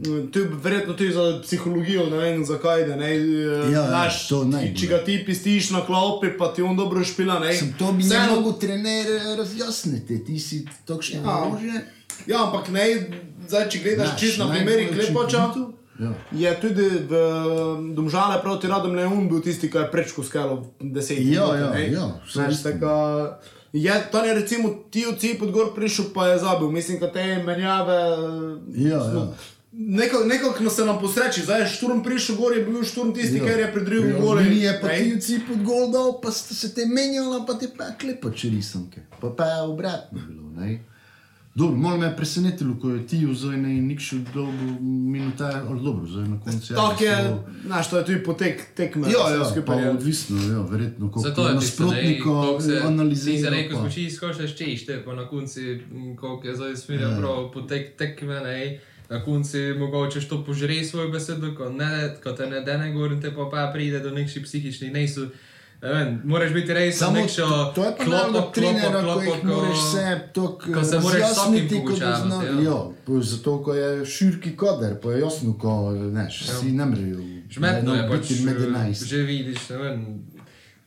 Mm, 0.00 0.26
To 0.26 0.38
je 0.38 0.48
verjetno 0.54 0.94
tudi 0.94 1.12
za 1.12 1.40
psihologijo, 1.42 2.06
ne 2.06 2.16
vem 2.18 2.44
zakaj. 2.44 2.84
Da, 2.84 2.96
ne, 2.96 3.10
eh, 3.10 3.20
Ja, 3.66 3.70
ja, 3.72 3.86
znaš, 3.86 4.28
to 4.28 4.44
najbolj. 4.44 4.74
če 4.74 4.86
ga 4.86 4.98
ti 5.00 5.22
pistiš 5.26 5.70
na 5.70 5.80
klopi, 5.82 6.28
pa 6.32 6.48
ti 6.48 6.62
on 6.62 6.76
dobro 6.76 7.04
špila. 7.04 7.38
Ne, 7.38 7.52
Sem 7.54 7.74
to 7.74 7.92
bi 7.92 8.02
ne 8.02 8.08
Vseeno- 8.08 8.36
mogel 8.36 8.52
trener 8.54 9.06
eh, 9.08 9.36
razjasniti, 9.36 10.24
ti 10.24 10.38
si 10.38 10.58
takšno 10.84 11.20
Ja. 11.20 11.36
orožje. 11.42 11.84
Ja, 12.26 12.44
ampak 12.44 12.68
ne, 12.68 12.84
zdaj, 13.48 13.68
če 13.68 13.78
gledaš 13.78 14.08
Naš 14.08 14.20
čisto 14.20 14.44
na 14.44 14.50
primer 14.50 14.76
najbolj 14.76 15.06
Klepača. 15.06 15.44
Ja. 15.98 16.10
Je 16.32 16.60
tudi 16.60 16.82
v 17.04 17.12
Domžale 17.92 18.40
proti 18.40 18.66
Radom 18.66 18.94
Leon 18.94 19.28
bil 19.28 19.40
tisti, 19.40 19.68
ki 19.68 19.78
je 19.78 19.90
prečko 19.90 20.22
skalo 20.22 20.54
10 20.78 21.12
Ja, 21.12 21.44
minut, 21.46 21.56
ja, 21.56 21.70
ne. 21.70 21.82
ja, 21.90 22.06
Znaš, 22.26 22.62
tako, 22.62 23.28
Je, 23.72 23.92
tam 24.10 24.24
je 24.24 24.34
recimo 24.34 24.68
ti 24.90 25.06
oci 25.06 25.36
pod 25.38 25.50
gor 25.50 25.74
prišel, 25.74 26.04
pa 26.14 26.26
je 26.26 26.38
zabil. 26.38 26.70
Mislim, 26.70 26.98
da 26.98 27.06
te 27.08 27.22
menjave. 27.38 27.98
Ja, 28.74 28.96
ja. 28.96 29.28
Nekako 29.82 30.24
nekak 30.24 30.70
se 30.70 30.84
nam 30.84 31.00
posreči, 31.00 31.40
zdaj 31.40 31.60
je 31.60 31.66
šturm 31.68 32.02
prišel 32.02 32.36
gor, 32.36 32.52
je 32.52 32.64
bil 32.64 32.84
šturm 32.84 33.12
tisti, 33.12 33.36
Ja. 33.36 33.44
ker 33.44 33.58
je 33.58 33.72
pred 33.72 33.84
drugim 33.84 34.02
Pri 34.04 34.20
gole. 34.20 34.40
Alumini 34.40 34.60
je 34.60 34.78
pa 34.78 34.88
ti 34.90 35.14
vsi 35.14 35.40
pod 35.48 35.62
gol 35.62 35.90
dal, 35.90 36.20
pa 36.20 36.30
ste 36.30 36.54
se 36.54 36.68
te 36.70 36.86
menjali, 36.86 37.40
pa 37.46 37.54
ti 37.54 37.66
pa 37.72 37.84
klepo 37.94 38.30
če 38.30 38.48
risanke. 38.50 39.00
Pa 39.20 39.30
pa 39.30 39.44
je 39.46 39.62
obratno 39.62 40.18
bilo, 40.20 40.50
ne. 40.54 40.84
Dobro, 41.52 41.76
malo 41.76 41.96
me 41.96 42.06
je 42.06 42.16
presenetilo, 42.16 42.76
ko 42.76 42.90
je 42.90 43.06
ti 43.06 43.26
vzoj 43.26 43.56
ne 43.56 43.72
in 43.72 43.86
nikšel 43.86 44.18
dolgo 44.34 44.68
minuta, 44.82 45.64
ali 45.64 45.80
dobro, 45.80 46.06
zdaj 46.06 46.24
na 46.24 46.40
koncu. 46.40 46.74
Tako 46.74 47.04
je, 47.04 47.16
znaš, 47.66 47.90
to 47.90 47.98
je 47.98 48.04
tudi 48.04 48.20
potek 48.20 48.62
tekme. 48.74 49.08
Ja, 49.08 49.34
ja, 49.34 49.62
pa 49.62 49.74
je. 49.74 49.90
odvisno, 49.90 50.36
ja, 50.44 50.60
verjetno, 50.62 51.10
koliko 51.10 51.28
Zato 51.28 51.42
je 51.42 51.48
ne, 51.48 51.54
nasprotnika 51.54 52.24
koliko 52.24 52.60
se- 52.60 52.66
Ti 52.66 52.74
se 52.74 52.82
analizira. 52.82 53.50
reko, 53.50 53.74
pa- 53.74 53.80
skoči 53.80 54.04
izkošaš 54.04 54.56
češ, 54.56 54.86
te 54.86 55.02
pa 55.04 55.14
na 55.14 55.28
konci, 55.28 55.60
m, 55.90 56.16
koliko 56.16 56.46
je 56.46 56.56
zdaj 56.56 56.76
smirja 56.76 57.08
Ja. 57.08 57.18
prav 57.18 57.50
potek 57.52 57.96
tekme, 57.96 58.40
ne, 58.40 58.80
na 59.10 59.24
konci 59.24 59.58
mogoče 59.78 60.20
to 60.28 60.44
požre 60.44 60.84
svojo 60.84 61.08
besedo, 61.10 61.54
ko, 61.54 61.68
ne, 61.70 62.16
ko 62.22 62.32
te 62.32 62.46
ne 62.46 62.60
dene 62.60 62.92
gor 62.92 63.12
in 63.12 63.22
te 63.22 63.34
pa, 63.34 63.48
pa 63.50 63.70
pride 63.72 64.00
do 64.00 64.10
nekših 64.10 64.44
psihičnih 64.44 64.92
nejsu. 64.92 65.30
Ne 65.82 65.92
vem, 65.92 66.20
moraš 66.24 66.52
biti 66.52 66.74
res 66.76 66.98
Samo 66.98 67.16
nekšo 67.16 67.46
pa 67.74 68.04
naloga 68.04 68.42
trenera, 68.54 69.00
ko 69.00 69.20
jih 69.22 69.44
moraš 69.44 69.84
se 69.92 70.02
toliko 70.34 70.72
ko 70.74 70.84
se 70.84 70.98
moraš 71.00 71.20
razjasniti, 71.20 71.80
kot 71.86 71.96
zna. 71.96 72.42
ja. 72.44 72.56
Ja, 72.64 72.80
pa 73.06 73.20
zato, 73.20 73.62
ko 73.64 73.74
je 73.74 74.06
širki 74.06 74.56
koder, 74.56 74.98
pa 75.02 75.12
je 75.12 75.20
jasno, 75.20 75.54
ko 75.58 75.92
neš, 75.92 76.42
vsi 76.50 76.72
ne 76.72 76.86
mrejo. 76.86 77.24
Žmetno 77.50 77.94
je 77.94 78.08
pač, 78.08 78.28
biti 78.28 78.44
med 78.44 78.60
11. 78.60 79.04
že 79.04 79.22
vidiš, 79.22 79.68
ne 79.70 79.76
vem, 79.76 80.04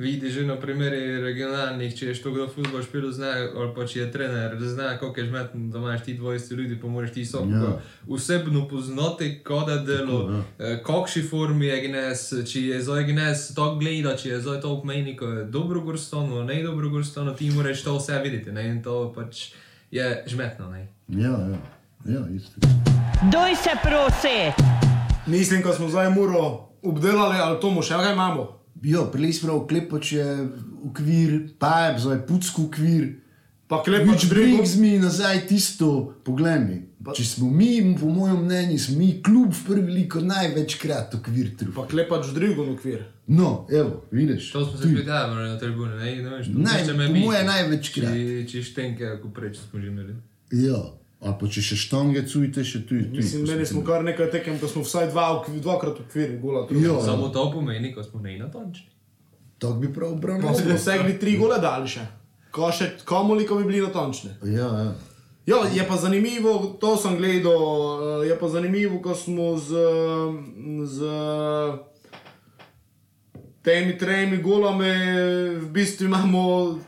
vidiš 0.04 0.34
že 0.34 0.46
na 0.46 0.56
primeri 0.60 1.22
regionalnih, 1.22 1.96
če 1.96 2.12
je 2.12 2.16
što 2.16 2.32
kdo 2.32 2.48
futbol 2.52 2.84
špil 2.84 3.12
zna, 3.12 3.32
ali 3.56 3.72
pa 3.76 3.86
če 3.88 4.00
je 4.00 4.08
trener, 4.12 4.56
da 4.60 4.70
zna, 4.70 4.98
koliko 5.00 5.20
je 5.20 5.28
žmetno, 5.28 5.62
da 5.72 5.80
imaš 5.80 6.04
ti 6.04 6.18
20 6.20 6.52
ljudi, 6.60 6.80
pa 6.82 6.88
moraš 6.88 7.14
ti 7.14 7.26
sok 7.26 7.48
Ja. 7.50 7.64
ja. 7.64 7.72
vsebno 8.08 8.68
poznati, 8.68 9.40
koda 9.44 9.78
delo, 9.78 10.20
Tako, 10.28 10.44
eh, 10.60 10.80
kakšni 10.86 11.24
formi 11.24 11.66
je 11.66 11.80
gnes, 11.88 12.24
če 12.52 12.66
je 12.68 12.82
zdaj 12.82 13.04
gnes 13.04 13.48
to 13.56 13.76
gleda, 13.80 14.16
če 14.18 14.30
je 14.30 14.42
zdaj 14.42 14.62
to 14.62 14.76
je 15.32 15.46
dobro 15.46 15.82
gorstono, 15.82 16.44
ne 16.44 16.64
dobro 16.64 16.90
gorstono, 16.90 17.34
ti 17.34 17.52
moraš 17.52 17.84
to 17.84 17.98
vse 17.98 18.20
videti, 18.24 18.52
ne, 18.52 18.68
in 18.68 18.84
to 18.84 19.14
pač 19.16 19.54
je 19.92 20.24
žmetno, 20.28 20.70
ne. 20.72 20.88
Ja, 21.08 21.32
ja, 21.32 21.60
ja, 22.06 22.26
isto. 22.36 22.60
Doj 23.32 23.56
se 23.56 23.72
prosi! 23.84 24.38
Mislim, 25.26 25.64
ko 25.64 25.74
smo 25.74 25.90
zdaj 25.90 26.10
muro 26.10 26.70
obdelali, 26.82 27.38
ali 27.40 27.60
to 27.62 27.70
mu 27.70 27.82
še 27.82 27.96
kaj 27.96 28.14
imamo. 28.14 28.63
Jo, 28.84 29.06
prej 29.08 29.34
smo 29.34 29.48
prav 29.48 29.60
klepač 29.66 30.12
je 30.12 30.28
ukvir, 30.84 31.30
pa 31.58 31.86
je 31.86 32.00
zdaj 32.00 32.26
pucko 32.28 32.62
ukvir. 32.64 33.14
Pa 33.66 33.80
klepač 33.80 34.08
Pač 34.14 34.26
brigo. 34.28 34.58
breg 34.58 34.68
z 34.68 34.76
mi 34.76 35.00
nazaj 35.00 35.48
tisto, 35.48 35.92
poglej 36.22 36.60
mi. 36.60 36.78
Če 37.10 37.24
smo 37.26 37.50
mi, 37.50 37.70
po 37.96 38.08
mojem 38.08 38.44
mnenju, 38.44 38.78
smo 38.80 38.98
mi 38.98 39.22
klub 39.22 39.52
v 39.52 39.64
prvi 39.66 39.92
liko 39.94 40.20
največkrat 40.22 41.16
ukvir 41.16 41.56
truf. 41.58 41.74
Pa 41.74 41.84
klepač 41.86 42.30
drugo 42.30 42.68
okvir. 42.72 43.02
No, 43.26 43.66
evo, 43.70 44.04
vidiš. 44.12 44.52
To 44.52 44.66
smo 44.66 44.78
se 44.78 44.84
tu. 44.84 44.96
pitali 44.96 45.48
na 45.48 45.58
tribune, 45.58 45.96
ne, 45.96 46.16
ne 46.18 46.30
veš, 46.30 46.48
Naj, 46.50 46.86
če 46.86 46.94
me 46.94 47.08
po 47.08 47.14
bi- 47.14 47.20
moje 47.22 47.44
največkrat. 47.44 48.14
Če, 48.14 48.46
če 48.46 48.64
štenke, 48.64 49.06
ako 49.10 49.30
preč 49.30 49.58
smo 49.60 49.80
že 49.80 49.88
imeli. 49.88 50.16
Ja, 50.54 50.80
ali 51.24 51.36
pa 51.40 51.48
če 51.48 51.62
še 51.62 51.76
štange 51.80 52.26
cujte, 52.28 52.64
še 52.64 52.82
tu. 52.88 53.00
tu 53.00 53.18
Mislim, 53.18 53.46
imeli 53.46 53.66
smo 53.66 53.84
kar 53.88 54.04
nekaj 54.04 54.32
tekem, 54.32 54.60
ko 54.60 54.68
smo 54.68 54.84
vsaj 54.84 55.08
dva, 55.12 55.28
dvakrat 55.48 56.02
okvir, 56.04 56.36
gola. 56.42 56.66
Ja. 56.72 56.98
Samo 57.06 57.30
to 57.30 57.46
pomeni, 57.52 57.94
ko 57.96 58.04
smo 58.04 58.20
neinatončni. 58.22 58.90
Tako 59.60 59.80
bi 59.80 59.94
prav 59.94 60.12
Pa 60.12 60.18
obravnaval. 60.18 60.56
smo 60.60 60.78
segli 60.78 61.16
tri 61.20 61.38
gole 61.40 61.60
dali 61.64 61.88
še. 61.88 62.04
Ko 62.52 62.68
še 62.72 62.92
komoli, 63.08 63.48
ko 63.48 63.56
bi 63.62 63.70
bili 63.70 63.82
natančni. 63.82 64.36
Ja, 64.44 64.68
ja. 64.68 64.92
Ja, 65.46 65.58
je 65.76 65.84
pa 65.88 65.98
zanimivo, 66.00 66.78
to 66.80 66.96
sem 66.98 67.18
gledal, 67.18 67.64
eh, 68.24 68.28
je 68.28 68.36
pa 68.40 68.48
zanimivo, 68.48 69.02
ko 69.04 69.16
smo 69.16 69.58
z, 69.60 69.76
z 70.88 71.00
temi 73.64 73.98
tremi 73.98 74.38
golami, 74.38 74.92
v 75.60 75.68
bistvu 75.72 76.06
imamo 76.06 76.80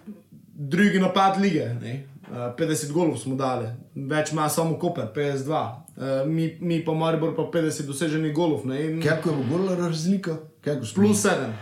drugi 0.55 0.99
napad 0.99 1.41
lige. 1.41 1.67
Ne? 1.81 2.07
Eh, 2.31 2.53
50 2.57 2.91
golov 2.91 3.17
smo 3.21 3.35
dali, 3.35 3.67
več 3.95 4.31
ima 4.33 4.49
samo 4.49 4.79
Koper, 4.79 5.11
52. 5.15 5.61
Eh, 5.97 6.25
Mi, 6.25 6.57
mi 6.61 6.85
pa 6.85 6.93
Maribor 6.93 7.35
pa 7.35 7.45
50 7.53 7.85
doseženih 7.85 8.33
golov. 8.33 8.65
Kako 9.03 9.29
je 9.29 9.45
bila 9.49 9.75
razlika? 9.75 10.37
Kako 10.61 10.85
smo? 10.85 11.03
Plus 11.03 11.25
7. 11.25 11.53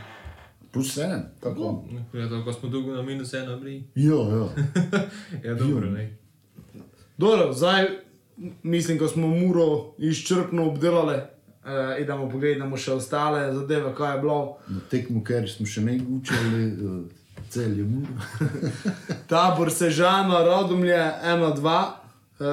Plus 0.74 0.94
sedem. 0.94 1.22
Tako. 1.40 1.86
Ja, 2.14 2.30
to, 2.30 2.44
ko 2.44 2.54
smo 2.54 2.70
dolgo 2.70 2.96
na 2.96 3.02
minus 3.02 3.34
ena 3.34 3.56
bili. 3.56 3.84
Ja, 3.96 4.16
ja. 4.16 4.48
Ja, 5.50 5.54
dobro, 5.54 5.90
ne. 5.90 6.18
Dobro, 7.18 7.54
zdaj 7.54 7.88
mislim, 8.64 8.98
da 8.98 9.08
smo 9.08 9.28
muro 9.28 9.94
izčrpno 9.98 10.68
obdelali. 10.68 11.16
Uh, 11.64 12.02
idemo 12.02 12.30
pogledati 12.30 12.78
še 12.78 12.92
ostale 12.92 13.54
zadeve, 13.54 13.94
kaj 13.96 14.16
je 14.16 14.22
bilo. 14.22 14.58
Na 14.68 14.80
tekmu, 14.92 15.22
ker 15.24 15.46
smo 15.50 15.66
še 15.66 15.82
ne 15.82 15.94
učili, 15.96 16.66
uh, 16.74 17.06
cel 17.54 17.78
je 17.78 17.84
mur. 17.84 18.08
Tabor 19.30 19.72
Sežana, 19.72 20.44
Radomlje 20.44 21.12
1-2. 21.26 21.86
Uh, 22.40 22.48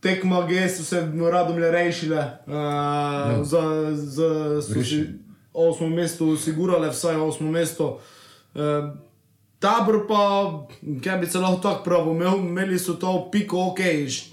tekma 0.00 0.46
G 0.48 0.68
so 0.68 0.84
se 0.84 1.00
Radomlje 1.32 1.70
rešile, 1.70 2.24
uh, 2.46 3.44
za, 3.44 3.62
za, 3.94 4.28
so 4.62 4.72
si 4.72 4.78
Rešili. 4.78 5.18
osmo 5.52 5.88
mesto 5.88 6.28
osigurale, 6.28 6.90
vsaj 6.90 7.16
osmo 7.16 7.50
mesto. 7.50 8.00
Uh, 8.54 8.92
tabor 9.58 10.06
pa, 10.08 10.20
kaj 11.04 11.18
bi 11.18 11.26
se 11.26 11.38
lahko 11.38 11.60
tako 11.62 11.84
pravil, 11.84 12.12
imel, 12.12 12.38
imeli 12.38 12.78
so 12.78 12.94
to 12.94 13.28
piko, 13.32 13.70
ok, 13.72 13.80
š, 14.08 14.24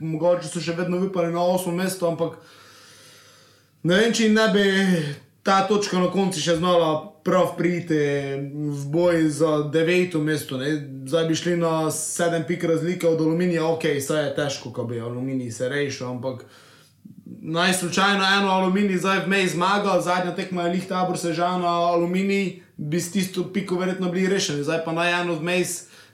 mogoče 0.00 0.48
so 0.48 0.60
še 0.60 0.76
vedno 0.76 0.98
vipali 1.00 1.32
na 1.32 1.42
osmo 1.44 1.72
mesto, 1.72 2.08
ampak 2.08 2.36
ne 3.82 3.96
vem, 3.96 4.12
če 4.12 4.28
ne 4.32 4.48
bi 4.52 4.64
ta 5.42 5.62
točka 5.68 6.00
na 6.00 6.10
koncu 6.12 6.40
še 6.40 6.56
znala 6.60 7.09
prav 7.24 7.54
priti 7.58 7.98
v 8.54 8.86
boj 8.86 9.28
za 9.28 9.62
deveto 9.72 10.20
mesto. 10.20 10.56
Ne? 10.56 10.88
Zdaj 11.06 11.28
bi 11.28 11.34
šli 11.34 11.56
na 11.56 11.90
sedem 11.90 12.44
pik 12.48 12.64
razlike 12.64 13.08
od 13.08 13.20
aluminija, 13.20 13.66
ok, 13.66 13.82
saj 14.00 14.24
je 14.24 14.34
težko, 14.34 14.72
ko 14.72 14.84
bi 14.84 15.00
aluminij 15.00 15.50
se 15.50 15.68
rešil, 15.68 16.08
ampak 16.08 16.44
naj 17.42 17.72
slučajno 17.72 18.24
eno 18.38 18.48
aluminij 18.48 18.96
zdaj 18.96 19.24
v 19.24 19.28
meji 19.28 19.48
zmaga, 19.48 20.00
zadnja 20.00 20.34
tekma 20.34 20.62
je 20.62 20.72
lih 20.72 20.88
tabor 20.88 21.18
sežana, 21.18 21.68
aluminij 21.68 22.62
bi 22.76 23.00
s 23.00 23.12
tisto 23.12 23.52
piko 23.52 23.78
verjetno 23.78 24.10
bili 24.10 24.28
rešeni, 24.28 24.64
zdaj 24.64 24.84
pa 24.84 24.92
naj 24.92 25.20
eno 25.20 25.34
v 25.34 25.42
meji 25.42 25.64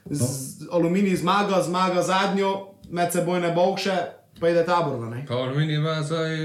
z 0.09 0.67
aluminij 0.71 1.15
zmaga, 1.15 1.61
zmaga 1.61 2.01
zadnjo, 2.01 2.73
med 2.89 3.11
seboj 3.11 3.39
ne 3.39 3.51
bo 3.55 3.73
še, 3.77 3.95
pa 4.39 4.49
ide 4.49 4.65
tabor. 4.65 5.07
Armin 5.29 5.71
ima 5.71 6.01
zdaj 6.03 6.37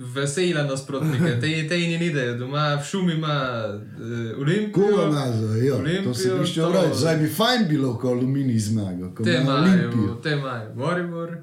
vesele 0.00 0.62
nasprotnike, 0.64 1.40
te, 1.40 1.68
te 1.68 1.76
in 1.76 2.02
ide, 2.02 2.34
doma 2.34 2.74
v 2.74 2.84
šumi 2.84 3.12
ima 3.12 3.34
uh, 3.68 4.40
Olimpijo. 4.40 4.86
Koga 4.88 5.06
nazaj, 5.12 5.66
ja. 5.66 5.76
To 6.04 6.14
se 6.14 6.32
Olimpijo, 6.32 6.38
bi 6.38 6.46
še 6.46 6.62
vrati. 6.62 6.98
Zdaj 6.98 7.16
bi 7.16 7.28
fajn 7.28 7.68
bilo, 7.68 7.94
ko 8.00 8.08
aluminij 8.08 8.58
zmaga. 8.58 9.14
ko 9.14 9.24
Te 9.24 9.30
ima 9.30 9.40
imajo, 9.42 9.62
Olimpijo. 9.62 10.14
te 10.22 10.30
imajo, 10.30 10.74
Moribor. 10.74 11.36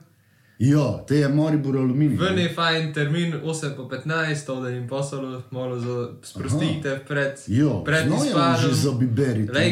Ja, 0.59 1.03
te 1.07 1.15
je 1.15 1.29
Maribor 1.29 1.77
aluminij. 1.77 2.17
Ven 2.17 2.37
je 2.37 2.49
fajn 2.49 2.93
termin 2.93 3.33
8 3.43 3.75
po 3.75 3.83
15, 3.83 4.45
to 4.45 4.61
da 4.61 4.69
jim 4.69 4.87
posalo 4.87 5.41
malo 5.51 5.79
za 5.79 6.09
sprostite 6.23 6.99
pred, 7.07 7.33
Ja, 7.47 7.81
pred 7.85 8.07
znajo 8.07 8.25
izpadom. 8.25 8.61
že 8.61 8.75
za 8.75 8.81
so 8.81 8.99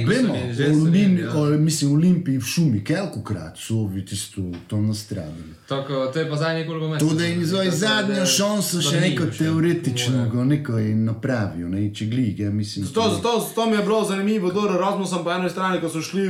Vemo, 0.07 0.33
njeni, 0.33 0.53
že 0.53 0.65
so 0.65 0.71
aluminij, 0.71 1.07
njeni, 1.07 1.21
ja. 1.21 1.37
o, 1.37 1.45
mislim, 1.45 1.93
Olimpiji 1.93 2.37
v 2.37 2.41
šumi, 2.41 2.83
kolikokrat 2.83 3.57
so 3.57 3.87
vi 3.87 4.05
tisto 4.05 4.41
tam 4.67 4.87
nastradili. 4.87 5.53
Tako, 5.67 6.05
to 6.13 6.19
je 6.19 6.29
pa 6.29 6.35
zadnji 6.35 6.67
koliko 6.67 6.89
metrov. 6.89 7.09
To, 7.09 7.15
da 7.15 7.25
jim 7.25 7.45
zdaj 7.45 7.71
zadnjo 7.71 8.25
šanso 8.25 8.81
še 8.81 8.99
neko 8.99 9.25
teoretično, 9.37 10.29
ko 10.31 10.43
nekaj 10.43 10.83
napravijo, 10.83 11.69
ne, 11.69 11.93
če 11.93 12.05
glig, 12.05 12.39
ja 12.39 12.51
mislim. 12.51 12.85
Zato, 12.85 13.09
zato, 13.09 13.39
zato 13.39 13.65
mi 13.65 13.75
je 13.75 13.83
bilo 13.83 14.03
zanimivo, 14.03 14.51
da 14.51 14.75
Erasmus 14.75 15.09
sem 15.09 15.23
po 15.23 15.31
eni 15.31 15.49
strani, 15.49 15.81
ko 15.81 15.89
so 15.89 16.01
šli 16.01 16.29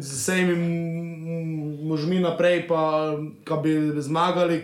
z 0.00 0.12
vsemi 0.12 0.54
možmi 1.94 2.20
naprej, 2.20 2.64
pa 2.68 3.14
ko 3.46 3.56
bi 3.62 4.02
zmagali 4.02 4.62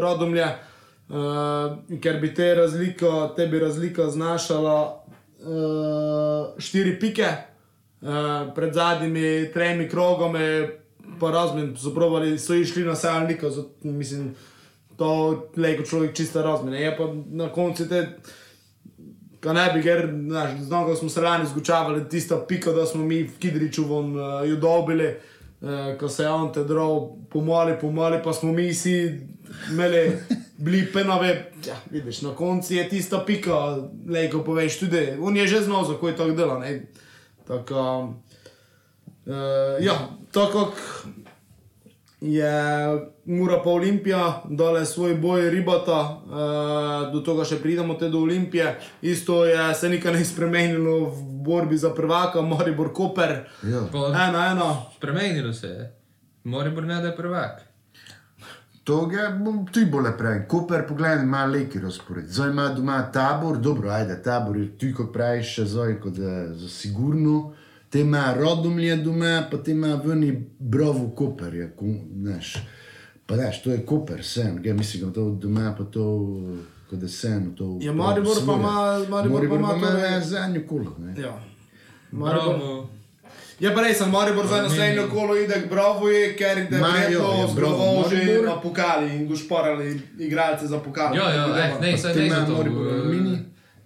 Radomlje, 0.00 0.46
uh, 0.46 1.98
ker 2.02 2.20
bi 2.20 2.30
te 2.34 2.54
razlika, 2.54 3.32
te 3.36 3.46
bi 3.46 3.58
razlika 3.58 4.08
znašala 4.10 4.76
uh, 4.94 6.54
štiri 6.58 6.94
pike, 7.00 7.28
uh, 8.00 8.54
pred 8.54 8.74
zadnjimi 8.74 9.50
tremi 9.52 9.88
krogami, 9.88 10.68
pa 11.20 11.30
razmen, 11.30 11.74
so 11.76 11.92
probali, 11.94 12.38
so 12.38 12.54
išli 12.54 12.84
na 12.86 12.94
sajlnika, 12.96 13.50
mislim, 13.84 14.34
to 14.96 15.10
je 15.56 15.76
kot 15.76 15.88
človek 15.88 16.16
čista 16.16 16.42
razmena. 16.42 16.78
Je 16.78 16.96
pa 16.96 17.10
na 17.30 17.48
koncu 17.52 17.88
te 17.88 18.06
Kaj 19.40 19.54
ne 19.56 19.70
bi, 19.72 19.80
ker 19.80 20.02
znaš, 20.28 20.50
znam, 20.68 20.84
ko 20.84 20.94
smo 20.96 21.08
se 21.08 21.20
lani 21.24 21.46
zgučavali, 21.48 22.08
tista 22.08 22.36
pika, 22.48 22.72
da 22.76 22.84
smo 22.86 23.04
mi 23.04 23.22
v 23.22 23.38
Kidriču 23.40 23.86
von, 23.88 24.10
uh, 24.12 24.48
jo 24.48 24.56
dobili, 24.60 25.14
uh, 25.60 25.98
ko 25.98 26.08
se 26.08 26.22
je 26.22 26.30
on 26.30 26.52
te 26.52 26.64
drog 26.64 27.10
pomali, 27.30 27.76
pomali, 27.80 28.20
pa 28.24 28.32
smo 28.32 28.52
mi 28.52 28.70
vsi 28.70 29.20
imeli 29.70 30.18
bili 30.60 30.92
penove, 30.92 31.52
ja, 31.66 31.76
vidiš, 31.90 32.22
na 32.22 32.34
koncu 32.34 32.74
je 32.74 32.88
tista 32.88 33.24
pika, 33.26 33.76
le 34.08 34.30
ko 34.30 34.44
poveš 34.44 34.78
tudi, 34.78 35.06
on 35.20 35.36
je 35.36 35.46
že 35.46 35.60
znal, 35.60 35.84
za 35.84 35.94
ko 35.94 36.08
je 36.08 36.16
tako 36.16 36.30
dela, 36.30 36.58
ne. 36.58 36.86
Tako, 37.46 38.14
uh, 39.26 39.84
ja, 39.84 40.08
tako 40.32 40.72
je 42.20 42.52
Mura 43.24 43.60
pa 43.64 43.70
Olimpija, 43.70 44.42
dale 44.48 44.86
svoj 44.86 45.14
boj 45.14 45.50
ribata, 45.50 46.00
uh, 46.00 47.12
do 47.12 47.22
tega 47.24 47.44
še 47.44 47.60
pridemo 47.62 47.94
te 47.94 48.08
do 48.08 48.20
Olimpije. 48.20 48.74
Isto 49.02 49.44
je 49.44 49.74
se 49.74 49.88
nikaj 49.88 50.12
ne 50.12 50.24
spremenilo 50.24 50.98
v 51.08 51.22
borbi 51.46 51.78
za 51.78 51.94
prvaka, 51.94 52.42
Maribor 52.42 52.92
Koper. 52.92 53.36
Ja. 53.62 53.86
Pa, 53.92 54.10
Eno, 54.28 54.44
eno. 54.52 54.70
Spremenilo 54.96 55.52
se 55.52 55.66
je. 55.66 55.90
Moribor 56.44 56.84
ne 56.84 57.00
da 57.00 57.08
je 57.08 57.16
prvak. 57.16 57.70
To 58.84 59.10
je 59.12 59.30
ti 59.72 59.84
bolje 59.84 60.12
pravi. 60.18 60.44
Koper, 60.48 60.86
poglej, 60.88 61.22
ima 61.22 61.44
leki 61.44 61.80
razpored. 61.80 62.26
Zdaj 62.28 62.50
ima 62.50 62.68
doma 62.68 63.12
tabor, 63.12 63.58
dobro, 63.58 63.90
ajde, 63.90 64.22
tabor 64.22 64.56
je 64.56 64.78
ti, 64.78 64.94
kot 64.94 65.12
praviš, 65.12 65.54
še 65.54 65.64
zdaj, 65.64 66.00
kot 66.00 66.18
je 66.18 66.54
za 66.54 66.68
sigurno. 66.68 67.52
Te 67.90 68.00
ima 68.00 68.34
rodomlje 68.34 68.96
doma, 68.96 69.44
pa 69.50 69.58
te 69.58 69.70
ima 69.70 70.00
vni 70.04 70.30
brovu 70.58 71.10
koper, 71.10 71.54
je, 71.54 71.72
znaš. 72.14 72.54
Pa 73.26 73.36
daš, 73.36 73.62
to 73.62 73.70
je 73.70 73.86
koper, 73.86 74.24
sen, 74.24 74.62
ga 74.62 74.72
mislim, 74.74 75.02
da 75.02 75.12
to 75.12 75.30
doma, 75.32 75.74
pa 75.78 75.84
to, 75.84 76.04
kot 76.90 77.02
je 77.02 77.08
sen, 77.08 77.54
to. 77.56 77.78
Ja, 77.80 77.92
Maribor 77.92 78.36
pa 78.46 78.52
ima- 78.52 79.06
Maribor 79.10 79.40
pa 79.40 79.56
ima 79.56 79.68
torej- 79.68 79.80
torej... 79.80 80.20
zadnjo 80.22 80.62
kolo, 80.68 80.96
ne. 80.98 81.22
Ja. 81.22 81.40
Maribor. 82.12 82.44
Bravo. 82.48 82.88
Ja, 83.60 83.74
pa 83.74 83.82
res, 83.82 83.98
sem 83.98 84.10
Maribor 84.10 84.46
za 84.46 84.62
naslednjo 84.62 85.08
kolo 85.08 85.36
ide 85.36 85.54
k 85.56 85.70
Bravoji, 85.70 86.36
ker 86.38 86.58
je 86.58 86.68
Ma, 86.70 86.76
jo, 86.76 86.92
verjetno 86.92 87.32
je 87.34 87.48
z 87.48 87.54
Bravo 87.54 87.76
Bravo 87.76 88.08
že 88.10 88.42
na 88.42 88.56
pokali 88.56 89.16
in 89.16 89.28
gošporali 89.28 89.88
igralce 90.18 90.66
za 90.66 90.78
pokal. 90.78 91.14
Ja, 91.14 91.28
ja, 91.30 91.44
eh, 91.58 91.80
ne, 91.82 91.98
saj 91.98 92.12
ti 92.12 92.18
ne 92.18 92.26
ima 92.26 92.36
za 92.36 92.46
to. 92.46 92.52
Maribor 92.52 92.86
eh, 92.86 92.92
Alumini? 92.92 93.29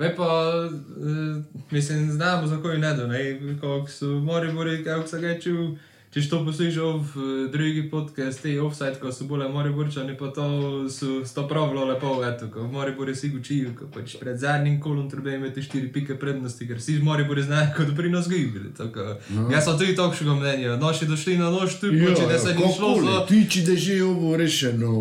Ve 0.05 0.16
pa, 0.16 0.52
eh, 0.64 1.42
mislim, 1.70 2.11
znamo 2.11 2.46
za 2.46 2.57
koji 2.62 2.78
ne 2.78 2.94
da, 2.94 3.07
ne, 3.07 3.40
kako 3.61 3.88
so 3.88 4.07
Moribori, 4.07 4.84
kako 4.84 5.09
se 5.09 5.20
ga 5.20 5.40
čuv, 5.40 5.76
če 6.12 6.28
to 6.30 6.44
poslušal 6.44 6.98
v 6.98 7.14
eh, 7.16 7.48
drugi 7.52 7.86
podcast, 7.90 8.42
te 8.42 8.52
offside, 8.61 8.98
ko 9.00 9.12
so 9.12 9.24
bile 9.24 9.48
Moriborčani, 9.48 10.16
pa 10.18 10.28
to 10.30 10.44
so 10.90 11.24
sto 11.24 11.46
pravilo 11.48 11.84
lepo, 11.88 12.20
eto, 12.26 12.50
ko 12.52 12.66
v 12.66 12.72
Moribori 12.72 13.14
si 13.16 13.32
učijo, 13.36 13.72
ko 13.78 13.88
pač 13.94 14.18
pred 14.20 14.36
zadnjim 14.38 14.76
kolom 14.80 15.09
treba 15.11 15.32
imeti 15.34 15.64
štiri 15.64 15.88
pike 15.92 16.18
prednosti, 16.20 16.68
ker 16.68 16.82
si 16.82 16.98
z 16.98 17.02
Moribori 17.02 17.42
znajo, 17.42 17.72
kot 17.76 17.96
pri 17.96 18.12
nas 18.12 18.28
gibili, 18.28 18.74
tako. 18.76 19.16
No. 19.30 19.48
Jaz 19.50 19.64
sem 19.64 19.78
tudi 19.80 19.96
takšnega 19.96 20.36
mnenja, 20.36 20.76
noši 20.76 21.09
došli 21.09 21.38
na 21.40 21.50
nož 21.50 21.80
tu, 21.80 21.94
Ja, 21.94 22.12
ja, 22.12 22.28
da 22.28 22.38
se 22.38 22.55
ni 22.55 22.68
šlo 22.76 22.94
za... 23.00 23.24
Ti, 23.26 23.40
če 23.50 23.66
da 23.70 23.76
že 23.76 24.02
ovo 24.05 24.36
rešeno, 24.36 24.92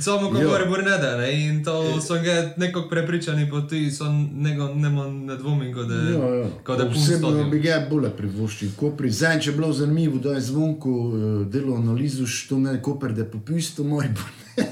Samo 0.00 0.30
ko 0.30 0.34
govori, 0.34 0.64
bo 0.68 0.76
ne 0.76 1.44
in 1.44 1.64
to 1.64 2.00
so 2.00 2.14
ga 2.14 2.54
nekako 2.56 2.88
prepričani, 2.88 3.50
pa 3.50 3.68
ti 3.68 3.90
so 3.90 4.04
nego, 4.34 4.74
nemo 4.74 5.04
ne 5.04 5.36
dvomim, 5.36 5.74
kot 5.74 5.88
da 5.88 5.94
je, 5.94 6.50
pun 6.64 6.96
Osebno 6.96 7.50
bi 7.50 7.60
ga 7.60 7.86
bolje 7.90 8.10
privoščil. 8.10 8.68
Kopri, 8.76 9.10
zadnjič 9.10 9.46
je 9.46 9.52
bilo 9.52 9.72
zanimivo, 9.72 10.18
da 10.18 10.32
je 10.32 10.40
zvonko 10.40 10.90
uh, 10.90 11.46
delo 11.46 11.76
analizo, 11.76 12.26
što 12.26 12.58
ne 12.58 12.82
Koper, 12.82 13.12
da 13.12 13.20
je 13.20 13.30
popisto 13.30 13.84
moj. 13.84 14.08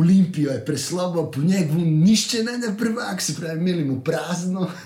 Olimpijo 0.00 0.50
je 0.50 0.64
preslabo, 0.64 1.30
po 1.30 1.40
njegu 1.40 1.74
nišče 1.74 2.44
ne 2.44 2.58
ne 2.58 2.76
prvak, 2.78 3.20
se 3.20 3.34
pravi, 3.34 3.60
imeli 3.60 3.84
mu 3.84 4.00
prazno. 4.00 4.68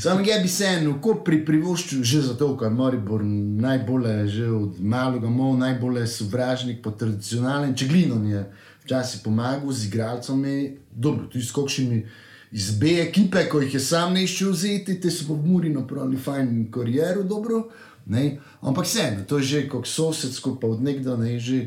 Sam 0.00 0.22
ga 0.22 0.38
bi 0.42 0.48
se 0.48 0.64
eno, 0.64 0.98
ko 1.02 1.14
pri 1.24 1.40
privoščil, 1.46 2.02
že 2.06 2.20
zato, 2.28 2.52
ker 2.58 2.70
je 2.70 2.76
Maribor 2.76 3.24
najbolje, 3.24 4.14
že 4.30 4.46
od 4.50 4.78
malega 4.80 5.30
mol, 5.30 5.56
najbolje 5.58 6.06
sovražnik, 6.06 6.82
pa 6.84 6.92
tradicionalen, 6.94 7.74
če 7.74 7.88
glinom 7.90 8.26
je 8.30 8.44
včasih 8.84 9.24
pomagal 9.24 9.72
z 9.72 9.88
igralcem, 9.88 10.44
je 10.44 10.76
dobro, 10.90 11.26
tudi 11.26 11.44
s 11.44 11.52
kakšnimi 11.56 12.04
iz 12.52 12.70
B 12.78 12.94
ekipe, 13.02 13.44
ko 13.48 13.60
jih 13.60 13.74
je 13.74 13.80
sam 13.80 14.14
nešel 14.14 14.54
vzeti, 14.54 15.00
te 15.00 15.10
so 15.10 15.26
pa 15.28 15.34
v 15.34 15.46
Muri 15.46 15.72
napravili 15.74 16.16
fajn 16.16 16.70
kariero, 16.72 17.22
dobro, 17.22 17.66
ne, 18.06 18.38
ampak 18.62 18.86
vseeno, 18.86 19.26
to 19.28 19.42
je 19.42 19.44
že 19.44 19.66
kot 19.68 19.86
sosedsko, 19.86 20.56
pa 20.60 20.70
od 20.70 20.82
nekdo 20.82 21.16
ne 21.16 21.36
je 21.36 21.40
že. 21.40 21.60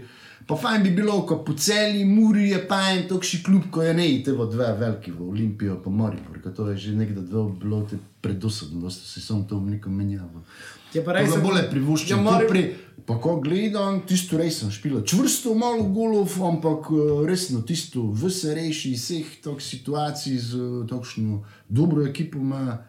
Pa 0.47 0.57
fajn 0.57 0.84
bi 0.84 0.89
bilo, 0.89 1.21
ko 1.29 1.43
po 1.45 1.53
celi 1.53 2.01
Muri 2.05 2.49
je 2.49 2.63
pa 2.67 2.79
en 2.91 3.05
takšni 3.07 3.43
klub, 3.45 3.67
ko 3.71 3.84
je 3.86 3.93
ne, 3.93 4.07
te 4.25 4.34
bo 4.34 4.49
dve 4.49 4.71
veliki 4.79 5.11
v 5.13 5.29
Olimpijo, 5.29 5.77
pa 5.84 5.93
Maribor, 5.93 6.41
ker 6.41 6.55
to 6.55 6.71
je 6.71 6.77
že 6.77 6.95
nekdo 6.97 7.21
dve 7.21 7.45
bilo 7.61 7.86
ste 8.89 9.07
se 9.07 9.22
samo 9.22 9.45
to 9.49 9.59
nekom 9.59 9.95
menjavo. 9.95 10.43
Je 10.93 11.03
pa 11.05 11.13
res. 11.13 11.32
bolje 11.43 11.63
privoščim, 11.72 12.26
Ja, 12.26 12.39
ja, 12.41 12.47
pri, 12.49 12.76
pa 13.05 13.17
ko 13.22 13.39
gledam, 13.39 14.01
tisto 14.07 14.38
res 14.38 14.59
sem 14.59 14.72
špila. 14.72 15.01
Čvrsto, 15.07 15.55
malo 15.55 15.84
golov, 15.84 16.36
ampak 16.43 16.91
eh, 16.91 17.26
resno 17.28 17.61
tisto, 17.61 18.11
vse 18.11 18.55
reši 18.55 18.91
iz 18.91 19.03
vseh 19.07 19.34
teh 19.43 19.59
situacij 19.63 20.38
z 20.38 20.61
eh, 20.61 20.88
takšno 20.89 21.43
dobro 21.69 22.05
ekipo 22.05 22.39
ima. 22.39 22.80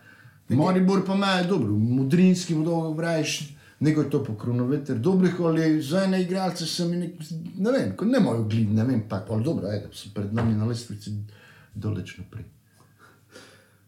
Maribor 0.52 1.00
pa 1.06 1.14
ima 1.14 1.42
dobro, 1.48 1.72
modrinski 1.72 2.54
vodo 2.54 2.90
vrajiš, 2.92 3.54
nekaj 3.80 4.10
to 4.10 4.24
po 4.24 4.34
kronometer, 4.36 4.98
dobrih 4.98 5.40
ali 5.40 5.82
za 5.82 6.02
ene 6.04 6.22
igralce 6.22 6.66
sem 6.66 6.90
nek, 6.98 7.14
ne 7.56 7.72
vem, 7.72 7.94
ko 7.96 8.04
ne 8.04 8.20
mojo 8.20 8.44
gled, 8.44 8.74
ne 8.74 8.84
vem, 8.84 9.00
pa 9.08 9.22
ali 9.30 9.44
dobro, 9.44 9.70
ajde, 9.70 9.88
so 9.96 10.10
pred 10.14 10.34
nami 10.34 10.54
na 10.54 10.68
lestvici 10.68 11.14
doleč 11.74 12.18
naprej. 12.18 12.44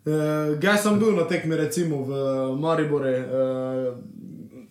Uh, 0.04 0.58
jaz 0.60 0.82
sem 0.84 0.98
bil 1.00 1.14
na 1.16 1.24
tekmi, 1.24 1.56
recimo 1.56 2.02
v 2.04 2.12
Mariboru. 2.60 3.08
Uh, 3.08 3.96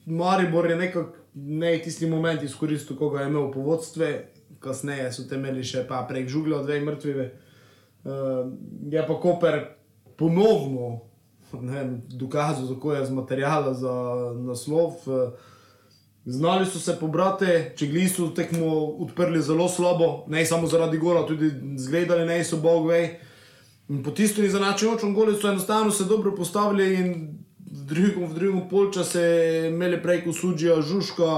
Maribor 0.06 0.70
je 0.70 0.76
nekako 0.76 1.16
ne 1.34 1.78
tisti 1.82 2.06
moment 2.06 2.44
izkoristil, 2.44 2.98
ko 2.98 3.10
ga 3.10 3.24
je 3.24 3.32
imel 3.32 3.48
po 3.52 3.64
vodstvu, 3.66 4.12
kasneje 4.62 5.08
so 5.12 5.26
temeljili 5.30 5.66
še 5.66 5.88
pa 5.90 6.04
prek 6.10 6.30
žuglja, 6.30 6.62
dve 6.62 6.78
mrtvive. 6.86 7.26
Uh, 8.04 8.52
je 8.92 9.08
pa 9.08 9.18
Koper 9.20 9.58
ponovno 10.20 11.00
vem, 11.54 11.98
dokazal, 12.10 12.68
kako 12.76 12.94
je 12.94 13.06
z 13.06 13.18
materijala 13.18 13.74
za 13.74 13.96
naslov. 14.38 15.02
Uh, 15.06 15.50
Znali 16.26 16.66
so 16.66 16.80
se 16.80 16.94
pobrati, 16.96 17.46
če 17.76 17.88
gli 17.92 18.06
so 18.08 18.30
tekmo 18.32 18.70
odprli 19.04 19.42
zelo 19.44 19.66
slabo, 19.68 20.24
ne 20.32 20.46
samo 20.48 20.70
zaradi 20.72 20.98
gola, 20.98 21.26
tudi 21.28 21.50
zgledali 21.76 22.24
ne 22.26 22.38
so 22.48 22.62
bog 22.64 22.88
vej. 22.88 23.10
In 23.90 24.04
po 24.04 24.12
tistem 24.12 24.46
izenačujočem 24.46 25.14
golu 25.14 25.34
so 25.36 25.50
enostavno 25.50 25.92
se 25.92 26.04
dobro 26.04 26.36
postavili 26.36 26.94
in 26.94 27.10
v 27.72 27.86
drugem, 27.86 28.30
v 28.30 28.34
drugem 28.34 28.70
polčasu 28.70 29.20
imeli 29.68 30.02
preko 30.02 30.34
Suđija 30.34 30.82
Žuška, 30.82 31.32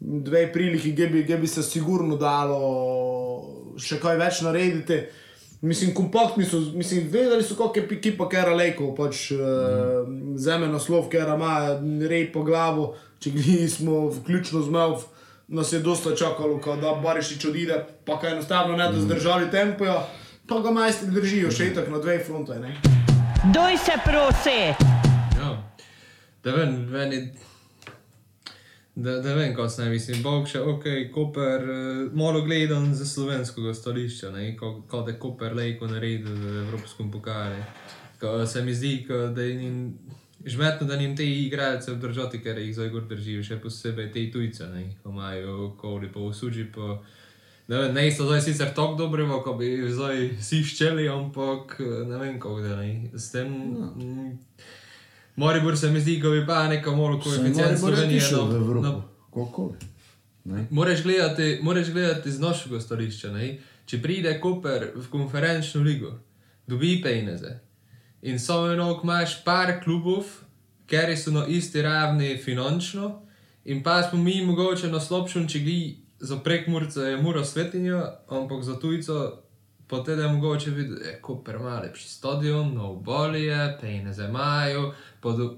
dve 0.00 0.52
priliki, 0.52 0.94
ki 0.96 1.36
bi, 1.40 1.46
se 1.46 1.62
sigurno 1.62 2.16
dalo 2.16 3.74
še 3.78 3.98
kaj 4.02 4.18
več 4.18 4.42
narediti. 4.46 5.02
Mislim, 5.60 5.90
kompaktni 5.94 6.44
so, 6.46 6.60
mislim, 6.74 7.08
vedeli 7.10 7.42
so, 7.42 7.56
kako 7.58 7.80
je 7.80 7.86
ekipa 7.96 8.28
Kera 8.30 8.54
Lejko, 8.54 8.92
pač 8.94 9.30
mm. 9.34 9.38
uh, 9.38 10.36
zeme 10.38 10.68
naslov, 10.70 11.08
Kera 11.10 11.34
ima 11.34 11.78
rej 12.10 12.28
po 12.34 12.44
glavo, 12.46 12.92
če 13.18 13.34
gli 13.34 13.64
smo 13.70 14.04
vključno 14.20 14.62
z 14.62 14.74
Melv, 14.74 15.02
nas 15.48 15.72
je 15.72 15.80
dosta 15.82 16.14
čakalo, 16.14 16.60
da 16.78 16.94
Barišič 17.02 17.48
odide, 17.50 17.80
pa 18.06 18.20
kaj 18.22 18.36
enostavno 18.36 18.76
ne 18.78 18.86
da 18.92 19.02
zdržali 19.02 19.50
tempo, 19.50 19.88
pa 20.48 20.60
ga 20.64 20.70
majstri 20.72 21.10
držijo 21.12 21.50
še 21.52 21.72
itak 21.72 21.90
na 21.92 22.00
dveh 22.00 22.22
frontah, 22.24 22.56
ne. 22.62 22.72
Doj 23.52 23.76
se 23.76 23.96
prosi! 24.04 24.60
Ja, 25.36 25.50
da 26.44 26.54
vem, 26.56 26.72
meni. 26.88 27.20
Da, 28.98 29.18
da 29.22 29.34
vem, 29.36 29.52
kaj 29.54 29.68
se 29.70 29.84
ne 29.84 29.90
mislim. 29.92 30.22
Bog 30.24 30.48
še, 30.50 30.62
ok, 30.64 30.86
Koper, 31.14 31.68
uh, 31.68 32.00
malo 32.16 32.40
gledam 32.46 32.88
za 32.96 33.06
slovenskega 33.06 33.74
stališča, 33.76 34.32
kot 34.58 35.12
je 35.12 35.18
Koper 35.20 35.54
lejko 35.54 35.86
naredil 35.92 36.32
v 36.32 36.56
Evropskem 36.64 37.12
pokalu. 37.12 37.60
Ko 38.18 38.40
Se 38.46 38.64
mi 38.64 38.74
zdi, 38.74 39.04
ko, 39.06 39.28
da 39.30 39.44
je 39.44 39.68
žmetno, 40.48 40.88
da 40.88 40.96
njim 40.96 41.14
te 41.16 41.28
igralce 41.28 41.92
obdržati, 41.92 42.40
ker 42.42 42.58
jih 42.58 42.74
zdaj 42.74 42.90
gor 42.96 43.06
držijo, 43.06 43.44
še 43.44 43.60
posebej 43.62 44.10
te 44.16 44.24
tujce, 44.32 44.66
ne, 44.72 44.88
ko 45.04 45.12
imajo 45.14 45.74
koli 45.78 46.10
pa 46.12 46.24
usuđi 46.24 46.66
pa. 46.74 46.98
Ne, 47.68 47.92
ne 47.92 48.12
so 48.12 48.24
zdaj 48.24 48.40
sicer 48.40 48.74
tako 48.74 48.94
dobri, 48.94 49.24
kot 49.44 49.58
bi 49.58 49.88
zdaj 49.90 50.30
vsi 50.38 50.62
ščeli, 50.64 51.08
ampak 51.08 51.76
eh, 51.80 52.06
ne 52.06 52.18
vem, 52.18 52.40
kako 52.40 52.60
da 52.60 52.76
ne. 52.76 53.10
S 53.14 53.30
tem. 53.30 53.48
Mm, 53.48 54.38
Moribor 55.36 55.76
se 55.76 55.90
mi 55.90 56.00
zdi, 56.00 56.16
da 56.16 56.30
bi 56.30 56.46
pa 56.46 56.68
neka 56.68 56.90
malo 56.90 57.20
koeficient 57.20 57.78
Slovenije. 57.78 58.20
na- 58.48 58.58
na- 58.82 59.02
kako? 59.26 59.74
Ne? 60.44 60.66
Moraš 60.70 61.02
gledati, 61.02 61.58
moraš 61.62 61.90
gledati 61.90 62.32
z 62.32 62.40
našega 62.40 62.80
stališča. 62.80 63.32
Ne? 63.32 63.58
Če 63.86 64.02
pride 64.02 64.40
Koper 64.40 64.92
v 64.96 65.06
konferenčno 65.08 65.82
ligo, 65.82 66.18
dobi 66.66 67.00
peneze 67.02 67.58
in 68.22 68.38
samo 68.38 68.66
eno, 68.66 69.00
imaš 69.04 69.44
par 69.44 69.80
klubov, 69.84 70.24
ker 70.86 71.16
so 71.16 71.30
na 71.30 71.46
isti 71.46 71.82
ravni 71.82 72.38
finančno, 72.38 73.22
in 73.64 73.82
pa 73.82 74.02
smo 74.02 74.18
mi 74.18 74.44
mogoče 74.44 74.88
na 74.88 75.00
slabšem, 75.00 75.48
če 75.48 75.58
gli 75.58 75.96
za 76.20 76.36
prekmurce 76.36 77.00
je 77.00 77.16
mura 77.16 77.44
svetinja, 77.44 78.02
ampak 78.28 78.62
za 78.62 78.78
tujco. 78.78 79.42
Potem 79.86 80.18
je 80.18 80.28
mogoče 80.28 80.70
videti, 80.70 81.02
da 81.02 81.08
je 81.08 81.20
Koper 81.20 81.54
ima 81.54 81.80
lepši 81.80 82.08
stadion, 82.08 82.74
no 82.74 82.90
obali 82.90 83.44
je, 83.44 83.78
peneze 83.80 84.24
imajo, 84.24 84.94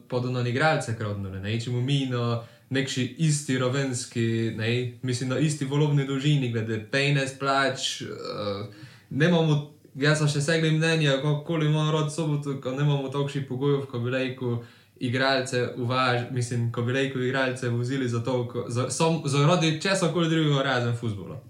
podo 0.09 0.31
na 0.31 0.49
igralce 0.49 0.97
krodno, 0.97 1.31
ne 1.31 1.43
rečemo 1.43 1.81
mi, 1.81 2.07
no 2.07 2.45
nekši 2.71 3.15
isti 3.19 3.59
rovenski, 3.59 4.53
ne, 4.57 4.93
mislim, 5.03 5.31
na 5.31 5.39
isti 5.39 5.65
volovni 5.65 6.07
dolžini, 6.07 6.53
glede 6.53 6.87
penes, 6.91 7.39
plač. 7.39 8.03
Uh, 8.03 8.75
nemamo, 9.11 9.73
jaz 9.95 10.19
sem 10.19 10.29
še 10.31 10.41
segli 10.41 10.71
mnenja, 10.71 11.19
kako 11.23 11.59
imamo 11.59 11.91
rod 11.93 12.15
soboto, 12.15 12.61
ko 12.63 12.71
nemamo 12.71 13.11
takšnih 13.11 13.49
pogojev, 13.49 13.89
ko 13.91 13.99
bi 13.99 14.15
rekel, 14.15 14.61
igralce 15.01 15.69
uvaž, 15.77 16.21
mislim, 16.31 16.73
ko 16.73 16.83
bi 16.83 16.93
rekel, 16.93 17.23
igralce 17.25 17.69
vozili 17.71 18.09
za 18.09 18.21
to, 18.21 18.45
ko- 18.45 18.65
za, 18.69 18.91
som, 18.91 19.23
zaradi 19.27 19.81
česa 19.81 20.09
koli 20.09 20.29
drugega 20.29 20.63
razen 20.65 20.97
futbola. 20.97 21.41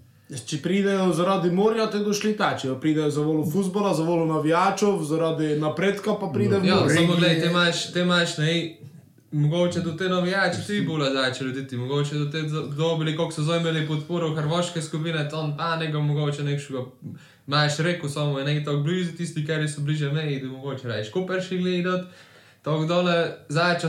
Če 0.46 0.58
pridejo 0.58 1.08
zaradi 1.12 1.50
morja, 1.50 1.88
te 1.88 1.98
došli 2.00 2.36
tači. 2.36 2.68
Pridejo 2.80 3.10
za 3.10 3.20
volo 3.20 3.42
futbola, 3.44 3.94
za 3.94 4.02
volo 4.04 4.26
navijačev, 4.28 5.00
zaradi 5.02 5.56
napredka 5.56 6.14
pa 6.14 6.28
pride 6.28 6.58
v 6.58 6.66
Ja, 6.66 6.76
samo 6.88 7.16
gledaj, 7.16 7.40
te 7.40 7.46
imaš, 7.46 7.92
te 7.92 8.00
imaš, 8.00 8.36
ne, 8.38 8.52
mogoče 9.32 9.80
do 9.80 9.92
te 9.92 10.06
navijači 10.06 10.60
vsi 10.60 10.80
bolj 10.82 11.10
začeli 11.12 11.50
ljuditi, 11.50 11.76
mogoče 11.76 12.14
do 12.16 12.24
te 12.26 12.42
do- 12.44 12.66
dobili, 12.68 13.16
koliko 13.16 13.34
so 13.34 13.42
zajmeli 13.42 13.86
podporo 13.86 14.34
hrvaške 14.34 14.82
skupine, 14.82 15.28
tam 15.28 15.56
pa 15.56 15.76
nekaj, 15.76 16.00
mogoče 16.02 16.42
nekšega, 16.44 16.84
imaš 17.46 17.76
reko 17.78 18.08
samo, 18.08 18.38
je 18.38 18.44
nekaj 18.44 18.64
tako 18.64 18.76
blizu, 18.78 19.12
tisti, 19.12 19.46
ki 19.46 19.68
so 19.68 19.80
bliže 19.80 20.12
meji, 20.12 20.40
da 20.40 20.48
mogoče 20.48 20.88
rečeš, 20.88 21.12
Koper 21.12 21.42
še 21.42 21.58
gledat, 21.58 22.06
tako 22.62 22.84
dole, 22.84 23.16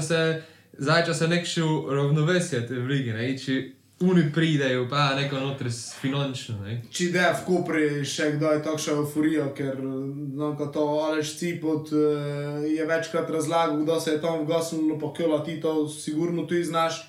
se, 0.01 0.41
zača 0.77 1.13
se 1.13 1.27
nekšel 1.27 1.93
ravnovesje 1.95 2.67
te 2.67 2.79
vrige, 2.79 3.13
ne, 3.13 3.37
če 3.37 3.61
oni 4.01 4.31
pridejo, 4.33 4.87
pa 4.89 5.15
neko 5.15 5.39
notri 5.39 5.71
s 5.71 5.93
finančno, 6.01 6.57
ne. 6.65 6.79
Če 6.91 7.03
ide 7.09 7.21
v 7.21 7.43
Kopri 7.45 7.89
še 8.07 8.31
kdaj 8.37 8.63
takšna 8.65 8.95
euforija, 9.01 9.45
ker 9.57 9.77
znam, 9.77 10.55
ka 10.57 10.71
to 10.73 10.85
Aleš 11.05 11.35
Cipot 11.37 11.91
uh, 11.93 12.63
je 12.65 12.85
večkrat 12.87 13.29
razlagal, 13.29 13.83
da 13.85 13.99
se 13.99 14.15
je 14.15 14.21
tam 14.23 14.41
vgasnilo, 14.45 14.97
pa 14.99 15.13
kjola 15.17 15.43
ti 15.45 15.59
to 15.61 15.85
sigurno 15.89 16.47
tudi 16.49 16.63
znaš. 16.63 17.07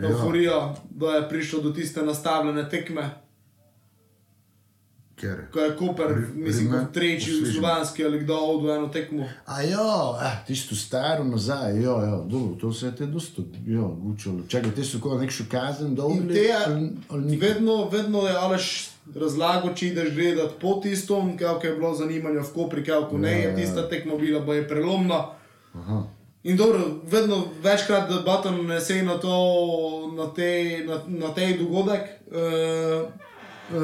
Ja. 0.00 0.10
Euforija, 0.10 0.58
da 0.90 1.16
je 1.16 1.28
prišlo 1.28 1.60
do 1.60 1.72
tiste 1.76 2.02
nastavljene 2.02 2.68
tekme, 2.68 3.10
Ker. 5.20 5.36
ko 5.52 5.60
je 5.60 5.76
Koper, 5.76 6.16
mislim, 6.34 6.70
kot 6.70 6.92
tretji 6.94 7.32
v. 7.32 7.52
Slovanski 7.52 8.04
ali 8.04 8.20
kdo 8.20 8.36
odvil 8.36 8.70
eno 8.74 8.88
tekmo. 8.88 9.24
A 9.46 9.62
ja, 9.62 10.18
eh, 10.22 10.46
tisto 10.46 10.74
staro 10.74 11.24
nazaj, 11.24 11.82
ja, 11.82 11.90
ja, 12.04 12.24
dobro, 12.26 12.56
to 12.60 12.72
se 12.72 12.86
je 12.86 12.96
te 12.96 13.06
dosto, 13.06 13.42
ja, 13.66 13.82
učilo. 14.14 14.40
Čakaj, 14.48 14.70
te 14.74 14.84
so 14.84 14.98
kot 15.00 15.20
kazen 15.50 15.94
dobili? 15.94 16.34
te, 16.34 16.46
ali- 16.66 16.90
ali 17.08 17.24
nikoli? 17.24 17.48
vedno, 17.48 17.88
vedno 17.92 18.22
je 18.22 18.34
Aleš 18.36 18.88
razlagal, 19.14 19.74
če 19.74 19.86
ideš 19.86 20.14
gledat 20.14 20.50
po 20.60 20.80
tistom, 20.82 21.36
kako 21.38 21.66
je 21.66 21.74
bilo 21.74 21.94
zanimanje 21.94 22.38
v 22.38 22.52
Kopri, 22.54 22.84
kako 22.84 23.18
ne, 23.18 23.30
Ja, 23.30 23.36
je 23.36 23.48
ja. 23.48 23.56
tista 23.56 23.88
tekma 23.88 24.16
bila, 24.16 24.40
bo 24.40 24.54
je 24.54 24.68
prelomna. 24.68 25.26
Aha. 25.74 26.02
In 26.42 26.56
dobro, 26.56 26.80
vedno 27.04 27.44
večkrat 27.62 28.08
debatam 28.08 28.66
na, 28.66 29.18
to, 29.18 29.34
na, 30.16 30.32
te, 30.34 30.78
na, 30.86 31.00
na 31.06 31.34
tej 31.34 31.58
dogodek, 31.58 32.00
uh, 32.26 33.08
uh, 33.72 33.78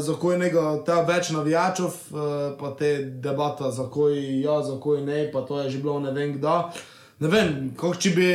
za 0.00 0.14
kojnega 0.14 0.82
ta 0.86 1.00
več 1.02 1.30
navijačev, 1.30 1.84
uh, 1.84 2.20
pa 2.58 2.70
te 2.70 2.92
debata, 3.04 3.70
za 3.70 3.84
koj 3.84 4.14
ja, 4.40 4.62
za 4.62 4.76
koj 4.76 5.02
ne, 5.02 5.30
pa 5.32 5.40
to 5.40 5.60
je 5.60 5.70
že 5.70 5.78
bilo 5.78 6.00
ne 6.00 6.10
vem 6.12 6.32
kdaj. 6.32 6.62
Ne 7.20 7.28
vem, 7.28 7.50
kako 7.76 7.94
če 7.94 8.10
bi 8.10 8.26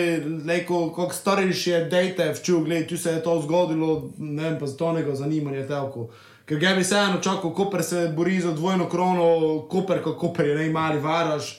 rekel, 0.48 0.90
kako 0.90 1.14
starejši 1.14 1.70
je 1.70 1.86
dejte, 1.86 2.34
včil, 2.34 2.62
gledaj, 2.62 2.88
tu 2.88 2.98
se 2.98 3.12
je 3.12 3.24
to 3.24 3.42
zgodilo, 3.42 4.10
ne 4.18 4.44
vem, 4.44 4.60
pa 4.60 4.68
z 4.68 4.78
tonega 4.78 5.16
zanimanja 5.16 5.68
telko. 5.68 6.08
Ker 6.46 6.58
ga 6.58 6.72
bi 6.72 6.84
se 6.84 6.96
eno 6.96 7.20
čakal, 7.20 7.52
Koper 7.52 7.84
se 7.84 8.14
bori 8.16 8.40
za 8.40 8.54
dvojno 8.54 8.88
krono, 8.88 9.26
Koper, 9.68 10.00
kot 10.02 10.16
Koper 10.18 10.48
je 10.48 10.56
najmali 10.56 11.00
varaž. 11.00 11.50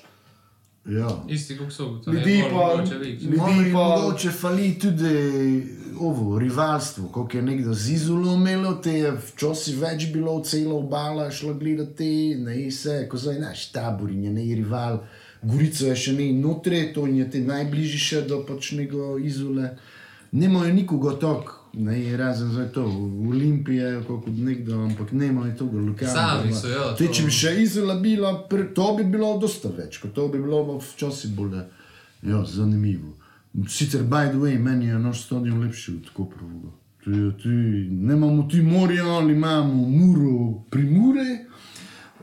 Ja. 0.87 1.09
Isti 1.29 1.59
kot 1.59 1.69
so, 1.69 2.01
to 2.01 2.11
Ljudi 2.11 2.33
je 2.33 2.45
pa- 2.45 2.55
mogoče 2.57 2.95
več. 2.97 3.21
Ljudi 3.21 3.37
Ljudi 3.37 3.73
pa- 3.73 3.79
pa... 3.79 3.89
Mogoče 3.99 4.31
fali 4.31 4.79
tudi 4.79 5.13
ovo, 6.01 6.39
rivalstvo, 6.39 7.09
kot 7.13 7.35
je 7.35 7.43
nekdo 7.43 7.75
z 7.75 7.93
Izolo 7.93 8.35
imelo, 8.35 8.75
te 8.83 8.93
je 8.93 9.13
včasih 9.13 9.79
več 9.81 10.09
bilo, 10.13 10.41
cela 10.45 10.75
obala 10.75 11.31
šla 11.31 11.53
gledati, 11.53 12.35
ne 12.39 12.71
se, 12.71 13.07
ko 13.11 13.17
zdaj 13.17 13.39
naš 13.41 13.71
tabor 13.73 14.11
in 14.11 14.25
je 14.25 14.33
ne 14.33 14.45
rival, 14.55 15.01
Gorica 15.43 15.87
je 15.87 15.97
še 15.97 16.13
ne 16.13 16.33
notre, 16.35 16.81
to 16.95 17.07
je 17.07 17.31
te 17.31 17.39
najbližji 17.41 17.99
še 17.99 18.23
do 18.27 18.41
pač 18.43 18.73
nego 18.75 19.19
Izole. 19.19 19.77
Nemajo 20.33 20.73
nikoga 20.75 21.13
tako, 21.21 21.55
ne 21.79 22.17
razen 22.17 22.51
za 22.53 22.65
to, 22.75 22.83
Olimpije, 23.31 24.01
kot 24.09 24.27
nekdo, 24.27 24.81
ampak 24.89 25.13
nemajo 25.13 25.55
tega 25.61 25.79
lokalnega. 25.79 26.15
Sami 26.15 26.53
so, 26.55 26.69
ja, 26.69 26.89
Te, 26.99 27.07
to- 27.07 27.13
če 27.15 27.25
bi 27.25 27.31
še 27.31 27.55
Izola 27.63 27.95
bila, 28.03 28.35
to 28.75 28.89
bi 28.99 29.05
bilo 29.05 29.39
dosta 29.39 29.71
več, 29.71 30.01
kot 30.03 30.13
to 30.19 30.27
bi 30.29 30.43
bilo 30.43 30.81
včasih 30.81 31.31
bolj 31.39 31.63
ja, 32.23 32.43
zanimivo. 32.45 33.15
Sicer, 33.69 34.03
by 34.03 34.29
the 34.29 34.37
way, 34.37 34.59
meni 34.59 34.87
je 34.87 34.99
naš 34.99 35.25
stadion 35.25 35.61
lepši 35.61 35.93
od 35.93 36.11
Koperovega. 36.11 36.69
Tu 37.05 37.11
je- 37.11 37.33
tu 37.33 37.49
Ne 37.91 38.15
imamo 38.15 38.43
tu 38.43 38.57
morja, 38.59 39.05
ali 39.07 39.33
imamo 39.33 39.75
muro 39.75 40.33
pri 40.71 40.83
Mure. 40.83 41.45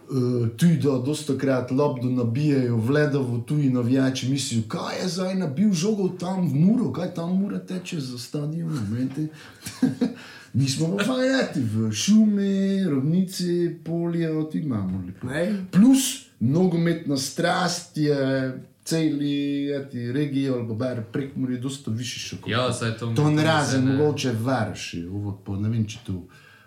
Uh, 0.07 0.15
tu 0.49 0.65
da 0.67 1.01
dosta 1.01 1.37
krat 1.37 1.71
lobdo 1.71 2.09
nabijajo, 2.09 2.77
vledovo 2.77 3.37
tuji 3.37 3.69
navijači 3.69 4.29
mislijo, 4.29 4.63
kaj 4.67 5.01
je 5.01 5.09
zdaj 5.09 5.35
nabil 5.35 5.71
žogo 5.73 6.09
tam 6.09 6.47
v 6.47 6.55
muro, 6.55 6.91
kaj 6.91 7.13
tam 7.13 7.41
mora 7.41 7.59
teče 7.59 7.99
za 7.99 8.17
stadion. 8.17 8.69
Mi 10.53 10.67
smo 10.67 10.97
pa 10.97 11.03
vajeti 11.05 11.59
v 11.61 11.91
šume, 11.91 12.49
rovnice, 12.89 13.43
polje, 13.83 14.29
tu 14.51 14.57
imamo 14.57 15.03
lepo. 15.07 15.27
Plus 15.71 15.99
nogometna 16.39 17.17
strast 17.17 17.97
je 17.97 18.53
celi 18.85 19.71
eti, 19.71 20.11
regiji 20.11 20.49
ali 20.49 20.67
pa 20.67 20.73
bar 20.73 21.03
prek 21.11 21.35
mora 21.35 21.57
dosta 21.57 21.91
više 21.91 22.19
še 22.19 22.37
kot. 22.41 22.51
Ja, 22.51 22.73
saj 22.73 22.97
to 22.97 23.13
To 23.17 23.29
ne 23.29 23.43
razen, 23.43 23.85
mogoče 23.85 24.33
varši, 24.41 25.05
ovo 25.05 25.39
pa 25.45 25.57
ne 25.57 25.69
vem, 25.69 25.87
če 25.89 25.99
to 26.05 26.19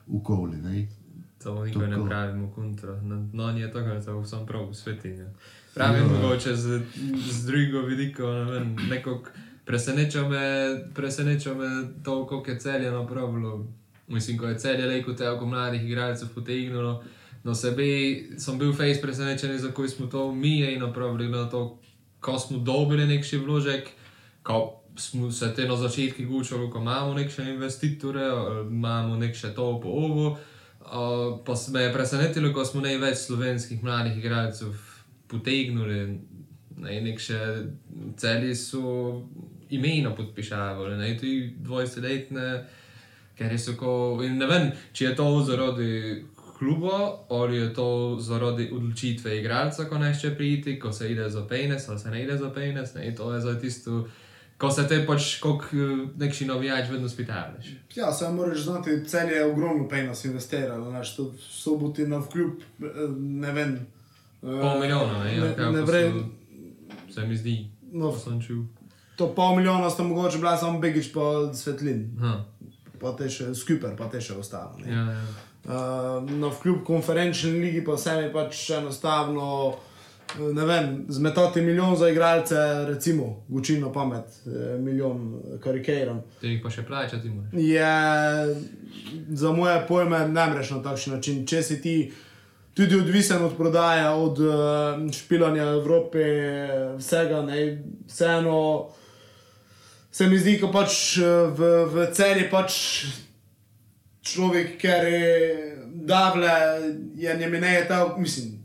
v 0.07 0.23
koli, 0.25 0.57
ne. 0.62 0.87
To 1.45 1.64
nikoli 1.64 1.87
ne 1.89 2.01
pravimo 2.07 2.51
kontra. 2.55 2.97
No, 3.03 3.23
no 3.33 3.53
ni 3.53 3.62
tako, 3.73 3.95
da 3.95 4.01
to 4.01 4.25
sam 4.25 4.47
prav 4.47 4.73
svetinja. 4.75 5.29
Pravim 5.75 6.03
ja. 6.03 6.09
mogoče 6.09 6.57
z, 6.57 6.81
z 7.31 7.47
drugega 7.47 7.87
vidika, 7.87 8.23
ne 8.23 8.45
vem, 8.51 8.77
nekako 8.91 9.31
preseneča 9.64 10.29
me, 10.29 10.41
preseneča 10.95 11.55
me 11.55 11.69
to, 12.05 12.27
koliko 12.27 12.51
je 12.51 12.59
celje 12.59 12.91
napravilo. 12.91 13.66
Mislim, 14.09 14.39
ko 14.39 14.47
je 14.47 14.59
celje 14.59 14.87
rekel, 14.87 15.14
te 15.14 15.31
mladih 15.47 15.85
igralcev 15.85 16.29
potegnilo. 16.35 17.03
No, 17.45 17.55
sebe 17.55 17.85
sem 18.39 18.59
bil 18.59 18.73
face 18.73 19.01
presenečen, 19.03 19.59
za 19.59 19.71
koj 19.71 19.89
smo 19.89 20.07
to 20.07 20.33
mi 20.35 20.59
in 20.73 20.81
napravili 20.81 21.29
na 21.29 21.51
to, 21.51 21.79
ko 22.21 22.39
smo 22.39 22.59
dobili 22.59 23.07
nekši 23.07 23.37
vložek, 23.37 23.89
ko 24.43 24.81
smo 24.97 25.31
se 25.33 25.55
te 25.55 25.69
na 25.69 25.77
začetku 25.77 26.23
gučali, 26.27 26.71
ko 26.71 26.79
imamo 26.79 27.14
nekše 27.14 27.43
investitore, 27.43 28.25
imamo 28.71 29.16
nekše 29.16 29.55
to 29.55 29.81
po 29.81 29.89
ovo. 29.89 30.39
Uh, 30.81 31.39
pa 31.45 31.55
me 31.73 31.83
je 31.83 31.93
presenetilo, 31.93 32.53
ko 32.53 32.64
smo 32.64 32.81
največ 32.81 33.16
slovenskih 33.16 33.85
mladih 33.85 34.19
igralcev 34.19 34.73
potegnili, 35.29 36.21
ne, 36.77 37.01
nekše 37.01 37.39
celi 38.16 38.55
so 38.57 39.23
imena 39.71 40.14
podpišavali, 40.14 40.97
ne, 40.97 41.16
tudi 41.19 41.55
20-letne, 41.61 42.64
ker 43.37 43.59
so 43.59 43.77
ko, 43.77 43.93
in 44.25 44.39
ne 44.39 44.47
vem, 44.47 44.71
če 44.93 45.11
je 45.11 45.16
to 45.16 45.29
zaradi 45.47 45.93
kluba 46.59 46.96
ali 47.30 47.56
je 47.56 47.74
to 47.74 47.88
zaradi 48.20 48.70
odločitve 48.72 49.38
igralca, 49.38 49.84
ko 49.84 49.98
neče 49.98 50.34
priti, 50.34 50.78
ko 50.78 50.92
se 50.92 51.12
ide 51.12 51.28
za 51.28 51.44
penis 51.44 51.88
ali 51.88 51.98
se 51.98 52.11
ne 52.11 52.22
ide 52.22 52.36
za 52.36 52.50
penis, 52.50 52.94
ne, 52.94 53.14
to 53.14 53.32
je 53.32 53.40
za 53.40 53.54
tisto, 53.56 54.09
ko 54.59 54.70
se 54.70 54.82
te 54.84 55.06
pač 55.06 55.38
kot 55.38 55.62
nekši 56.16 56.46
navijač 56.46 56.90
vedno 56.90 57.09
spitaš. 57.09 57.66
Ja, 57.94 58.12
samo 58.12 58.36
moraš 58.36 58.59
znati, 58.61 59.04
cel 59.06 59.28
je 59.28 59.44
ogromno 59.44 59.88
penas 59.88 60.24
investiralo, 60.24 60.90
znaš, 60.90 61.16
to 61.16 61.32
soboti 61.40 62.02
na 62.04 62.18
vkljub, 62.18 62.50
eh, 62.80 62.84
ne 63.18 63.52
vem. 63.52 63.74
eh, 63.74 64.61
Pol 64.61 64.80
milijona, 64.80 65.24
ne, 65.24 65.36
ja, 65.36 65.44
ne, 65.44 65.54
kako 65.56 65.72
ne 65.72 65.82
vre, 65.82 66.02
so- 66.04 66.24
se 67.11 67.22
mi 67.22 67.36
zdi, 67.36 67.66
No. 67.92 68.12
sem 68.14 68.42
čul. 68.42 68.64
to 69.16 69.26
pol 69.28 69.56
milijona 69.56 69.90
sta 69.90 70.02
mogoče 70.02 70.38
bila 70.38 70.56
samo 70.56 70.78
Begič 70.80 71.12
pa 71.12 71.20
Svetlin, 71.54 72.11
Aha, 72.18 72.44
pa 73.00 73.12
te 73.12 73.28
še 73.28 73.54
Skuper, 73.54 73.96
pa 73.96 74.09
te 74.09 74.20
še 74.20 74.34
ostalo. 74.34 74.74
ne. 74.78 74.92
ja, 74.92 75.02
ja. 75.02 75.24
Uh, 75.69 75.75
no, 76.31 76.49
vkljub 76.49 76.85
konferenčni 76.85 77.51
ligi 77.51 77.85
pa 77.85 77.97
se 77.97 78.14
mi 78.16 78.33
pač 78.33 78.71
enostavno, 78.71 79.75
eh, 80.33 80.41
ne 80.53 80.64
vem, 80.64 81.05
zmetati 81.09 81.61
milijon 81.61 81.97
za 81.97 82.09
igralce, 82.09 82.57
recimo, 82.87 83.45
gučino 83.49 83.93
pamet, 83.93 84.25
eh, 84.47 84.79
milijon 84.79 85.43
karikiran. 85.61 86.23
Te 86.41 86.49
jih 86.49 86.62
pa 86.62 86.71
še 86.71 86.87
plačati 86.87 87.29
moraš. 87.29 87.53
je 87.53 88.57
za 89.29 89.53
moje 89.53 89.85
pojme 89.89 90.29
ne 90.29 90.47
mreš 90.51 90.71
na 90.71 90.83
takšen 90.83 91.14
način. 91.14 91.47
Če 91.47 91.62
si 91.62 91.83
ti 91.83 92.12
tudi 92.75 92.97
odvisen 92.97 93.45
od 93.45 93.57
prodaje, 93.57 94.09
od 94.09 94.39
uh, 94.39 95.12
špilanja 95.12 95.62
Evrope, 95.62 96.25
vsega, 96.99 97.43
ne, 97.43 97.83
vseeno 98.07 98.89
se 100.11 100.27
mi 100.27 100.39
zdi, 100.39 100.57
ko 100.61 100.71
pač 100.73 101.19
eh, 101.19 101.47
v, 101.55 101.71
v 101.93 102.07
celi 102.14 102.49
pač 102.51 102.75
človek, 104.33 104.76
ker 104.81 105.09
je 105.09 105.35
davle, 106.09 106.55
je 107.16 107.37
ne 107.37 107.74
je 107.74 107.89
ta, 107.89 108.16
mislim. 108.18 108.57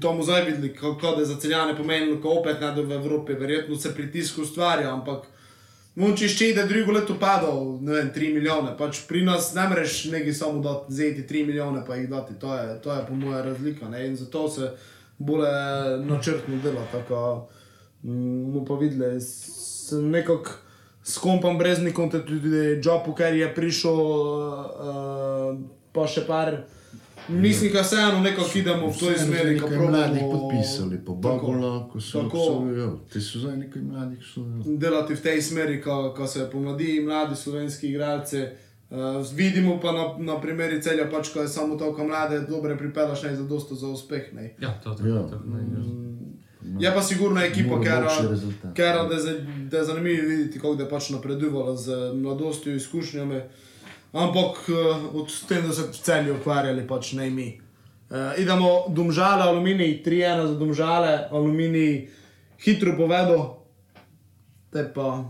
To 0.00 0.12
mu 0.12 0.22
zdaj 0.22 0.44
videli, 0.44 0.74
kako 0.76 1.14
da 1.16 1.20
je 1.20 1.26
za 1.26 1.40
celjane 1.40 1.76
pomenilo, 1.76 2.20
ko 2.20 2.40
opet 2.40 2.60
ne 2.60 2.72
da 2.76 2.82
v 2.82 2.92
Evropi, 2.92 3.32
verjetno 3.32 3.76
se 3.76 3.94
pritisk 3.94 4.38
ustvarja, 4.38 4.92
ampak 4.92 5.24
Moči 5.98 6.28
še 6.30 6.52
da 6.54 6.62
drugo 6.68 6.92
leto 6.94 7.16
padal, 7.18 7.80
ne 7.82 7.96
vem, 7.96 8.10
3 8.14 8.28
milijone. 8.36 8.76
Pač 8.78 9.00
pri 9.08 9.24
nas 9.26 9.48
ne 9.56 9.64
moreš 9.66 10.04
nekaj 10.12 10.36
samo 10.36 10.60
dati, 10.62 10.94
zeti 10.94 11.24
3 11.26 11.46
milijone 11.48 11.82
pa 11.86 11.96
jih 11.98 12.06
dati. 12.10 12.36
To 12.38 12.52
je, 12.54 12.76
to 12.84 12.92
je 12.94 13.06
po 13.08 13.16
mojem 13.18 13.42
razlika. 13.48 13.88
Ne? 13.90 14.04
In 14.06 14.14
zato 14.16 14.44
se 14.48 14.70
bolj 15.18 15.42
načrtno 16.06 16.60
dela. 16.62 16.84
Tako, 16.92 17.48
mm, 18.04 18.52
mu 18.54 18.62
pa 18.68 18.78
videli, 18.78 19.18
nekako 20.12 20.54
s 21.02 21.18
kompom 21.18 21.58
Breznikom, 21.58 22.10
tudi 22.10 22.80
Jobu, 22.84 23.14
ker 23.14 23.34
je 23.34 23.54
prišel, 23.54 23.96
uh, 23.96 25.60
pa 25.92 26.06
še 26.06 26.26
par. 26.26 26.64
Mislim, 27.28 27.72
da 27.72 27.82
vseeno 27.82 28.20
nekako 28.20 28.58
idemo 28.58 28.86
v 28.88 28.96
to 28.96 29.10
Vseeno 29.10 29.26
smer, 29.26 29.58
so 29.58 29.60
ko 29.60 29.68
nekaj 29.70 29.88
mladih 29.88 30.22
podpisali, 30.32 30.98
po 31.04 31.14
Bagola, 31.14 31.88
ko 31.92 32.00
so 32.00 32.22
Tako. 32.22 32.44
Te 33.12 33.20
so 33.20 33.38
zdaj 33.38 33.56
nekaj 33.56 33.82
mladih, 33.82 34.22
so 34.24 34.40
delati 34.64 35.14
v 35.14 35.20
tej 35.20 35.42
smeri, 35.42 35.76
ko, 35.80 36.14
ko 36.16 36.26
se 36.26 36.48
pomladi 36.52 37.00
mladi 37.04 37.36
slovenski 37.36 37.88
igralci. 37.88 38.46
Uh, 38.88 39.20
vidimo 39.34 39.76
pa 39.76 39.92
na, 39.92 40.04
na 40.18 40.40
primeri 40.40 40.80
celja, 40.82 41.04
pač, 41.12 41.28
ko 41.28 41.44
je 41.44 41.48
samo 41.48 41.76
toliko 41.76 42.08
mlade, 42.08 42.40
dobre 42.48 42.78
pripelaš 42.78 43.22
ne 43.22 43.36
za 43.36 43.44
dosto 43.44 43.74
za 43.74 43.88
uspeh. 43.88 44.32
Ne. 44.32 44.54
Ja, 44.60 44.80
to 44.80 44.96
Ja. 45.04 45.20
je 45.20 45.28
tako. 45.28 45.44
Je 46.78 46.90
pa 46.90 47.02
sigurno 47.02 47.40
ekipa, 47.42 47.80
ker 48.74 48.94
da 49.02 49.14
je 49.14 49.20
za- 49.20 49.38
da 49.64 49.78
je 49.78 49.84
zanimivo 49.84 50.28
videti, 50.28 50.58
kako 50.58 50.74
je 50.74 50.88
pač 50.88 51.10
napredovala 51.10 51.76
z 51.76 51.86
mladostjo, 52.14 52.74
izkušnjami. 52.74 53.40
Ampak 54.14 54.56
uh, 54.68 54.76
od 55.14 55.48
tem, 55.48 55.66
da 55.66 55.72
se 55.72 55.82
v 55.82 55.92
celju 55.94 56.34
ukvarjali, 56.34 56.86
pač 56.86 57.12
ne 57.12 57.30
mi. 57.30 57.60
Uh, 58.10 58.16
idemo 58.38 58.68
domžale, 58.88 59.42
aluminij, 59.42 60.02
3-1 60.02 60.46
za 60.46 60.54
domžale, 60.54 61.28
aluminij 61.30 62.08
hitro 62.58 62.96
povedal, 62.96 63.58
te 64.70 64.84
pa 64.88 65.24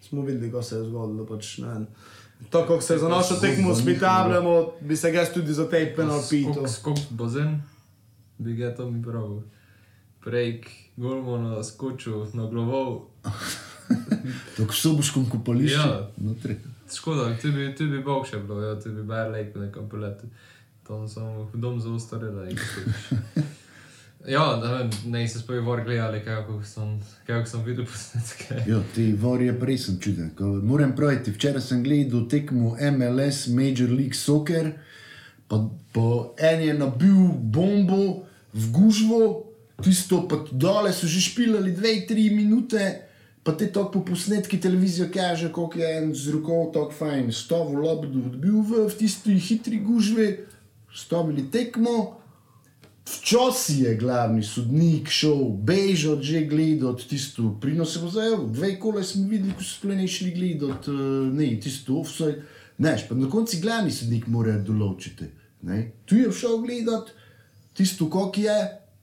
smo 0.00 0.22
videli, 0.22 0.50
kaj 0.50 0.62
se 0.62 0.76
je 0.76 0.84
zgodilo. 0.84 1.26
Pač, 1.26 1.58
ne 1.58 1.86
to, 2.42 2.60
kako 2.60 2.80
se 2.80 2.98
za 2.98 3.08
našo 3.08 3.34
tekmo 3.36 3.70
uspitavljamo, 3.70 4.52
bi 4.80 4.96
se 4.96 5.12
jaz 5.12 5.28
tudi 5.30 5.52
za 5.52 5.68
te 5.68 5.92
penal 5.96 6.20
pital. 6.30 6.66
Skok 6.66 6.98
bozen, 7.10 7.60
bi 8.38 8.54
ga 8.54 8.74
to 8.74 8.86
mi 8.86 9.02
Prejk, 10.24 10.66
golmona 10.96 11.62
skočil 11.64 12.26
na 12.34 12.46
glavo. 12.46 13.10
Tako 14.56 14.72
v 14.72 14.76
soboškem 14.76 15.28
kopališču. 15.32 15.78
Ja. 15.78 16.10
notri. 16.16 16.56
Škoda, 16.94 17.36
ti 17.36 17.50
bi, 17.50 17.74
ti 17.74 17.86
bi 17.86 18.02
bog 18.02 18.26
še 18.26 18.42
bilo, 18.42 18.62
ja, 18.62 18.74
ti 18.80 18.90
bi 18.90 19.02
bar 19.06 19.30
lejk 19.30 19.54
v 19.54 19.66
nekem 19.66 19.88
poletu. 19.88 20.26
Tam 20.86 21.06
sem 21.08 21.24
v 21.52 21.60
dom 21.62 21.78
za 21.80 21.88
ustarela. 21.94 22.48
Ja, 24.26 24.56
ne 24.58 24.72
vem, 24.74 24.90
ne 25.06 25.22
se 25.28 25.38
spoj 25.38 25.62
vor 25.64 25.84
gledali, 25.86 26.20
kako 26.24 26.58
sem, 26.66 26.96
kako 27.26 27.46
sem 27.46 27.62
videl 27.64 27.86
posnetke. 27.86 28.58
Ja, 28.66 28.82
ti 28.94 29.12
vor 29.14 29.42
je 29.42 29.54
prej 29.60 29.78
sem 29.86 30.00
čuden. 30.02 30.32
Moram 30.62 30.96
praviti, 30.98 31.30
včeraj 31.30 31.62
sem 31.62 31.84
gledal 31.86 32.26
tekmo 32.28 32.74
MLS 32.74 33.46
Major 33.54 33.94
League 33.94 34.18
Soccer, 34.18 34.72
pa 35.48 35.62
po 35.94 36.34
en 36.38 36.66
je 36.66 36.74
nabil 36.74 37.30
bombo 37.38 38.26
v 38.52 38.72
gužvo, 38.74 39.49
tisto 39.82 40.28
pa 40.28 40.44
dole 40.52 40.92
so 40.92 41.06
že 41.06 41.20
špilali 41.20 41.72
dve, 41.72 42.06
tri 42.06 42.30
minute. 42.30 43.06
Pa 43.42 43.54
te 43.56 43.70
tako 43.72 43.90
po 43.90 44.00
posnetki 44.04 44.60
televizijo 44.60 45.08
kaže, 45.12 45.48
kako 45.48 45.78
je 45.78 45.90
en 45.98 46.14
z 46.14 46.30
roko 46.30 46.70
tako 46.74 46.92
fajn, 46.92 47.32
stovu 47.32 47.80
lobdu 47.80 48.20
odbil 48.28 48.60
v, 48.60 48.84
v 48.84 48.96
tisti 48.98 49.38
hitri 49.40 49.80
gužvi, 49.80 50.44
stavili 50.92 51.46
tekmo. 51.50 52.20
Včasih 53.08 53.80
je 53.80 53.94
glavni 53.96 54.42
sodnik 54.44 55.08
šel, 55.08 55.56
bežal 55.56 56.20
že 56.22 56.44
gledati 56.44 57.08
tisto, 57.08 57.56
prinos 57.60 57.96
bo 57.98 58.10
zdaj, 58.12 58.36
dve 58.52 58.76
kole 58.78 59.02
smo 59.04 59.24
videli, 59.28 59.56
ko 59.56 59.64
so 59.64 59.80
plene 59.82 60.06
šli 60.08 60.30
gledati, 60.36 60.90
eh, 60.92 61.32
ne, 61.32 61.48
tisto 61.60 61.96
offside. 61.96 62.44
Neš, 62.78 63.08
pa 63.08 63.14
na 63.14 63.28
koncu 63.28 63.56
glavni 63.60 63.90
sodnik 63.92 64.28
mora 64.28 64.58
določiti. 64.58 65.26
Ne. 65.62 65.90
Tu 66.04 66.20
je 66.20 66.32
šel 66.32 66.60
gledati 66.60 67.16
tisto, 67.76 68.10
kako 68.10 68.40
je, 68.40 68.58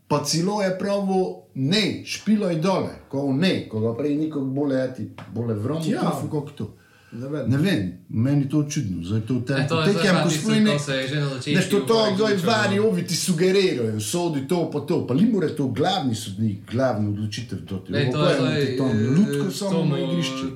pa 0.08 0.24
celo 0.24 0.62
je 0.62 0.78
pravo, 0.80 1.20
ne, 1.56 2.02
špilo 2.06 2.50
je 2.50 2.56
dole, 2.58 2.90
ko 3.10 3.34
ne, 3.34 3.68
ko 3.70 3.80
ga 3.80 3.94
prej 3.94 4.16
nikog 4.16 4.54
bolje 4.54 4.84
eti, 4.84 5.04
bolje 5.34 5.54
vrom, 5.56 5.82
Ja. 5.86 6.02
kako 6.02 6.50
to. 6.52 6.74
Ne 7.12 7.28
vem. 7.28 7.50
Ne 7.50 7.58
vem, 7.58 7.82
meni 8.10 8.42
je 8.42 8.50
to 8.50 8.64
čudno, 8.64 9.00
zdaj 9.04 9.22
to 9.22 9.34
v 9.34 9.44
tem 9.46 9.58
E, 9.58 9.68
to 9.68 9.82
je 9.82 9.94
tekem, 9.94 10.16
ko 10.16 10.30
tisto, 10.30 10.42
sploh 10.42 10.60
ne. 10.60 10.74
ko 10.74 10.80
se 10.80 10.94
je 10.94 11.08
že 11.08 11.16
na 11.16 11.28
začetku 11.30 11.52
Znaš, 11.52 11.70
to, 11.70 11.80
to, 11.80 11.98
kdo 12.16 12.28
je 12.28 12.38
vari, 12.38 12.80
ovi 12.80 13.08
ti 13.08 13.16
sugerirajo, 13.16 14.00
sodi 14.00 14.48
to, 14.48 14.72
pa 14.72 14.80
to, 14.80 15.08
pa 15.08 15.14
li 15.14 15.26
mora 15.26 15.48
to 15.50 15.68
glavni 15.68 16.16
sodnik, 16.16 16.72
glavni 16.72 17.08
odločitev 17.10 17.60
to. 17.66 17.84
Ej, 17.90 18.12
to 18.12 18.20
je 18.26 18.36
zdaj, 18.36 18.78
tam 18.78 18.92
lutko 19.10 19.48
eh, 19.48 19.52
samo 19.52 19.86
na 19.86 20.00
igrišču. 20.00 20.48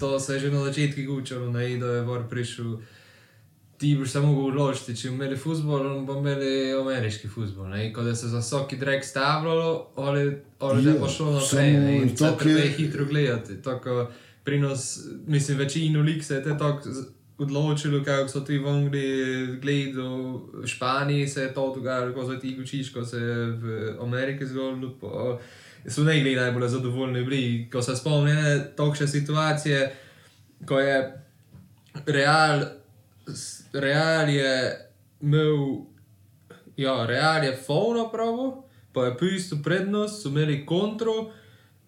To 0.00 0.20
se 0.20 0.32
je 0.32 0.40
že 0.40 0.50
na 0.50 0.64
začetku 0.64 1.00
gučalo, 1.06 1.52
ne, 1.52 1.76
da 1.76 1.86
je 1.86 2.02
vor 2.02 2.24
prišel. 2.24 2.76
Ti 3.78 3.96
boš 3.98 4.10
samo 4.10 4.32
mogel 4.32 4.46
odločiti, 4.48 4.96
če 4.96 5.08
imeli 5.08 5.36
futbol, 5.36 6.00
bomo 6.00 6.20
imeli 6.20 6.72
ameriški 6.72 7.28
futbol. 7.28 7.66
Ko 7.94 8.02
da 8.02 8.14
se 8.14 8.28
za 8.28 8.38
vsaki 8.38 8.76
drek 8.76 9.04
stavljalo, 9.04 9.90
ali, 9.96 10.24
da 10.60 10.90
Ja, 10.90 10.96
bo 11.00 11.08
šlo 11.08 11.32
naprej. 11.32 11.72
ne, 11.72 11.96
In 11.96 12.16
to 12.16 12.30
treba 12.38 12.58
je 12.60 12.72
hitro 12.72 13.04
gledati. 13.04 13.62
Tako, 13.62 14.10
pri 14.44 14.60
nas, 14.60 14.98
mislim, 15.26 15.58
večino 15.58 16.02
lik 16.02 16.24
se 16.24 16.34
je 16.34 16.42
te 16.42 16.58
tako 16.58 16.88
odločilo, 17.38 18.04
kako 18.04 18.28
so 18.28 18.40
ti 18.40 18.58
v 18.58 18.68
Angliji 18.68 19.46
gledali, 19.62 20.38
v 20.52 20.66
Španiji 20.66 21.28
se 21.28 21.42
je 21.42 21.54
to 21.54 21.74
dogajalo, 21.74 22.14
ko 22.14 22.26
so 22.26 22.36
ti 22.36 22.56
učiš, 22.60 22.92
ko 22.92 23.04
se 23.04 23.16
je 23.16 23.46
v 23.46 23.94
Ameriki 24.00 24.46
zgodilo. 24.46 24.94
pa 25.00 25.38
So 25.90 26.02
ne 26.04 26.12
bili 26.12 26.36
najbolj 26.36 26.68
zadovoljni, 26.68 27.24
bili, 27.24 27.68
ko 27.72 27.82
se 27.82 27.96
spomnim 27.96 28.36
takšne 28.76 29.06
situacije, 29.08 29.92
ko 30.66 30.80
je 30.80 31.22
Real, 32.06 32.60
Real 33.72 34.28
je 34.28 34.88
imel, 35.20 35.56
ja, 36.76 37.06
Real 37.06 37.44
je 37.44 37.56
fauno 37.66 38.08
pravo, 38.10 38.68
pa 38.92 39.04
je 39.04 39.16
pisal 39.18 39.58
prednost, 39.64 40.22
so 40.22 40.28
imeli 40.28 40.66
kontro, 40.66 41.30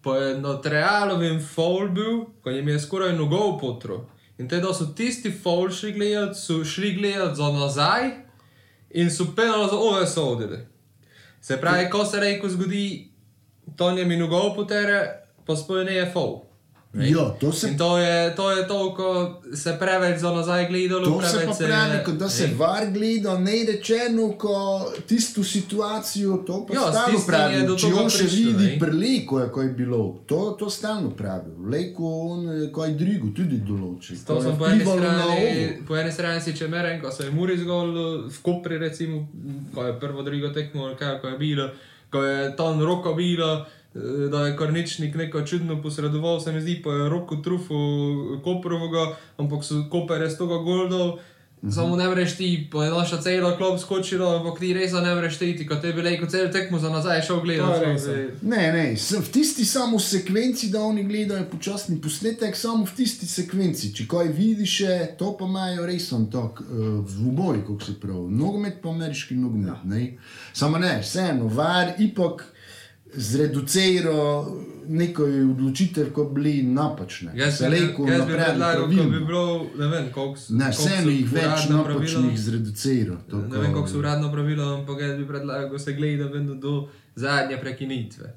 pa 0.01 0.17
je 0.17 0.37
nad 0.41 0.65
Realovim 0.65 1.39
faul 1.55 1.89
bil, 1.89 2.25
ko 2.41 2.49
jim 2.49 2.67
je 2.67 2.79
skoraj 2.79 3.13
nogov 3.13 3.59
potro. 3.59 4.05
In 4.37 4.49
te, 4.49 4.59
da 4.59 4.73
so 4.73 4.85
tisti 4.97 5.31
faul 5.31 5.69
šli 5.69 5.91
gledati, 5.91 6.39
so 6.39 6.63
šli 6.65 6.93
gledati 6.93 7.35
za 7.35 7.51
nazaj 7.51 8.09
in 8.89 9.11
so 9.11 9.25
penal 9.35 9.67
za 9.69 9.77
ove 9.77 10.07
sodili. 10.07 10.67
Se 11.41 11.57
pravi, 11.61 11.89
ko 11.89 12.05
se 12.05 12.19
reko 12.19 12.49
zgodi, 12.49 13.11
to 13.77 13.91
njemi 13.91 14.17
nogov 14.17 14.55
potere, 14.55 15.25
pa 15.45 15.55
sploh 15.55 15.85
ne 15.85 15.95
je 15.95 16.09
faul. 16.13 16.50
Ne? 16.93 17.09
Ja, 17.09 17.29
to 17.39 17.51
se 17.51 17.67
In 17.67 17.77
to 17.77 17.97
je, 17.97 18.35
to 18.35 18.51
je 18.51 18.67
to, 18.67 18.93
ko 18.95 19.41
se 19.55 19.77
preveč 19.79 20.19
za 20.19 20.31
nazaj 20.31 20.67
gledalo. 20.67 21.05
To 21.05 21.21
se 21.27 21.45
pa 21.45 21.53
pravi, 21.53 22.03
kot 22.05 22.15
da 22.15 22.29
se 22.29 22.47
ne. 22.47 22.53
var 22.55 22.91
gleda, 22.91 23.37
ne 23.39 23.65
rečeno, 23.67 24.31
ko 24.37 24.85
tisto 25.07 25.43
situacijo, 25.43 26.37
to 26.47 26.65
pa 26.65 26.73
s 26.73 26.77
stalno 26.91 27.19
pravi. 27.27 27.79
Če 27.79 27.93
on 27.93 28.09
še 28.09 28.27
prišlo, 28.27 28.51
vidi 28.59 28.79
preleko, 28.79 29.39
ko 29.53 29.61
je 29.61 29.69
bilo, 29.69 30.01
to, 30.27 30.41
to 30.59 30.69
stalno 30.69 31.13
pravi. 31.15 31.55
Leko 31.71 32.11
on, 32.27 32.49
eh, 32.49 32.67
ko 32.71 32.85
je 32.85 32.97
drugo, 32.99 33.31
tudi 33.35 33.63
določi. 33.63 34.19
To 34.27 34.41
sem 34.43 34.57
po 34.59 34.67
eni, 34.67 34.83
strani, 34.83 35.67
po 35.87 35.95
eni 35.95 36.11
strani 36.11 36.43
si 36.43 36.51
če 36.57 36.67
merem, 36.67 36.99
ko 37.01 37.11
se 37.11 37.29
je 37.29 37.31
Muri 37.31 37.55
zgodilo, 37.57 38.27
v 38.27 38.41
Kopri 38.43 38.77
recimo, 38.77 39.29
ko 39.71 39.87
je 39.87 39.95
prvo, 39.99 40.27
drugo 40.27 40.51
tekmo, 40.51 40.91
kaj, 40.99 41.21
ko 41.23 41.31
je 41.31 41.39
bilo, 41.39 41.71
ko 42.11 42.19
je 42.19 42.49
tam 42.59 42.83
roko 42.83 43.15
bilo, 43.15 43.61
eh, 43.63 43.80
da 44.31 44.45
je 44.47 44.55
Korničnik 44.57 45.15
neko 45.15 45.41
čudno 45.45 45.81
posredoval, 45.81 46.39
se 46.39 46.51
mi 46.51 46.61
zdi, 46.61 46.81
pa 46.83 46.91
je 46.91 47.09
roko 47.09 47.35
trufu 47.35 47.75
Koprovega, 48.43 49.15
ampak 49.37 49.63
so 49.63 49.83
Koper 49.91 50.21
je 50.21 50.29
s 50.29 50.37
toga 50.37 50.57
goldov. 50.57 51.19
Mhm. 51.63 51.71
Samo 51.71 51.95
ne 51.95 52.07
moreš 52.07 52.37
ti, 52.37 52.67
pa 52.71 52.85
je 52.85 52.91
naša 52.91 53.21
cela 53.21 53.57
klop 53.57 53.79
skočila, 53.79 54.35
ampak 54.35 54.59
ti 54.59 54.73
res 54.73 54.91
ne 54.91 55.15
moreš 55.15 55.37
ti, 55.37 55.67
ko 55.67 55.75
te 55.75 55.93
bi 55.93 56.01
lejko 56.01 56.25
cel 56.25 56.51
tekmo 56.51 56.79
za 56.79 56.89
nazaj 56.89 57.21
šel 57.21 57.41
gledati. 57.41 58.09
je. 58.09 58.35
Ne, 58.41 58.71
ne, 58.71 58.95
v 59.19 59.31
tisti 59.31 59.65
samo 59.65 59.99
sekvenci, 59.99 60.69
da 60.69 60.81
oni 60.81 61.03
gledajo 61.03 61.45
počasni 61.51 62.01
posnetek, 62.01 62.55
samo 62.55 62.85
v 62.85 62.95
tisti 62.95 63.25
sekvenci. 63.25 63.93
Če 63.93 64.07
kaj 64.07 64.27
vidiš, 64.27 64.79
to 65.19 65.35
pa 65.37 65.45
imajo 65.45 65.85
res 65.85 66.11
on 66.11 66.25
tak 66.31 66.61
uh, 66.61 66.65
v 67.05 67.29
oboji, 67.29 67.61
kako 67.61 67.85
se 67.85 67.99
pravi. 67.99 68.31
Nogomet 68.31 68.81
pa 68.81 68.89
ameriški 68.89 69.35
nogomet. 69.35 69.85
Ja. 69.85 70.01
Samo 70.53 70.81
ne, 70.81 70.97
vseeno, 71.03 71.45
var 71.45 71.93
ipak 71.99 72.47
zreducira 73.13 74.43
neko 74.89 75.23
odločitev, 75.23 76.11
ko 76.11 76.25
bili 76.25 76.63
napačne. 76.63 77.31
Jaz 77.35 77.57
Se 77.57 77.69
bi, 77.69 77.75
rekel, 77.77 78.07
jaz 78.07 78.21
bi 78.21 78.33
predlagal, 78.33 78.87
bilo, 78.87 79.43
ne 79.77 79.87
vem, 79.87 80.11
koliko 80.11 80.37
s- 80.37 80.49
Ne, 80.49 80.65
koliko 80.67 81.01
so 81.01 81.09
jih 81.09 81.31
več 81.31 81.69
napačnih 81.69 82.39
zreducira. 82.39 83.17
Ne 83.31 83.57
vem, 83.57 83.73
kako 83.73 83.87
so 83.87 83.99
uradno 83.99 84.31
pravilo, 84.31 84.75
ampak 84.75 85.01
jaz 85.01 85.17
bi 85.17 85.27
predlagal, 85.27 85.69
da 85.69 85.79
se 85.79 85.93
gleda 85.93 86.25
vedno 86.25 86.55
do 86.55 86.73
zadnje 87.15 87.57
prekinitve. 87.57 88.33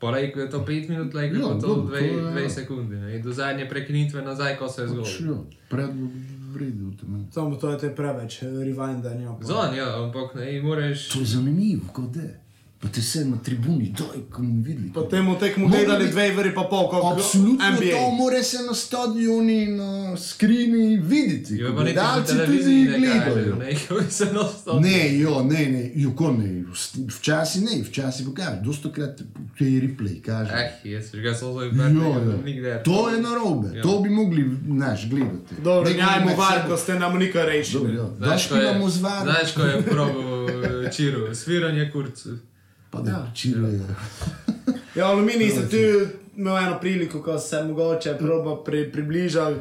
Polej, 0.00 0.32
ko 0.32 0.40
je 0.40 0.50
to 0.50 0.58
5 0.60 0.88
minut, 0.88 1.14
Ja, 1.14 1.20
je 1.20 1.32
to 1.32 1.54
dobro, 1.56 1.66
to 1.90 2.04
2 2.32 2.38
je- 2.38 2.50
sekunde. 2.50 2.96
Ne? 2.96 3.16
In 3.16 3.22
Do 3.22 3.32
zadnje 3.32 3.68
prekinitve 3.68 4.22
nazaj, 4.22 4.56
ko 4.56 4.68
se 4.68 4.82
je 4.82 4.88
zgodilo. 4.88 5.44
Ja, 5.70 5.76
vredu. 6.52 6.92
temelj. 6.92 7.24
Samo 7.30 7.56
to 7.56 7.70
je 7.72 7.94
preveč, 7.96 8.40
rewindanja. 8.42 9.36
pa- 9.38 9.46
Zon, 9.46 9.74
ja, 9.74 10.04
ampak 10.04 10.34
ne, 10.34 10.56
in 10.56 10.64
moraš. 10.64 11.08
To 11.08 11.18
je 11.18 11.26
zanimivo, 11.26 11.82
kot 11.92 12.10
da. 12.10 12.20
Pa 12.80 12.88
te 12.88 13.02
se 13.02 13.24
na 13.24 13.36
tribuni, 13.38 13.92
doj, 13.92 14.22
ko 14.30 14.42
mu 14.42 14.62
videli. 14.62 14.88
Potem 14.90 15.26
v 15.26 15.38
tekmu 15.38 15.64
Mogli 15.64 15.78
gledali 15.78 16.04
bi- 16.04 16.10
dve 16.10 16.38
uri 16.38 16.54
pa 16.54 16.62
pol, 16.62 16.88
kot 16.88 17.12
Absolutno, 17.12 17.66
NBA. 17.70 17.90
to 17.92 18.10
mora 18.12 18.42
se 18.42 18.56
na 18.60 18.74
stadioni, 18.74 19.66
na 19.68 19.90
skrini 20.18 20.96
videti. 20.98 21.54
Jo, 21.54 21.66
pa 21.68 21.84
niti 21.84 21.94
po 21.94 22.00
gledalci 22.00 22.32
televiziji 22.32 22.86
tudi 22.86 23.00
ne 23.00 23.06
kažejo, 23.08 23.34
gledajo. 23.34 23.56
ne, 23.56 23.76
ko 23.88 24.10
se 24.10 24.24
enostavno. 24.24 24.80
Ne, 24.80 25.18
jo, 25.18 25.42
ne, 25.44 25.66
ne, 25.66 25.90
juko 25.96 26.32
ne, 26.32 26.64
včasih 27.10 27.62
ne, 27.62 27.82
včasih 27.82 28.26
pokaže, 28.26 28.60
dosto 28.62 28.88
krat 28.90 29.16
te 29.58 29.64
replay 29.66 30.22
kaže. 30.22 30.52
Eh, 30.54 30.70
jaz 30.86 31.04
ga 31.14 31.34
sem 31.34 31.48
zdaj 31.50 31.66
Jo, 31.66 31.72
vrnil, 31.74 32.02
jo. 32.26 32.38
nikdar. 32.42 32.82
To 32.82 33.08
je 33.10 33.20
narobe, 33.20 33.76
Ja. 33.76 33.82
to 33.82 34.00
bi 34.00 34.08
mogli, 34.10 34.42
znaš, 34.66 35.08
gledati. 35.08 35.54
Dobro, 35.60 35.90
njajmo 35.92 36.26
med 36.26 36.36
var, 36.38 36.64
ko 36.66 36.76
ste 36.78 36.94
nam 36.94 37.18
nikar 37.18 37.44
rešili. 37.46 37.94
ja. 37.94 38.02
Da 38.10 38.26
Znaš, 38.26 38.46
ko 38.46 38.54
je- 38.54 38.60
špilamo 38.62 38.88
z 38.88 39.00
varom. 39.00 39.24
Znaš, 39.26 39.52
ko 39.52 39.62
je 39.64 39.82
probal 39.82 40.48
čiru, 40.90 41.34
sviranje 41.34 41.90
kurcu. 41.92 42.28
Pa 42.90 43.00
da, 43.00 43.30
čile. 43.34 43.68
Ja, 44.94 45.06
Aluminij 45.10 45.50
sem 45.50 45.68
tu 45.72 45.76
imel 46.36 46.56
eno 46.58 46.78
priliko, 46.80 47.22
ko 47.22 47.38
se 47.38 47.64
mogoče 47.64 48.16
proba 48.18 48.64
pri, 48.64 48.92
približal. 48.92 49.54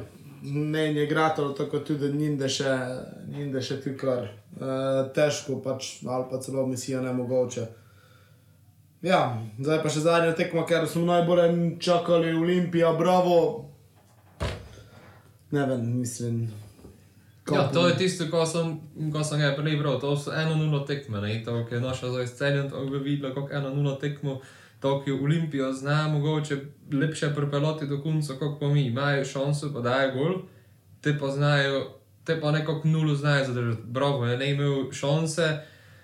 Ne, 0.44 0.94
je 0.94 1.08
gratalo 1.08 1.50
tako 1.50 1.80
tudi, 1.80 2.08
da 2.08 2.18
njim 2.18 2.38
da 2.38 2.50
še, 2.50 2.78
njim 3.28 3.52
da 3.52 3.62
še 3.62 3.82
tu 3.84 3.92
kar 4.00 4.24
uh, 4.24 5.12
težko, 5.16 5.60
pač, 5.64 5.98
ali 6.08 6.26
pa 6.32 6.40
celo 6.40 6.64
misija 6.68 7.02
ne 7.02 7.14
mogoče. 7.14 7.66
Ja, 9.02 9.20
zdaj 9.60 9.82
pa 9.84 9.92
še 9.92 10.04
zadnja 10.04 10.32
tekma, 10.36 10.64
ker 10.68 10.88
smo 10.88 11.06
najbolj 11.08 11.76
čakali 11.80 12.34
Olimpija, 12.36 12.94
bravo. 12.96 13.36
Ne 15.52 15.66
vem, 15.66 15.86
mislim. 16.00 16.48
Ja, 17.56 17.68
to 17.74 17.88
je 17.88 17.98
tisto, 17.98 18.26
ko 18.32 18.46
sem, 18.46 18.80
ko 19.14 19.24
sem 19.24 19.40
ga 19.40 19.54
prej 19.58 19.78
bral, 19.80 20.00
to 20.00 20.16
so 20.18 20.32
1-0 20.32 20.86
tekme, 20.88 21.22
ne, 21.22 21.42
to, 21.46 21.66
ki 21.70 21.76
je 21.76 21.82
naša 21.82 22.12
zdaj 22.12 22.28
scenjen, 22.28 22.70
to 22.70 22.86
bi 22.86 22.98
videla, 22.98 23.34
kako 23.34 23.48
1-0 23.48 24.00
tekmo, 24.00 24.40
to, 24.80 25.02
ki 25.04 25.12
Olimpijo 25.12 25.74
zna 25.74 26.08
mogoče 26.08 26.58
lepše 26.94 27.32
pripeloti 27.36 27.88
do 27.88 28.02
konca, 28.02 28.34
kot 28.40 28.60
pa 28.60 28.68
mi, 28.68 28.86
imajo 28.88 29.26
šanso, 29.26 29.74
pa 29.74 29.82
dajo 29.82 30.12
gol, 30.14 30.36
te 31.02 31.18
pa 31.20 31.32
znajo, 31.32 31.88
te 32.24 32.40
pa 32.42 32.52
nekako 32.52 32.88
nulo 32.88 33.16
znajo 33.16 33.46
zadržati, 33.46 33.82
bravo, 33.86 34.26
je 34.26 34.38
ne 34.38 34.52
imel 34.52 34.92
šanse, 34.92 35.58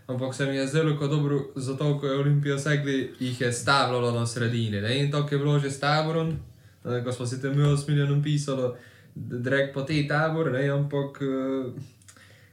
ampak 0.08 0.36
se 0.36 0.46
mi 0.46 0.56
je 0.56 0.68
zdelo, 0.68 0.98
ko 0.98 1.08
dobro, 1.08 1.40
zato, 1.56 2.00
ko 2.00 2.08
je 2.08 2.20
Olimpija 2.20 2.60
segli, 2.60 3.14
jih 3.20 3.42
je 3.42 3.52
stavljalo 3.54 4.12
na 4.12 4.26
sredini, 4.28 4.82
ne, 4.82 5.00
in 5.00 5.12
to, 5.12 5.26
ki 5.28 5.36
je 5.36 5.40
bilo 5.40 5.60
že 5.60 5.72
s 5.72 5.80
taborom, 5.80 6.36
eh, 6.86 7.04
ko 7.04 7.12
smo 7.12 7.26
si 7.26 7.42
tam 7.42 7.54
imeli 7.54 7.78
s 7.78 7.88
milijonom 7.88 8.24
drek 9.16 9.74
po 9.74 9.82
tej 9.82 10.08
tabor, 10.08 10.52
ne, 10.52 10.68
ampak 10.70 11.22
uh, 11.24 11.72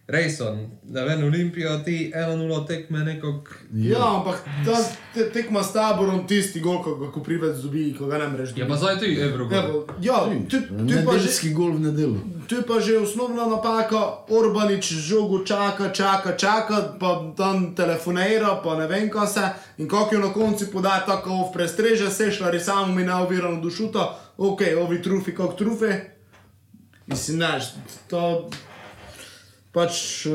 res 0.07 0.37
so, 0.39 0.57
da 0.83 1.05
ven 1.05 1.25
Olimpijo 1.25 1.79
ti 1.85 2.13
1-0 2.15 2.67
tekme 2.67 3.05
nekako. 3.05 3.55
Ja, 3.73 4.17
ampak 4.17 4.45
ta 4.67 4.79
te, 5.15 5.31
tekma 5.31 5.63
s 5.63 5.73
taborom, 5.73 6.27
tisti 6.27 6.61
gol, 6.61 6.83
ko 6.83 6.95
ga 7.01 7.11
Koprivec 7.11 7.57
dobi, 7.63 7.95
ko 7.99 8.07
ga 8.07 8.19
ne 8.19 8.29
mreš. 8.35 8.53
Ja, 8.57 8.69
pa 8.69 8.77
zdaj 8.77 9.03
je 9.03 9.25
Evro. 9.25 9.49
Ja, 9.51 9.63
ja, 10.03 10.19
tu, 10.51 10.61
tu, 10.61 10.77
pa 11.07 11.17
že, 11.17 11.19
Nedeljski 11.19 11.53
gol 11.55 11.73
v 11.79 11.87
nedeljo. 11.87 12.21
tu 12.49 12.61
je 12.61 12.67
pa 12.67 12.81
že 12.81 12.99
osnovna 12.99 13.47
napaka, 13.47 14.27
Orbanič 14.29 14.93
žogo 14.93 15.45
čaka, 15.47 15.93
čaka, 15.93 16.37
čaka, 16.37 16.99
pa 17.01 17.33
tam 17.37 17.75
telefonira, 17.75 18.61
pa 18.65 18.79
ne 18.79 18.87
vem 18.87 19.11
kaj 19.11 19.27
se. 19.27 19.47
In 19.79 19.89
kako 19.89 20.15
jo 20.15 20.21
na 20.21 20.33
koncu 20.33 20.71
poda 20.73 21.01
tako 21.07 21.49
v 21.49 21.53
prestreže, 21.55 22.11
sešlari 22.11 22.61
samo 22.61 22.95
mi 22.95 23.05
neovirano 23.05 23.61
dušuta, 23.61 24.19
ok, 24.37 24.61
ovi 24.83 25.03
trufi, 25.03 25.35
kako 25.35 25.53
trufi. 25.55 26.12
Mislim, 27.07 27.37
znaš, 27.37 27.65
to 28.11 28.51
pač 29.73 30.27
uh, 30.27 30.33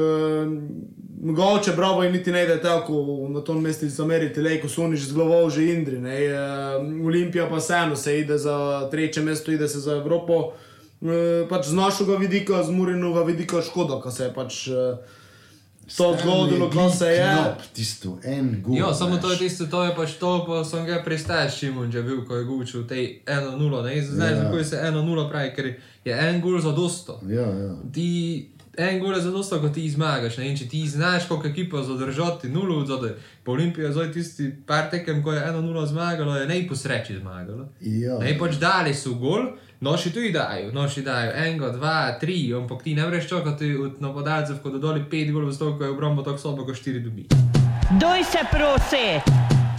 mogoče 1.22 1.72
bravo 1.76 2.04
in 2.04 2.12
niti 2.12 2.32
ne 2.32 2.46
da 2.46 2.62
tako 2.62 3.28
na 3.30 3.42
tom 3.42 3.62
mestu 3.62 3.90
zameriti, 3.90 4.42
le 4.42 4.62
ko 4.62 4.68
že 4.68 5.06
z 5.06 5.14
glavo 5.14 5.50
že 5.50 5.66
Indri, 5.66 6.00
ne, 6.00 6.18
uh, 6.34 7.06
Olimpija 7.06 7.50
pa 7.50 7.56
vseeno 7.56 7.96
se 7.96 8.20
ide 8.20 8.38
za 8.38 8.88
treće 8.92 9.22
mesto, 9.22 9.52
ide 9.52 9.68
se 9.68 9.80
za 9.80 9.92
Evropo, 9.92 10.34
uh, 10.34 11.12
pač 11.50 11.66
z 11.66 11.74
našega 11.74 12.16
vidika, 12.16 12.64
z 12.64 12.72
Murinovega 12.72 13.26
vidika 13.26 13.62
škoda, 13.62 14.02
ko 14.02 14.12
se 14.12 14.24
je 14.24 14.34
pač 14.34 14.68
uh, 14.68 14.98
to 15.88 16.18
zgodilo, 16.22 16.70
ko 16.70 16.90
se 16.90 17.06
je. 17.08 17.24
Knop, 17.34 17.62
tisto, 17.74 18.18
en 18.24 18.62
gol. 18.62 18.78
Ja, 18.78 18.94
samo 18.94 19.18
to 19.18 19.32
je 19.32 19.38
tisto, 19.38 19.66
to 19.66 19.84
je 19.84 19.96
pač 19.96 20.14
to, 20.14 20.44
pa 20.44 20.64
sem 20.64 20.86
ga 20.86 21.00
prestajal, 21.00 21.50
Šimon, 21.50 21.92
že 21.92 22.04
bil, 22.04 22.26
ko 22.26 22.36
je 22.36 22.44
gučil 22.44 22.84
tej 22.84 23.22
1-0, 23.26 23.84
ne, 23.84 24.02
znaš, 24.02 24.32
Ja. 24.32 24.44
zakaj 24.44 24.64
se 24.64 24.76
1-0 24.84 25.30
pravi, 25.30 25.54
ker 25.56 25.66
je 26.06 26.14
en 26.20 26.42
gol 26.42 26.60
za 26.60 26.72
dosto. 26.72 27.20
Ja, 27.28 27.42
ja. 27.42 27.76
Ti 27.94 28.08
en 28.78 29.00
gol 29.00 29.16
je 29.16 29.22
za 29.22 29.32
dosto, 29.32 29.58
ko 29.60 29.70
ti 29.70 29.90
zmagaš, 29.90 30.38
ne, 30.38 30.50
in 30.50 30.58
če 30.58 30.68
ti 30.68 30.88
znaš, 30.88 31.26
koliko 31.28 31.48
ekipa 31.48 31.84
zadržati, 31.84 32.50
nulo 32.50 32.86
zadaj. 32.86 33.16
Po 33.44 33.52
Olimpiji 33.52 33.84
je 33.84 33.92
zdaj 33.92 34.12
tisti 34.12 34.52
par 34.68 34.90
tekem, 34.92 35.24
ko 35.24 35.34
je 35.34 35.42
1-0 35.42 35.86
zmagalo, 35.88 36.36
je 36.36 36.48
ne 36.48 36.68
po 36.68 36.76
sreči 36.76 37.18
zmagalo. 37.18 37.70
Ja. 37.82 38.20
Ne, 38.20 38.38
pač 38.40 38.60
dali 38.62 38.94
so 38.94 39.14
gol, 39.14 39.48
noši 39.80 40.14
tudi 40.14 40.32
dajo, 40.32 40.72
noši 40.72 41.02
dajo 41.02 41.32
enega, 41.36 41.70
dva, 41.70 42.18
tri, 42.20 42.54
ampak 42.54 42.84
ti 42.84 42.96
ne 42.96 43.04
moreš 43.04 43.28
čakati 43.30 43.76
od 43.76 44.02
napadalcev, 44.02 44.62
ko 44.64 44.70
dodali 44.70 45.06
pet 45.10 45.32
golov, 45.32 45.52
zato 45.52 45.78
ko 45.78 45.84
je 45.84 45.90
obramba 45.90 46.24
tako 46.24 46.38
slaba, 46.38 46.66
ko 46.66 46.74
štiri 46.74 47.00
dobi. 47.00 47.28
Doj 48.00 48.24
se 48.24 48.46
prosi. 48.52 49.08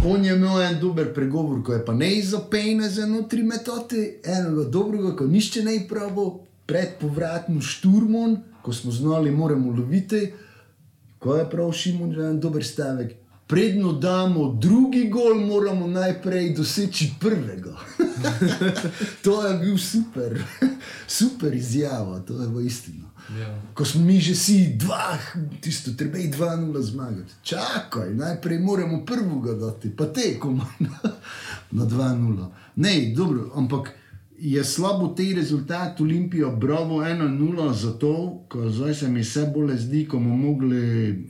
On 0.05 0.25
je 0.25 0.35
imel 0.35 0.63
en 0.63 0.81
dober 0.81 1.15
pregovor, 1.15 1.63
ko 1.63 1.73
je 1.73 1.85
pa 1.85 1.95
ne 1.95 2.13
izopejne 2.15 2.89
za 2.89 3.07
notri 3.07 3.43
metode, 3.43 4.21
enega 4.25 4.65
dobrega, 4.71 5.17
ko 5.17 5.27
nišče 5.27 5.63
ne 5.65 5.81
pravo, 5.89 6.45
pred 6.69 6.99
povratno 7.01 7.61
šturmon, 7.61 8.37
ko 8.63 8.73
smo 8.73 8.93
znali, 8.93 9.31
moramo 9.31 9.73
loviti. 9.73 10.33
Ko 11.19 11.37
je 11.37 11.51
prav 11.51 11.73
Šimon, 11.73 12.13
že 12.13 12.27
en 12.29 12.41
dober 12.41 12.65
stavek. 12.65 13.15
Predno 13.49 13.93
damo 13.93 14.53
drugi 14.53 15.09
gol, 15.09 15.41
moramo 15.41 15.87
najprej 15.87 16.53
doseči 16.53 17.15
prvega. 17.21 17.77
to 19.25 19.47
je 19.47 19.59
bil 19.59 19.79
super, 19.79 20.43
super 21.07 21.55
izjava, 21.55 22.21
to 22.21 22.43
je 22.43 22.49
v 22.49 22.67
istino. 22.67 23.09
Ja. 23.41 23.49
Ko 23.75 23.85
smo 23.85 24.05
mi 24.05 24.21
že 24.21 24.35
si 24.35 24.77
dva, 24.77 25.17
tisto 25.61 25.93
treba 25.97 26.19
je 26.19 26.31
2-0 26.33 26.81
zmagati. 26.81 27.33
Čakaj, 27.43 28.15
najprej 28.15 28.59
moramo 28.59 29.05
prvega 29.05 29.55
dati, 29.55 29.97
pa 29.97 30.13
tekom 30.13 30.61
na 31.71 31.85
2-0. 31.85 32.47
Ne, 32.77 33.13
dobro, 33.17 33.53
ampak 33.55 33.93
je 34.39 34.65
slabo 34.65 35.09
te 35.09 35.35
rezultat 35.35 36.01
Olimpijo, 36.01 36.57
bravo 36.57 37.01
1-0, 37.01 37.75
zato, 37.75 38.45
ko 38.49 38.71
zdaj 38.71 38.95
se 38.95 39.09
mi 39.09 39.21
vse 39.21 39.49
bolj 39.55 39.77
zdi, 39.77 40.05
ko 40.09 40.19
bomo 40.19 40.37
mogli 40.37 41.29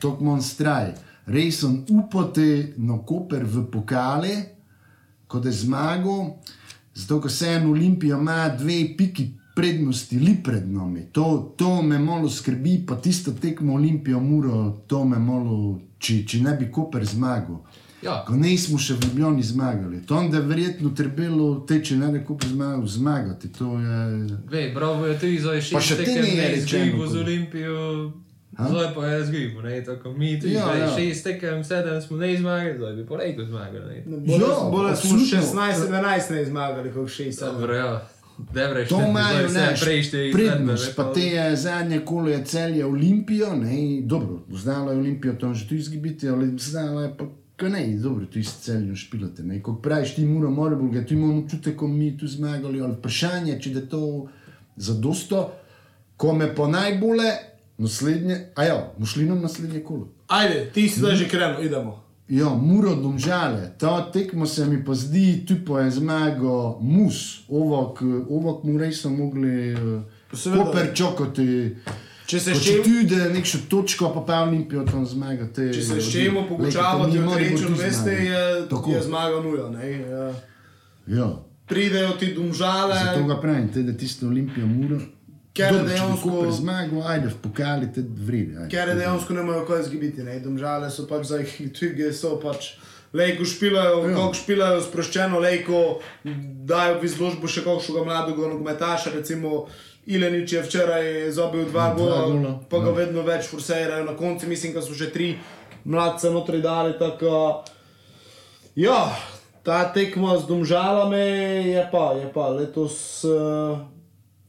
tako 0.00 0.24
monstraj. 0.24 0.92
Res 0.92 1.07
sem 1.52 1.84
upate 1.90 2.72
na 2.76 2.98
Koper 2.98 3.44
v 3.44 3.66
pokale, 3.70 4.36
kot 5.26 5.44
je 5.44 5.52
zmagal, 5.52 6.38
zato 6.94 7.20
ker 7.20 7.30
se 7.30 7.46
en 7.46 7.66
Olimpija 7.70 8.16
ima 8.16 8.48
dve 8.48 8.96
piki 8.96 9.28
prednosti 9.58 10.18
li 10.18 10.36
pred 10.44 10.70
nami. 10.70 11.00
To, 11.12 11.54
to 11.56 11.82
me 11.82 11.98
malo 11.98 12.30
skrbi, 12.30 12.84
pa 12.86 12.96
tisto 12.96 13.32
tekmo 13.32 13.74
Olimpijo 13.74 14.20
mora, 14.20 14.72
to 14.86 15.04
me 15.04 15.18
malo, 15.18 15.80
če, 15.98 16.22
če 16.26 16.40
ne 16.40 16.54
bi 16.56 16.70
Koper 16.72 17.04
zmagal. 17.04 17.58
Ja. 18.02 18.20
Ko 18.22 18.36
nismo 18.38 18.78
še 18.78 18.94
v 18.94 19.08
Ljubljani 19.08 19.42
zmagali, 19.42 20.04
to 20.06 20.20
je 20.22 20.40
verjetno 20.40 20.92
trebalo 20.94 21.64
te, 21.66 21.80
če 21.82 21.96
ne 21.98 22.12
bi 22.14 22.22
Koper 22.24 22.52
zmagal, 22.52 22.86
zmagati. 22.86 23.50
To 23.58 23.72
je... 23.82 23.98
Vej, 24.46 24.70
bravo 24.74 25.06
je 25.06 25.18
tudi 25.18 25.42
Pa 25.42 25.58
še 25.58 25.80
šest 25.82 25.98
te 25.98 26.06
tekem 26.06 26.38
ne 26.38 26.48
izgubil 26.54 27.10
z 27.10 27.26
ko- 27.50 28.27
Olimpijo. 28.58 28.80
Zdaj 28.80 28.94
pa 28.94 29.06
je 29.06 29.20
izgubil, 29.22 29.62
ne, 29.62 29.84
tako 29.84 30.12
mi 30.12 30.40
tudi, 30.40 30.52
Ja, 30.52 30.74
ja, 30.74 30.76
ja. 30.76 30.96
šest 30.98 31.24
tekem, 31.24 31.64
sedem 31.64 32.02
smo 32.02 32.16
ne 32.16 32.36
zmagali, 32.36 32.78
zdaj 32.78 32.92
bi 32.92 33.06
po 33.06 33.16
redu 33.16 33.44
zmagali. 33.44 33.94
Ne. 34.06 34.16
Bolje, 34.18 34.40
Ja, 34.40 34.54
smo 34.60 34.78
absolutno. 34.82 35.26
16-11 35.60 36.30
ne 36.30 36.44
zmagali, 36.44 36.92
kot 36.92 37.08
6. 37.08 37.40
Dobro, 37.42 37.74
ja. 37.74 38.08
Dobre, 38.38 38.86
To 38.86 39.00
imajo 39.00 39.48
prejšte 39.80 40.30
prednost, 40.32 40.96
pa 40.96 41.12
te 41.12 41.20
je 41.20 41.56
zadnje 41.56 42.00
kolo 42.00 42.28
je 42.28 42.44
celje 42.44 42.84
Olimpijo, 42.86 43.56
ne, 43.56 44.00
dobro, 44.02 44.42
znalo 44.52 44.92
je 44.92 44.98
Olimpijo 44.98 45.32
tam 45.32 45.54
že 45.54 45.68
tu 45.68 45.74
izgibiti, 45.74 46.28
ali 46.28 46.58
znalo 46.58 47.00
je 47.02 47.14
pa, 47.18 47.24
ne, 47.68 47.96
dobro, 47.96 48.26
tu 48.26 48.38
iz 48.38 48.52
celjem 48.54 48.96
špilate, 48.96 49.42
ne, 49.42 49.62
ko 49.62 49.74
praviš 49.74 50.14
ti 50.14 50.24
mora 50.24 50.50
Moribul, 50.50 50.90
ga 50.90 51.06
tu 51.06 51.14
imamo 51.14 51.38
občutek, 51.38 51.76
ko 51.76 51.88
mi 51.88 52.18
tu 52.18 52.26
zmagali, 52.26 52.80
ali 52.80 52.92
vprašanje, 52.92 53.60
če 53.60 53.70
da 53.70 53.80
to 53.80 54.28
zadosto, 54.76 55.52
ko 56.16 56.34
me 56.34 56.54
pa 56.54 56.68
najbolje, 56.68 57.32
naslednje, 57.78 58.46
a 58.54 58.64
ja, 58.64 58.92
bomo 58.94 59.06
šli 59.06 59.24
nam 59.24 59.40
naslednje 59.40 59.80
kolo. 59.80 60.08
Ajde, 60.28 60.70
ti 60.74 60.88
si 60.88 61.00
zdaj 61.00 61.16
že 61.16 61.28
krenil, 61.28 61.64
idemo. 61.64 62.02
Ja, 62.28 62.48
Muro 62.52 62.94
domžale, 62.94 63.72
ta 63.78 64.12
tekmo 64.12 64.46
se 64.46 64.66
mi 64.66 64.84
pa 64.84 64.94
zdi, 64.94 65.46
tu 65.46 65.54
pa 65.66 65.80
je 65.80 65.90
zmagal 65.90 66.76
mus, 66.80 67.40
ovok, 67.48 68.02
ovok 68.28 68.64
mu 68.64 68.78
res 68.78 69.00
so 69.00 69.08
mogli 69.10 69.76
Seveda. 70.32 70.64
super 70.64 70.90
čokati. 70.94 71.76
Če 72.26 72.40
se 72.40 72.54
čim- 72.54 72.82
tudi 72.84 73.16
nekšno 73.16 73.60
točko, 73.68 74.10
pa 74.10 74.20
pa 74.20 74.42
Olimpijo 74.42 74.84
tam 74.84 75.06
zmagate. 75.06 75.72
Če 75.72 75.82
se 75.82 76.00
s 76.00 76.12
čim 76.12 76.36
pogučavati 76.48 77.18
v 77.18 77.34
trečem 77.34 77.72
mestu, 77.72 78.08
je, 78.08 78.68
Tako. 78.68 78.90
je 78.90 79.02
zmaga 79.02 79.40
nuja. 79.40 79.68
Ne? 79.70 79.90
Ja. 79.90 80.32
Ja, 81.08 81.28
Pridejo 81.66 82.10
ti 82.10 82.34
domžale, 82.34 82.94
zato 82.96 83.24
ga 83.24 83.40
pravim, 83.40 83.68
te, 83.68 83.82
da 83.82 83.92
tisto 83.92 84.26
Olimpijo 84.26 84.66
Muro. 84.66 85.00
Ker 85.58 85.74
bi 85.74 85.90
dejansko- 85.90 86.50
zmagal, 86.54 87.02
ajde, 87.12 87.32
pokali 87.42 87.90
te 87.94 88.04
vride. 88.26 88.68
Ker 88.70 88.94
dejansko 88.94 89.34
nemajo 89.34 89.64
kaj 89.66 89.82
zgibiti, 89.88 90.22
ne, 90.22 90.38
domžale 90.40 90.90
so 90.90 91.06
pač 91.10 91.26
za 91.26 91.42
jih 91.42 91.72
tvige, 91.74 92.12
so 92.12 92.36
pač. 92.42 92.76
Lejko 93.12 93.44
špilajo, 93.48 94.02
ja. 94.04 94.14
kako 94.14 94.34
špilajo 94.36 94.80
sproščeno, 94.84 95.38
lejko 95.40 96.00
dajo 96.68 96.98
v 97.00 97.08
izložbo 97.08 97.48
še 97.48 97.64
kakšnega 97.64 98.04
mladega 98.04 98.50
nogometaša, 98.52 99.14
recimo 99.16 99.66
Ilenič 100.08 100.52
je 100.52 100.62
včeraj 100.62 101.32
zobil 101.32 101.66
dva 101.68 101.94
gola, 101.96 102.60
pa 102.68 102.78
ga 102.80 102.92
ja. 102.92 102.96
vedno 102.96 103.22
več 103.24 103.48
forsirajo, 103.48 104.04
na 104.04 104.16
koncu 104.16 104.48
mislim, 104.48 104.72
da 104.72 104.82
so 104.84 104.94
že 104.96 105.10
tri 105.12 105.34
mladce 105.84 106.30
notri 106.30 106.62
dali, 106.64 106.94
tako 106.98 107.64
ja, 108.76 109.08
ta 109.62 109.92
tekma 109.92 110.38
z 110.38 110.48
domžalami 110.48 111.26
je 111.72 111.88
pa, 111.92 112.12
je 112.16 112.28
pa 112.32 112.48
letos 112.48 113.24
uh, 113.24 113.78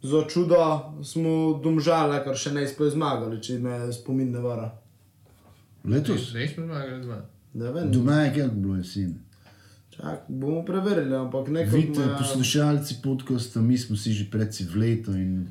za 0.02 0.24
čudo 0.26 0.60
smo 1.04 1.32
domžale, 1.56 2.24
kar 2.24 2.36
še 2.36 2.52
ne 2.52 2.64
smo 2.66 2.86
zmagali, 2.88 3.40
če 3.40 3.60
me 3.60 3.92
spomin 3.92 4.32
ne 4.32 4.40
vara. 4.40 4.70
Letos? 5.86 6.30
Zdaj 6.30 6.48
smo 6.48 6.66
zmagali 6.66 7.02
dva. 7.02 7.20
Ne 7.54 7.72
vem, 7.72 7.92
Doma 7.92 8.22
je 8.22 8.34
kako 8.34 8.56
bilo 8.56 8.76
jeseni. 8.76 9.16
čak, 9.92 10.20
bomo 10.30 10.64
preverili, 10.64 11.12
ampak 11.14 11.48
nekako 11.50 11.76
Vidite, 11.76 12.00
me- 12.02 12.18
poslušalci 12.18 12.96
podkosta, 13.04 13.62
mi 13.62 13.78
smo 13.78 13.96
si 13.96 14.14
že 14.14 14.26
predsi 14.28 14.64
v 14.66 14.76
leto 14.78 15.12
in 15.14 15.48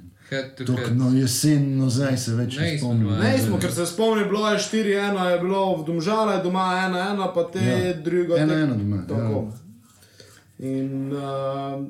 tok 0.58 0.92
na 0.92 1.08
jesen 1.10 1.78
nazaj 1.78 2.16
se 2.18 2.34
več 2.34 2.56
ne 2.56 2.62
Ne, 2.62 2.78
dva. 2.78 3.16
Ne, 3.18 3.38
smo, 3.38 3.58
ker 3.58 3.72
se 3.72 3.86
spomnim, 3.86 4.24
bilo 4.24 4.44
je 4.46 4.58
4-1, 4.58 4.92
je 5.26 5.38
bilo 5.38 5.76
v 5.76 5.84
Domžale, 5.84 6.42
doma 6.42 6.64
1-1, 6.82 7.34
pa 7.34 7.44
te 7.46 7.58
Ja. 7.58 7.92
drugo. 7.94 8.36
1:1 8.36 8.76
doma, 8.76 9.04
Tako. 9.04 9.52
In 10.60 11.12
uh, 11.12 11.84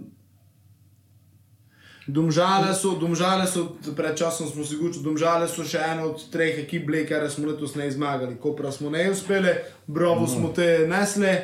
Domžale 2.09 2.75
so, 2.75 2.95
domžale 2.97 3.47
so, 3.47 3.77
pred 3.97 4.17
časom 4.17 4.49
smo 4.49 4.65
se 4.65 4.77
govorili, 4.77 5.05
domžale 5.05 5.49
so 5.49 5.65
še 5.65 5.77
ena 5.77 6.07
od 6.09 6.23
treh 6.33 6.63
ekip, 6.65 6.89
ker 7.09 7.29
smo 7.31 7.51
letos 7.51 7.75
ne 7.77 7.91
zmagali. 7.91 8.39
Kopra 8.41 8.73
smo 8.73 8.89
ne 8.91 9.11
uspeli, 9.13 9.53
bravo 9.87 10.25
no. 10.25 10.27
smo 10.27 10.49
te 10.49 10.87
nesli. 10.89 11.37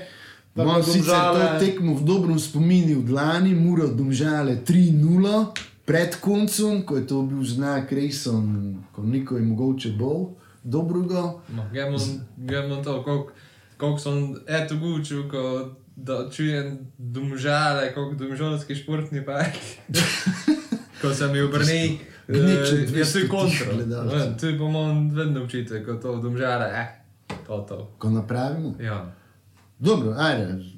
Imam 0.57 0.83
sicer 0.83 1.03
Domžale- 1.03 1.59
to 1.59 1.67
tekmo 1.67 1.95
v 1.95 2.03
dobrem 2.05 2.39
spominu 2.39 2.99
od 3.03 3.11
lani, 3.11 3.55
mora 3.55 3.87
domžale 3.87 4.57
3-0 4.65 5.53
pred 5.85 6.17
koncem, 6.17 6.83
ko 6.83 6.97
je 6.97 7.07
to 7.07 7.23
bil 7.23 7.45
znak 7.45 7.93
Rejson, 7.93 8.79
ko 8.93 9.03
niko 9.03 9.37
je 9.37 9.43
mogoče 9.43 9.91
bolj 9.99 10.33
dobrega. 10.65 11.45
No, 11.53 11.63
gremo, 11.73 11.99
gremo 12.37 12.77
to, 12.81 13.03
koliko, 13.03 13.33
koliko 13.77 13.99
sem 13.99 14.37
eto 14.47 14.77
gučil, 14.81 15.29
ko 15.29 15.75
da 15.97 16.31
čujem 16.31 16.79
domžale, 16.99 17.95
koliko 17.95 18.25
domžalski 18.25 18.75
športni 18.75 19.25
park. 19.25 19.55
ko 21.03 21.15
sem 21.15 21.35
jih 21.35 21.45
obrnil, 21.45 21.99
je 22.29 22.87
200 22.87 23.21
to 23.23 23.37
kontrol. 23.37 23.77
To 24.41 24.47
je 24.47 24.59
po 24.59 24.69
mojem 24.69 25.11
vedno 25.11 25.45
učitek, 25.45 25.87
ko 25.87 25.95
to 25.95 26.17
domžale, 26.17 26.71
eh, 26.73 26.89
to 27.47 27.59
to. 27.69 27.91
Ko 27.99 28.11
napravimo. 28.11 28.75
Ja. 28.81 29.13
Dobro, 29.79 30.15
ajde. 30.19 30.74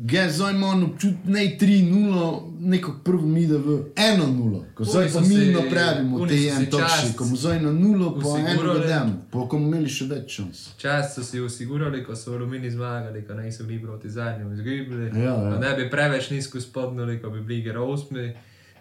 Ga 0.00 0.28
zdaj 0.30 0.54
imamo 0.54 0.86
občutek, 0.86 1.18
ne 1.24 1.56
3-0, 1.60 2.40
neko 2.60 2.92
prvo 3.04 3.26
mi 3.26 3.46
da 3.46 3.56
v 3.56 3.82
1-0. 3.96 4.60
Ko 4.74 4.84
zdaj 4.84 5.08
pa 5.12 5.20
mi 5.20 5.34
napravimo 5.36 6.26
te 6.26 6.36
so 6.36 6.42
si 6.42 6.48
en 6.48 6.70
točki, 6.70 6.88
čast 6.88 7.16
ko 7.16 7.24
zdaj 7.24 7.60
na 7.62 7.72
0, 7.72 8.20
pa 8.22 8.28
eno 8.28 8.46
usigurali. 8.46 8.80
gledamo, 8.80 9.12
pa 9.30 9.38
ko 9.38 9.46
bomo 9.46 9.66
imeli 9.66 9.90
še 9.90 10.06
več 10.06 10.36
šans. 10.36 10.60
Čas 10.78 11.16
so 11.16 11.24
si 11.24 11.40
osigurali, 11.40 12.04
ko 12.04 12.16
so 12.16 12.32
Alumini 12.32 12.70
zmagali, 12.70 13.24
ko 13.26 13.34
niso 13.34 13.64
bili 13.64 13.82
proti 13.82 14.10
zadnjemu 14.10 14.52
izgubili. 14.54 15.10
Ja, 15.18 15.34
ja. 15.34 15.50
Da 15.50 15.58
Ne 15.58 15.74
bi 15.82 15.90
preveč 15.90 16.30
nizko 16.30 16.60
spodnuli, 16.60 17.18
ko 17.22 17.30
bi 17.30 17.40
bili 17.40 17.62
ger 17.62 17.78
osmi. 17.78 18.32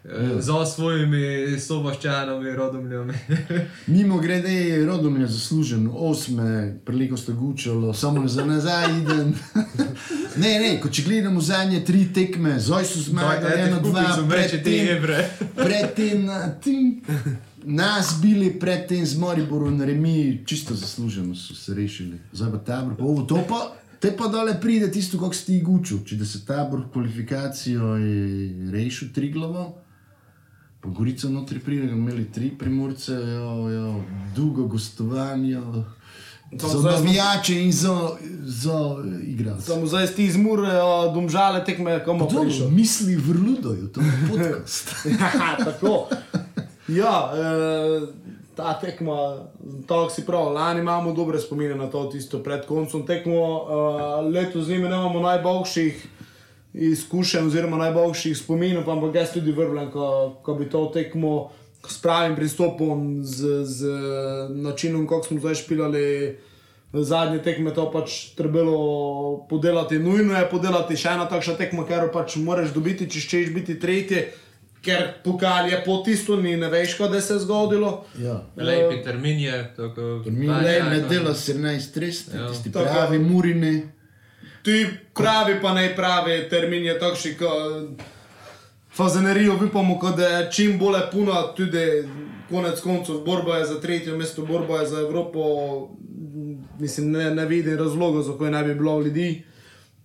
Ja. 0.05 0.41
Za 0.41 0.65
svojimi 0.65 1.59
sovaščanami, 1.59 2.51
rodomljami. 2.51 3.13
Mimo 3.97 4.19
grede 4.19 4.53
je 4.53 4.85
rodom 4.85 5.21
je 5.21 5.27
zaslužen, 5.27 5.89
osme, 5.93 6.79
preliko 6.85 7.17
ste 7.17 7.33
gučalo, 7.33 7.93
samo 7.93 8.27
za 8.27 8.45
nazaj 8.45 8.99
idem. 9.01 9.33
ne, 10.37 10.51
ne, 10.59 10.71
ko 10.81 10.89
če 10.89 11.03
gledamo 11.03 11.41
zadnje 11.41 11.81
tri 11.85 12.05
tekme, 12.13 12.57
zdaj 12.59 12.85
so 12.85 13.01
zmagali, 13.01 13.61
eno, 13.67 13.79
dva, 13.83 14.05
te 14.15 14.27
predtem, 14.29 14.91
evre. 14.97 15.23
predtem, 15.65 16.25
na 16.25 16.39
tim, 16.63 17.01
nas 17.63 18.15
bili 18.21 18.53
predtem 18.59 19.05
z 19.05 19.17
Moriborom 19.19 19.77
na 19.77 19.85
remi, 19.85 20.43
čisto 20.45 20.75
zasluženo 20.75 21.35
so 21.35 21.55
se 21.55 21.73
rešili. 21.73 22.19
Zdaj 22.31 22.51
pa 22.51 22.63
tabor, 22.71 22.95
pa 22.97 23.03
ovo, 23.03 23.25
to 23.27 23.43
pa. 23.49 23.65
Te 23.99 24.11
pa 24.13 24.27
dole 24.29 24.53
pride 24.61 24.91
tisto, 24.93 25.17
kako 25.17 25.33
si 25.33 25.45
ti 25.45 25.61
gučil. 25.65 26.03
Če 26.05 26.19
da 26.19 26.25
se 26.25 26.43
tabor 26.45 26.83
kvalifikacijo 26.93 27.95
je 27.97 28.71
rešil 28.71 29.09
tri 29.13 29.31
glavo, 29.33 29.71
pa 30.81 30.89
Gorico 30.89 31.29
notri 31.33 31.59
pride, 31.59 31.89
imeli 31.91 32.27
tri 32.31 32.51
primorce, 32.59 33.13
jo, 33.13 33.53
jo, 33.73 33.93
dolgo 34.35 34.67
gostovanje. 34.69 35.57
Za 36.51 36.91
navijače 36.91 37.61
in 37.61 37.71
za, 37.71 38.09
za 38.43 38.95
igralce. 39.27 39.65
Samo 39.65 39.85
zdaj 39.85 40.07
ti 40.07 40.25
izmurajo 40.25 41.11
domžale 41.13 41.65
tekme, 41.65 42.03
komu 42.05 42.27
prišel. 42.43 42.69
misli 42.69 43.15
vrludajo, 43.15 43.87
to 43.87 44.01
je 44.01 44.11
podcast. 44.29 44.95
Ja, 45.19 45.65
tako. 45.65 46.07
Ja, 46.87 47.31
eh, 47.35 48.07
ta 48.55 48.79
tekma, 48.79 49.45
tako 49.87 50.09
si 50.09 50.25
prav, 50.25 50.53
lani 50.53 50.79
imamo 50.79 51.13
dobre 51.13 51.39
spomine 51.39 51.75
na 51.75 51.89
to, 51.89 52.05
tisto 52.05 52.43
pred 52.43 52.65
koncem 52.65 53.05
tekmo. 53.05 53.33
Eh, 53.33 54.29
letos 54.29 54.65
z 54.65 54.69
njimi 54.69 54.89
nemamo 54.89 55.19
najboljših 55.19 56.07
izkušenj, 56.73 57.47
oziroma 57.47 57.77
najboljših 57.77 58.37
spominov, 58.37 58.89
ampak 58.89 59.15
jaz 59.15 59.33
tudi 59.33 59.51
vrvljam, 59.51 59.91
ko, 59.91 60.35
ko 60.41 60.53
bi 60.53 60.69
to 60.69 60.85
tekmo 60.93 61.49
s 61.87 61.97
pravim 61.97 62.35
pristopom, 62.35 63.23
z, 63.23 63.63
z 63.65 63.79
načinom, 64.51 65.07
kako 65.07 65.23
smo 65.23 65.39
zdaj 65.39 65.55
špilali. 65.55 66.37
Zadnje 66.93 67.41
tekme 67.43 67.73
to 67.73 67.91
pač 67.91 68.31
trebalo 68.31 68.77
podelati, 69.49 69.99
nujno 69.99 70.33
je 70.33 70.49
podelati 70.49 70.95
še 70.95 71.09
ena 71.09 71.25
takšna 71.25 71.57
tekma, 71.57 71.83
ker 71.83 72.05
jo 72.05 72.11
pač 72.13 72.37
moraš 72.37 72.71
dobiti, 72.71 73.05
če 73.05 73.19
češ 73.21 73.49
biti 73.51 73.75
tretji, 73.75 74.21
ker 74.81 75.19
pokal 75.21 75.67
je 75.67 75.81
po 75.83 75.97
tisto, 75.99 76.37
ni 76.37 76.55
ne 76.55 76.69
veš, 76.69 76.95
kaj 76.95 77.21
se 77.21 77.33
je 77.33 77.39
zgodilo. 77.39 78.05
Ja. 78.17 78.39
Lepi 78.55 79.03
termin 79.03 79.39
je, 79.39 79.57
tako 79.75 80.23
Mi 80.25 80.47
le 80.47 80.83
med 80.85 81.09
dela 81.09 81.35
17.30, 81.35 82.33
Ja. 82.33 82.47
tisti 82.47 82.71
Tako. 82.71 82.85
pravi 82.85 83.19
murine. 83.19 83.73
Ti 84.63 84.85
pravi, 85.13 85.59
pa 85.61 85.73
ne 85.73 85.91
pravi, 85.95 86.47
termin 86.49 86.85
je 86.85 86.99
takšni, 86.99 87.35
kot 87.35 88.01
fazenerijo 88.97 89.59
upamo, 89.63 89.99
da 90.17 90.25
je 90.25 90.51
čim 90.51 90.79
bolj 90.79 90.99
puna, 91.11 91.53
tudi 91.55 91.77
konec 92.49 92.79
koncev, 92.81 93.15
borba 93.25 93.57
je 93.57 93.65
za 93.65 93.79
tretje 93.79 94.13
mesto, 94.13 94.45
borba 94.45 94.77
je 94.77 94.87
za 94.87 94.99
Evropo. 94.99 95.39
Mislim, 96.79 97.11
ne, 97.11 97.31
ne 97.31 97.45
vidim 97.45 97.77
razloga, 97.77 98.21
zakaj 98.23 98.51
ne 98.51 98.63
bi 98.63 98.75
bilo 98.75 99.01
ljudi. 99.01 99.43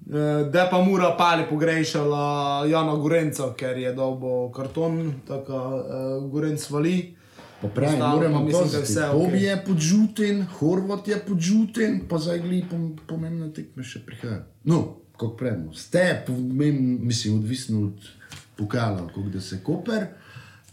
Eh, 0.03 0.45
Da 0.45 0.69
pa 0.71 0.81
mora 0.81 1.15
pali 1.19 1.45
pogrešala 1.51 2.23
Jana 2.67 2.95
Gorenca, 2.95 3.55
ker 3.55 3.79
je 3.79 3.93
dobo 3.93 4.51
karton, 4.51 4.97
tako 5.29 5.55
uh, 5.55 6.31
Gorenc 6.31 6.71
vali. 6.71 7.15
Pa 7.61 7.69
pravi, 7.69 7.95
Ostalo 7.95 8.11
pa 8.11 8.17
moramo 8.17 8.41
mislim, 8.41 8.63
da 8.63 8.77
je 8.77 8.81
paziti. 8.81 8.93
vse 8.93 9.09
Bob 9.13 9.23
okej. 9.23 9.43
je 9.43 9.65
podžuten, 9.67 10.47
Horvat 10.53 11.09
je 11.09 11.19
podžuten, 11.21 12.01
pa 12.09 12.19
zdaj 12.19 12.39
gli 12.41 12.65
pom, 12.71 12.97
pomembne 13.07 13.53
tekme 13.53 13.85
še 13.85 14.01
prihaja. 14.01 14.41
No, 14.65 14.81
kako 15.13 15.37
pravimo, 15.37 15.75
ste, 15.75 16.25
pomembni, 16.27 16.99
mislim, 17.01 17.35
odvisno 17.37 17.83
od 17.83 18.09
pokala, 18.57 19.07
kako 19.09 19.29
da 19.33 19.41
se 19.41 19.63
koper. 19.65 20.07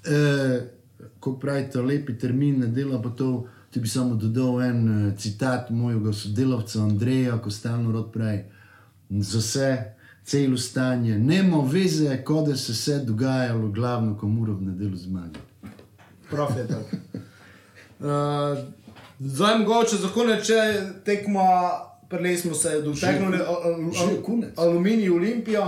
E, 0.05 0.79
kako 1.19 1.39
pravite, 1.39 1.81
lepi 1.81 2.17
termin, 2.17 2.59
ne 2.59 2.67
dela 2.67 3.01
pa 3.01 3.09
to. 3.09 3.47
Ti 3.71 3.79
bi 3.79 3.87
samo 3.87 4.15
dodal 4.15 4.63
en 4.63 5.09
eh, 5.09 5.17
citat 5.17 5.69
mojega 5.69 6.13
sodelavca 6.13 6.81
Andreja, 6.81 7.37
ko 7.37 7.51
stalno 7.51 7.91
rad 7.91 8.11
pravi, 8.13 8.43
za 9.09 9.39
vse, 9.39 9.83
celo 10.25 10.57
stanje, 10.57 11.17
nema 11.19 11.61
veze, 11.71 12.23
kot 12.25 12.47
da 12.47 12.55
se 12.57 12.71
vse 12.71 12.99
dogajalo, 13.05 13.67
glavno, 13.67 14.17
ko 14.17 14.27
mora 14.27 14.53
v 14.53 14.61
nedeljo 14.61 14.97
zmagati. 14.97 15.39
Prav 16.31 16.57
je 16.57 16.67
tako. 16.67 16.97
Uh, 17.99 18.57
zdaj, 19.19 19.59
mogoče 19.59 19.97
za 19.97 20.07
konec, 20.07 20.45
če 20.47 20.59
tekmo, 21.05 21.45
prelej 22.09 22.37
smo 22.37 22.53
se 22.53 22.81
dotaknili, 22.81 23.37
že 23.93 24.21
konec. 24.25 24.57
Aluminij 24.57 25.09
Olimpija 25.09 25.67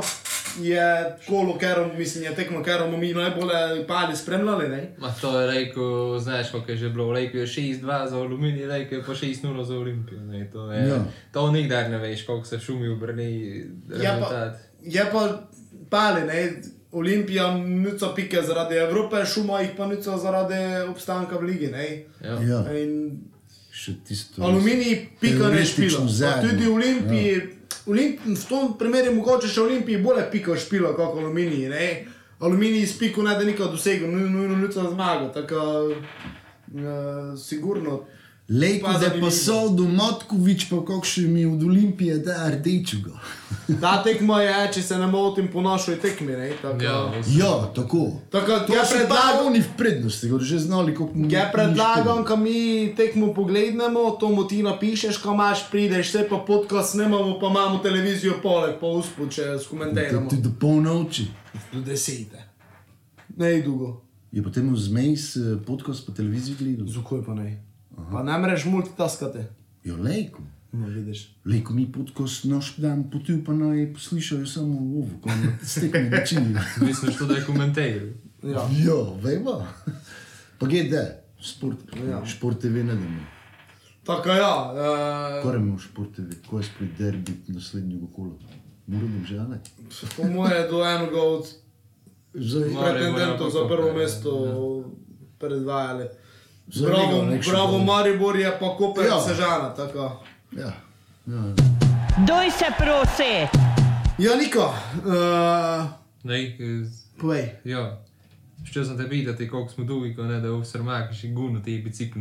je 0.59 0.85
kolo, 1.27 1.57
ker 1.57 1.97
mislim, 1.97 2.23
je 2.23 2.35
tekmo, 2.35 2.63
ker 2.63 2.79
bomo 2.79 2.97
mi 2.97 3.13
najbolj 3.13 3.51
pali 3.87 4.15
spremljali. 4.15 4.69
Ne? 4.69 4.95
Ma 4.97 5.11
to 5.11 5.41
je 5.41 5.47
rekel, 5.49 6.19
znaš, 6.19 6.51
kako 6.51 6.71
je 6.71 6.77
že 6.77 6.89
bilo, 6.89 7.13
rekel 7.13 7.39
je 7.41 7.47
6-2 7.47 8.09
za 8.09 8.17
Aluminij, 8.17 8.67
rekel 8.67 8.97
je 8.99 9.03
pa 9.05 9.11
6-0 9.13 9.63
za 9.63 9.75
Olimpijo. 9.75 10.19
Ne, 10.21 10.49
to, 10.51 10.71
je, 10.71 10.87
Ja. 10.87 11.03
to 11.31 11.51
nikdar 11.51 11.89
ne 11.89 11.97
veš, 11.97 12.25
koliko 12.25 12.45
se 12.45 12.59
šumi 12.59 12.87
obrni 12.87 13.31
Je 13.31 13.65
pa, 13.89 13.95
rezultat. 13.95 14.57
je 14.83 15.05
pa 15.11 15.41
pali, 15.89 16.21
ne? 16.21 16.61
Olimpija 16.91 17.57
nuca 17.57 18.07
pike 18.15 18.41
zaradi 18.41 18.75
Evrope, 18.75 19.25
šuma 19.25 19.61
jih 19.61 19.69
pa 19.77 19.87
nuca 19.87 20.17
zaradi 20.17 20.55
obstanka 20.89 21.37
v 21.37 21.41
ligi. 21.41 21.67
Ne? 21.67 22.03
Ja. 22.21 22.41
Ja. 22.41 22.77
In 22.77 23.21
Še 23.71 23.93
tisto. 24.07 24.43
Aluminij, 24.43 25.07
pika 25.19 25.47
ne 25.47 25.63
zadnje. 26.07 26.49
Tudi 26.49 26.67
Olimpiji, 26.67 27.31
ja. 27.31 27.60
Olimp, 27.85 28.19
v 28.25 28.45
tom 28.49 28.73
primeru 28.77 29.09
je 29.09 29.15
mogoče 29.15 29.49
še 29.49 29.61
Olimpiji 29.61 30.01
bolje 30.03 30.27
pika 30.31 30.55
špila 30.55 30.93
kot 30.95 31.17
Aluminij. 31.17 31.69
Ne? 31.69 31.87
Aluminij 32.39 32.83
izpiku 32.85 33.23
ne 33.23 33.35
da 33.37 33.45
nikoli 33.45 33.71
dosegel, 33.73 34.11
nujno, 34.11 34.57
ljudstvo 34.61 34.89
zmaga. 34.91 35.31
Tako, 35.33 35.61
uh, 35.89 37.39
sigurno. 37.39 38.03
Lejko, 38.51 38.85
Pa 38.85 38.93
da 38.93 38.99
zanimivo. 38.99 39.25
pa 39.25 39.31
so 39.33 39.69
do 39.69 39.83
Motkovič, 39.85 40.69
pa 40.69 40.83
kakšen 40.83 41.29
mi 41.29 41.45
od 41.45 41.63
Olimpije, 41.63 42.17
da 42.17 42.49
rdečega. 42.49 43.13
Ta 43.81 44.03
tekma 44.03 44.41
je, 44.41 44.73
če 44.73 44.81
se 44.81 44.97
ne 44.97 45.07
motim, 45.07 45.47
po 45.47 45.61
našoj 45.61 45.95
tekmi. 45.97 46.33
Ne, 46.33 46.51
tako, 46.61 46.83
Ja, 46.83 46.97
Ja, 47.29 47.71
tako. 47.71 48.11
tako 48.29 48.59
To 48.59 48.75
ja 48.75 48.83
so 48.83 48.91
predlagam, 48.93 49.37
pa 49.37 49.45
oni 49.45 49.61
v 49.61 49.69
prednosti, 49.77 50.29
kot 50.29 50.41
že 50.41 50.59
znali, 50.59 50.91
kako 50.91 51.09
mu 51.13 51.31
Ja, 51.31 51.47
predlagam, 51.47 52.25
ko 52.25 52.35
mi 52.37 52.57
tekmo 52.91 53.31
pogledamo, 53.33 54.11
to 54.11 54.29
mu 54.29 54.43
ti 54.43 54.59
napišeš, 54.59 55.17
ko 55.17 55.31
imaš, 55.31 55.71
prideš, 55.71 56.11
se 56.11 56.27
pa 56.29 56.37
podcast 56.37 56.91
snemamo, 56.91 57.39
pa 57.39 57.47
imamo 57.47 57.79
televizijo 57.79 58.33
poleg, 58.43 58.75
pa 58.75 58.87
uspod, 58.89 59.31
če 59.31 59.59
skomentiramo. 59.59 60.27
Ti 60.29 60.37
do 60.37 60.51
polnoči. 60.51 61.27
Do 61.71 61.79
desete. 61.81 62.43
Ne 63.31 63.61
dolgo. 63.61 64.01
Je 64.31 64.43
potem 64.43 64.67
zmej 64.69 65.15
s 65.17 65.37
podcast 65.63 66.05
po 66.05 66.11
televiziji 66.11 66.55
gledal. 66.57 66.87
Zakaj 66.89 67.23
pa 67.23 67.33
ne? 67.33 67.70
Pa 68.11 68.23
ne 68.23 68.37
mreš 68.37 68.65
multitaskati. 68.65 69.39
Jo, 69.83 69.97
lejko. 69.97 70.41
No, 70.71 70.87
vidiš. 70.87 71.35
Lejko 71.45 71.73
mi 71.73 71.91
podcast 71.91 72.43
naš 72.43 72.75
dan 72.77 73.09
potil, 73.11 73.41
pa 73.45 73.53
naj 73.53 73.93
poslušajo 73.93 74.45
samo 74.45 74.79
ovo, 74.79 75.19
ko 75.21 75.29
na 75.29 75.57
stekni 75.63 76.09
način. 76.09 76.57
Mislim, 76.87 77.11
što 77.11 77.25
da 77.25 77.35
je 77.35 77.45
komentar. 77.45 77.83
Ja. 78.43 78.69
Ja, 78.85 79.01
vemo. 79.23 79.67
Pa 80.59 80.65
gledaj, 80.65 81.05
šport, 81.41 81.77
Ja. 82.09 82.25
šport 82.25 82.59
TV 82.59 82.83
ne 82.85 82.95
damo. 82.95 83.19
Tako 84.03 84.29
ja. 84.29 84.73
Kaj 85.43 85.55
imamo 85.55 85.79
šport 85.79 86.15
TV, 86.15 86.47
ko 86.49 86.57
je 86.57 86.63
spred 86.63 86.89
derbi 86.97 87.31
naslednjega 87.47 88.05
kola? 88.15 88.31
Moram 88.87 89.25
že, 89.25 89.37
ali? 89.39 89.57
po 90.17 90.23
moje 90.23 90.55
je 90.55 90.67
do 90.67 90.85
enega 90.85 91.21
od 91.21 91.45
pretendentov 92.33 93.49
za 93.49 93.59
ja, 93.59 93.67
prvo 93.67 93.93
mesto 93.93 94.31
predvajali. 95.39 96.05
Bravo, 96.75 97.25
bravo. 97.51 97.79
Maribor 97.79 98.35
je 98.35 98.57
pa 98.59 98.75
Koper 98.77 99.05
Ja. 99.05 99.09
ja. 99.09 99.21
Sežana. 99.21 99.73
Tako. 99.75 100.23
ja, 100.51 100.73
ja. 101.27 101.53
Doj 102.17 102.51
se 102.51 102.65
prosi. 102.77 103.59
Ja, 104.19 104.35
Niko, 104.35 104.73
uh, 104.97 105.85
Nej, 106.23 106.57
povej. 107.17 107.49
ja. 107.65 108.03
Što 108.63 108.85
sam 108.85 108.97
te 108.97 109.09
pitati 109.09 109.47
koliko 109.47 109.71
smo 109.71 109.83
dugi, 109.83 110.15
ko 110.15 110.23
ne 110.23 110.39
da 110.39 110.51
u 110.51 110.63
Srmakiš 110.63 111.23
i 111.23 111.33
gunu 111.33 111.63
ti 111.63 111.81
bicikl. 111.85 112.19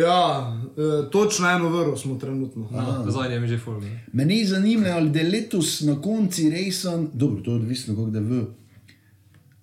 Ja, 0.00 0.52
uh, 0.66 1.10
točno 1.10 1.50
eno 1.50 1.68
vrlo 1.68 1.96
smo 1.96 2.14
trenutno. 2.14 2.68
No, 2.72 3.10
zadnje 3.10 3.40
mi 3.40 3.48
že 3.48 3.58
ful. 3.58 3.80
ne. 3.80 4.04
Mene 4.12 4.36
je 4.36 4.46
zanimalo, 4.46 4.94
ali 4.94 5.18
je 5.18 5.24
letos 5.24 5.80
na 5.80 6.00
konci 6.02 6.50
resen, 6.50 7.08
dobro, 7.12 7.42
to 7.42 7.50
je 7.50 7.56
odvisno, 7.56 7.94
kako 7.94 8.06
da 8.06 8.20
v. 8.20 8.44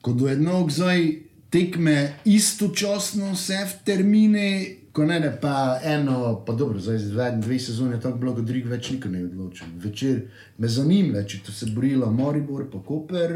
Ko 0.01 0.13
do 0.13 0.27
enog 0.29 0.71
zdaj 0.71 1.13
tekme 1.55 2.13
istočasno 2.25 3.31
vse 3.31 3.57
v 3.63 3.75
termine, 3.87 4.47
ko 4.91 5.05
ne, 5.07 5.19
ne 5.19 5.29
pa 5.41 5.79
eno, 5.83 6.43
pa 6.45 6.53
dobro, 6.53 6.79
zdaj 6.79 6.97
za 6.97 7.29
dve, 7.31 7.59
sezone 7.59 7.95
je 7.95 8.01
tako 8.01 8.17
bilo, 8.17 8.33
kot 8.35 8.43
drug 8.43 8.65
več 8.67 8.89
nikoli 8.91 9.13
ne 9.13 9.21
odločil. 9.29 9.69
Večer 9.79 10.17
me 10.57 10.67
zanima, 10.67 11.23
če 11.23 11.39
to 11.45 11.55
se 11.55 11.69
borila 11.71 12.09
Moribor, 12.11 12.65
pa 12.71 12.81
Koper, 12.83 13.31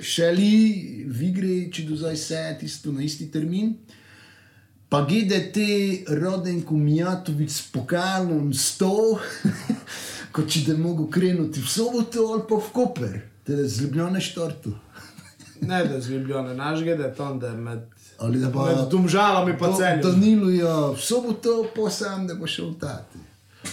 šeli 0.00 1.04
v 1.04 1.26
igri, 1.28 1.56
če 1.68 1.84
do 1.90 1.98
zdaj 2.00 2.16
vse 2.16 2.40
tisto 2.62 2.92
na 2.92 3.04
isti 3.04 3.28
termin. 3.34 3.74
Pa 4.88 5.02
GDT, 5.08 5.66
Rodenko 6.22 6.76
Mijatovič 6.76 7.52
s 7.52 7.66
pokalom 7.72 8.48
100, 8.56 8.88
kot 10.38 10.48
če 10.48 10.64
da 10.70 10.78
mogo 10.80 11.10
krenuti 11.12 11.60
v 11.60 11.68
soboto 11.68 12.30
ali 12.32 12.48
pa 12.48 12.56
v 12.56 12.72
Koper, 12.80 13.20
teda 13.44 13.68
z 13.68 13.84
Ljubljane 13.84 14.24
štartu. 14.24 14.72
Ne, 15.62 15.84
da 15.84 15.94
je 15.94 16.00
zljubljene, 16.00 16.54
naš 16.54 16.82
gede 16.82 17.02
je 17.02 17.14
tam, 17.14 17.38
da 17.38 17.46
je 17.46 17.56
med, 17.56 17.78
Ali 18.18 18.38
da 18.38 18.50
pa 18.50 18.64
med 18.64 18.90
domžalami 18.90 19.58
pa 19.58 19.72
celjem. 19.76 20.00
Danilujo 20.02 20.92
v 20.92 20.98
soboto, 20.98 21.66
pa 21.76 21.90
sam 21.90 22.26
da 22.26 22.34
bo 22.34 22.46
šel 22.46 22.74
tati. 22.80 23.18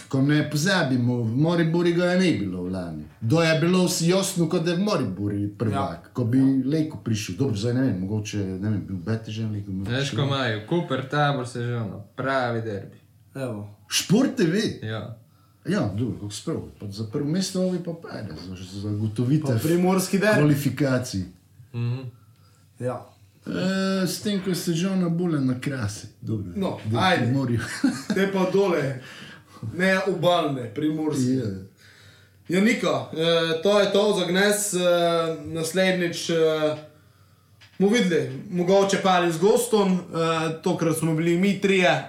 Ko 0.08 0.22
ne 0.22 0.50
pozabimo, 0.52 1.16
v 1.24 1.38
Moribori 1.38 1.94
ga 1.94 2.06
je 2.06 2.20
ne 2.20 2.32
bilo 2.38 2.64
lani. 2.64 3.04
Do 3.22 3.42
je 3.42 3.60
bilo 3.60 3.86
vsi 3.86 4.10
jasno, 4.10 4.50
kot 4.50 4.64
da 4.64 4.72
je 4.72 4.78
v 4.78 4.84
Moribori 4.84 5.48
prvak, 5.58 6.06
ja. 6.06 6.14
ko 6.14 6.24
bi 6.24 6.64
Lejko 6.66 6.98
prišel. 7.04 7.36
Dobro, 7.36 7.56
zdaj 7.56 7.74
ne 7.74 7.82
vem, 7.82 8.00
mogoče 8.00 8.38
ne 8.38 8.70
vem, 8.70 8.84
bil 8.88 8.98
betežen 9.06 9.52
Lejko. 9.52 9.72
Veš, 9.90 10.12
ko 10.16 10.22
imajo, 10.22 10.62
Cooper, 10.70 11.10
tabor 11.10 11.48
se 11.48 11.64
že 11.64 11.76
ono, 11.76 12.04
pravi 12.16 12.62
derbi. 12.62 13.00
Evo. 13.36 13.76
Šport 13.88 14.36
TV. 14.38 14.86
Ja. 14.86 15.18
Ja, 15.70 15.90
dobro, 15.98 16.16
kako 16.20 16.32
sprav. 16.32 16.62
Pa 16.80 16.88
za 16.88 17.04
prvo 17.12 17.30
mesto 17.30 17.62
ovi 17.62 17.80
pa 17.86 17.94
pade, 17.94 18.34
za 18.48 18.56
Pa 18.56 18.80
zagotovitev 18.80 19.60
primorski 19.64 20.20
kvalifikacij. 21.72 21.80
Mhm. 21.96 22.00
Ja. 22.80 23.06
E, 23.48 24.08
s 24.08 24.20
tem, 24.20 24.40
ko 24.40 24.56
se 24.56 24.74
že 24.74 24.88
ona 24.88 25.10
bolj 25.10 25.40
na 25.40 25.56
krasi. 25.56 26.08
Dobro, 26.22 26.52
No, 26.56 26.78
da 26.86 27.00
ajde. 27.02 27.24
Primorju. 27.24 27.60
Te 28.16 28.30
pa 28.30 28.50
dole, 28.50 29.02
ne 29.74 30.00
obalne, 30.06 30.72
primorske. 30.72 31.22
Je. 31.24 31.66
Ja, 32.50 32.62
Nika, 32.62 32.88
eh, 33.14 33.62
to 33.64 33.80
je 33.80 33.92
to 33.92 34.14
za 34.14 34.26
gnes, 34.26 34.74
eh, 34.74 34.80
naslednjič 35.46 36.30
eh, 36.30 36.78
bomo 37.80 37.92
videli, 37.94 38.30
mogoče 38.52 38.98
pa 39.04 39.10
ali 39.12 39.32
z 39.32 39.38
gostom, 39.40 39.92
eh, 39.92 40.00
tokrat 40.60 40.98
smo 40.98 41.16
bili 41.16 41.38
mi 41.38 41.62
trije, 41.62 42.04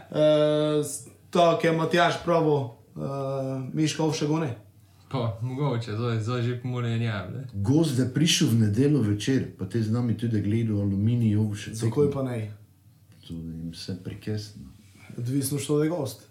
s- 0.82 1.00
tako 1.30 1.66
je 1.66 1.72
Matjaš 1.72 2.14
pravo, 2.24 2.78
eh, 2.88 3.00
Miška 3.72 4.02
Ovšegone. 4.02 4.54
Pa, 5.10 5.38
mogoče, 5.42 5.96
zdaj, 5.96 6.20
zdaj 6.20 6.42
že 6.42 6.60
pomore 6.62 6.98
njavle. 6.98 7.44
Gost 7.52 7.98
je 7.98 8.06
prišel 8.14 8.48
v 8.48 8.54
nedeljo 8.54 9.00
večer, 9.02 9.46
pa 9.58 9.66
te 9.66 9.82
z 9.82 9.90
nami 9.90 10.14
tudi 10.18 10.40
gledal 10.40 10.80
aluminij, 10.80 11.36
ovše. 11.36 11.74
Zakaj 11.74 12.10
pa 12.12 12.22
ne? 12.22 12.52
To 13.26 13.34
je 13.34 13.40
jim 13.40 13.70
vse 13.72 13.96
prekesno. 14.04 14.62
Odvisno, 15.18 15.58
što 15.58 15.78
da 15.78 15.84
je 15.84 15.90
gost. 15.90 16.22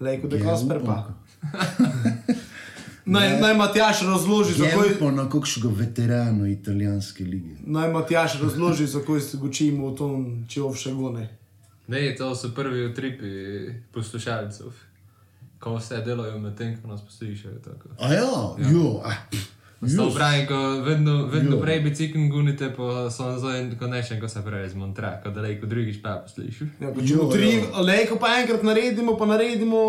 Lejko 0.00 0.28
da 0.28 0.36
Ja, 0.36 0.44
Kasper 0.44 0.80
pa. 0.84 1.14
Naj, 3.06 3.40
naj 3.40 3.54
Matjaš 3.54 4.02
razloži, 4.02 4.52
zakaj. 4.52 4.88
Je 4.88 4.98
pa 4.98 5.10
na 5.10 5.28
kakšnega 5.30 5.68
veterana 5.74 6.48
italijanske 6.48 7.24
lige. 7.24 7.54
Naj 7.66 7.92
Matjaš 7.92 8.40
razloži, 8.40 8.86
zakaj 8.86 9.20
se 9.20 9.38
učimo 9.42 9.90
v 9.90 9.96
tom, 9.96 10.44
če 10.48 10.62
Ovšegone. 10.62 11.28
Ne, 11.86 12.14
to 12.18 12.34
so 12.34 12.50
prvi 12.54 12.86
utripi 12.86 13.26
poslušalcev. 13.92 14.66
Ko 15.60 15.76
vse 15.76 16.02
delajo 16.04 16.38
med 16.38 16.56
tem, 16.56 16.76
ko 16.82 16.88
nas 16.88 17.04
poslušajo. 17.04 17.58
tako. 17.64 17.88
A 17.98 18.12
ja, 18.12 18.22
ja. 18.58 18.70
jo, 18.70 19.00
ah, 19.04 19.16
pff, 19.30 19.56
Sto 19.84 20.02
jo, 20.02 20.10
pravi, 20.14 20.46
ko 20.46 20.56
vedno, 20.80 21.26
vedno 21.26 21.58
prej 21.60 21.80
bicikl 21.80 22.18
gunite, 22.32 22.70
pa 22.76 23.10
so 23.10 23.38
zdaj 23.38 23.76
konečen, 23.78 24.20
ko 24.20 24.28
se 24.28 24.40
prej 24.44 24.68
zmontra, 24.72 25.20
ko 25.22 25.30
daleko 25.30 25.66
drugič 25.66 26.00
pa 26.02 26.16
poslušaš. 26.24 26.68
Ja, 26.80 26.92
pa 26.96 27.04
če 27.04 27.26
tri, 27.32 27.50
lejko 27.84 28.16
pa 28.16 28.38
enkrat 28.40 28.64
naredimo, 28.64 29.18
pa 29.20 29.28
naredimo 29.28 29.82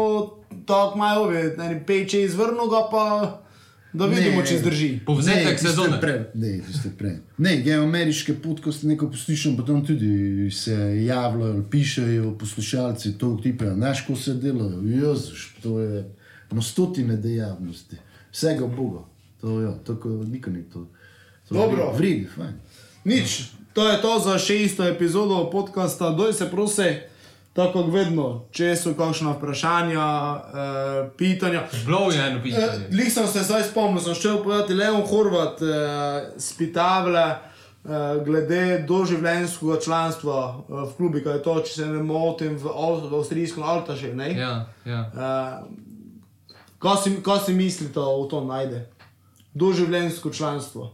tako 0.68 1.00
malo, 1.00 1.32
ne 1.32 1.84
peče 1.88 2.22
izvrno 2.28 2.68
ga, 2.68 2.84
pa 2.92 3.06
da 3.98 4.06
vidimo, 4.06 4.42
Ne. 4.42 4.46
če 4.46 4.58
zdrži. 4.60 4.90
Povzetek 5.06 5.60
sezone. 5.60 6.00
Pre, 6.02 6.32
ne, 6.34 6.60
tiste 6.68 6.92
pre. 6.98 7.18
Ne, 7.38 7.56
je 7.66 7.76
ameriške 7.76 8.34
podcaste 8.44 8.88
neko 8.88 9.10
poslušam, 9.12 9.58
pa 9.58 9.66
tam 9.66 9.86
tudi 9.86 10.52
se 10.52 10.78
javljajo, 11.06 11.54
ali 11.54 11.64
pišejo 11.72 12.32
poslušalci 12.40 13.18
to 13.18 13.40
tipe, 13.44 13.66
znaš, 13.74 14.06
ko 14.08 14.16
se 14.16 14.34
delajo, 14.34 14.82
jezuš, 14.86 15.56
to 15.64 15.80
je 15.80 16.04
na 16.52 16.62
stotine 16.62 17.18
dejavnosti, 17.18 17.98
vsega 18.32 18.68
Boga. 18.68 19.04
To 19.42 19.62
je, 19.62 19.74
tako 19.86 20.10
nikoli 20.10 20.58
ni 20.58 20.64
to. 20.64 20.88
to 21.50 21.56
Dobro. 21.56 21.92
Vredi, 21.98 22.28
fajn. 22.36 22.54
Nič, 23.06 23.52
to 23.74 23.90
je 23.90 24.02
to 24.02 24.20
za 24.20 24.38
šesto 24.38 24.88
epizodo 24.88 25.50
podcasta. 25.52 26.10
Doj 26.10 26.34
se 26.34 26.50
prosi, 26.52 26.96
tako 27.58 27.74
kot 27.76 27.88
vedno, 27.90 28.26
če 28.52 28.76
so 28.76 28.92
kakšna 28.94 29.32
vprašanja, 29.34 30.06
eh, 30.38 31.10
pitanja. 31.16 31.64
Bilo 31.82 32.04
je 32.08 32.20
eno 32.22 32.38
Eh, 32.38 32.44
pitanje. 32.44 32.88
Lik 32.92 33.10
sem 33.10 33.28
se 33.28 33.42
zdaj 33.42 33.64
spomnil, 33.66 34.00
sem 34.00 34.14
šel 34.16 34.40
povedati 34.40 34.74
Leon 34.76 35.02
Horvat, 35.04 35.58
eh, 35.60 35.68
spitavle. 36.40 37.26
eh, 37.86 37.90
Glede 38.22 38.62
doživljenjskega 38.82 39.80
članstva 39.80 40.38
eh, 40.60 40.74
v 40.84 40.94
klubi, 40.94 41.24
kaj 41.24 41.34
je 41.34 41.44
to, 41.44 41.60
če 41.62 41.74
se 41.74 41.86
ne 41.88 42.04
motim, 42.04 42.58
v, 42.58 42.68
Av- 42.68 43.08
v 43.08 43.16
avstrijskem 43.16 43.64
Altašu. 43.66 44.06
Ja, 44.36 44.54
ja. 44.86 45.02
Uh, 45.10 45.68
kaj, 46.78 46.98
si, 46.98 47.24
kaj 47.24 47.40
si 47.40 47.54
mislite 47.56 48.00
o 48.02 48.26
tom 48.26 48.48
najde? 48.48 48.90
Doživljenjsko 49.54 50.30
članstvo. 50.32 50.92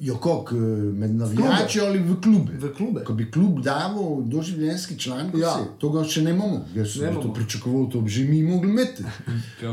Jo, 0.00 0.14
kako, 0.14 0.48
eh, 0.48 0.58
med 0.92 1.10
navijači 1.12 1.80
ali 1.80 1.98
v 2.00 2.20
klube? 2.20 2.52
V 2.54 2.72
klube. 2.72 3.04
Ko 3.04 3.14
bi 3.14 3.30
klub 3.30 3.60
dal 3.60 3.94
doživljenjski 4.22 4.98
član, 4.98 5.30
Ja. 5.34 5.56
to 5.78 5.90
ga 5.90 6.04
še 6.04 6.22
ne 6.22 6.30
imamo. 6.30 6.64
Jaz 6.74 6.92
sem 6.92 7.02
Ne 7.04 7.12
to 7.14 7.32
pričakoval, 7.32 7.88
to 7.88 8.00
bi 8.00 8.10
že 8.10 8.24
mi 8.24 8.42
mogli 8.44 8.70
imeti. 8.70 9.02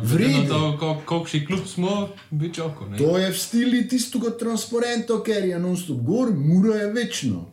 Vredno 0.04 0.44
to, 0.48 0.78
kol- 0.80 1.06
kolikšni 1.06 1.46
klub 1.46 1.60
smo, 1.66 1.94
bi 2.32 2.50
čoko, 2.50 2.88
ne? 2.88 2.98
To 2.98 3.18
je 3.18 3.32
v 3.32 3.38
stilu 3.38 3.84
tistega 3.90 4.30
transparenta, 4.32 5.14
ker 5.22 5.46
je 5.46 5.60
non-stop 5.60 6.02
gor, 6.02 6.34
mura 6.34 6.76
je 6.76 6.92
večno. 6.94 7.46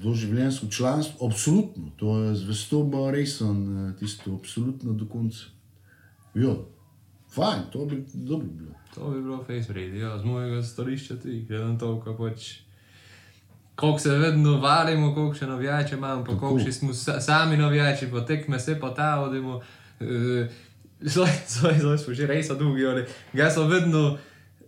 Doživljenjsko 0.00 0.66
članstvo, 0.68 1.26
absolutno. 1.26 1.90
To 1.96 2.18
je 2.18 2.34
zvestoba 2.36 3.10
resen, 3.10 3.58
tisto 3.94 4.34
absolutno 4.34 4.92
do 4.92 5.06
konca. 5.06 5.44
Jo. 6.34 6.66
Fajn, 7.28 7.62
to 7.72 7.84
bi 7.84 8.04
dobro 8.14 8.46
bilo. 8.48 8.70
To 8.94 9.10
bi 9.10 9.22
bilo 9.22 9.44
face 9.44 9.72
ready, 9.72 9.98
ja, 9.98 10.18
z 10.18 10.24
mojega 10.24 10.62
stališča 10.62 11.16
tudi, 11.16 11.44
glede 11.48 11.64
na 11.64 11.78
to, 11.78 12.00
kako 12.00 12.28
pač. 12.28 12.58
Koliko 13.74 13.98
se 13.98 14.10
vedno 14.10 14.56
valimo, 14.60 15.14
koliko 15.14 15.34
še 15.34 15.46
navijače 15.46 15.94
imamo, 15.94 16.24
pa 16.24 16.36
koliko 16.38 16.64
še 16.64 16.72
smo 16.72 16.94
sa, 16.94 17.20
sami 17.20 17.56
navijači, 17.56 18.10
pa 18.10 18.24
tekme 18.26 18.58
se 18.58 18.80
pa 18.80 18.90
ta 18.94 19.20
odimo. 19.20 19.60
Zdaj 21.00 21.98
smo 21.98 22.14
že 22.14 22.26
res 22.26 22.48
dolgi, 22.48 22.84
ali 22.86 23.06
ga 23.32 23.48
sem 23.50 23.68
vedno, 23.70 24.18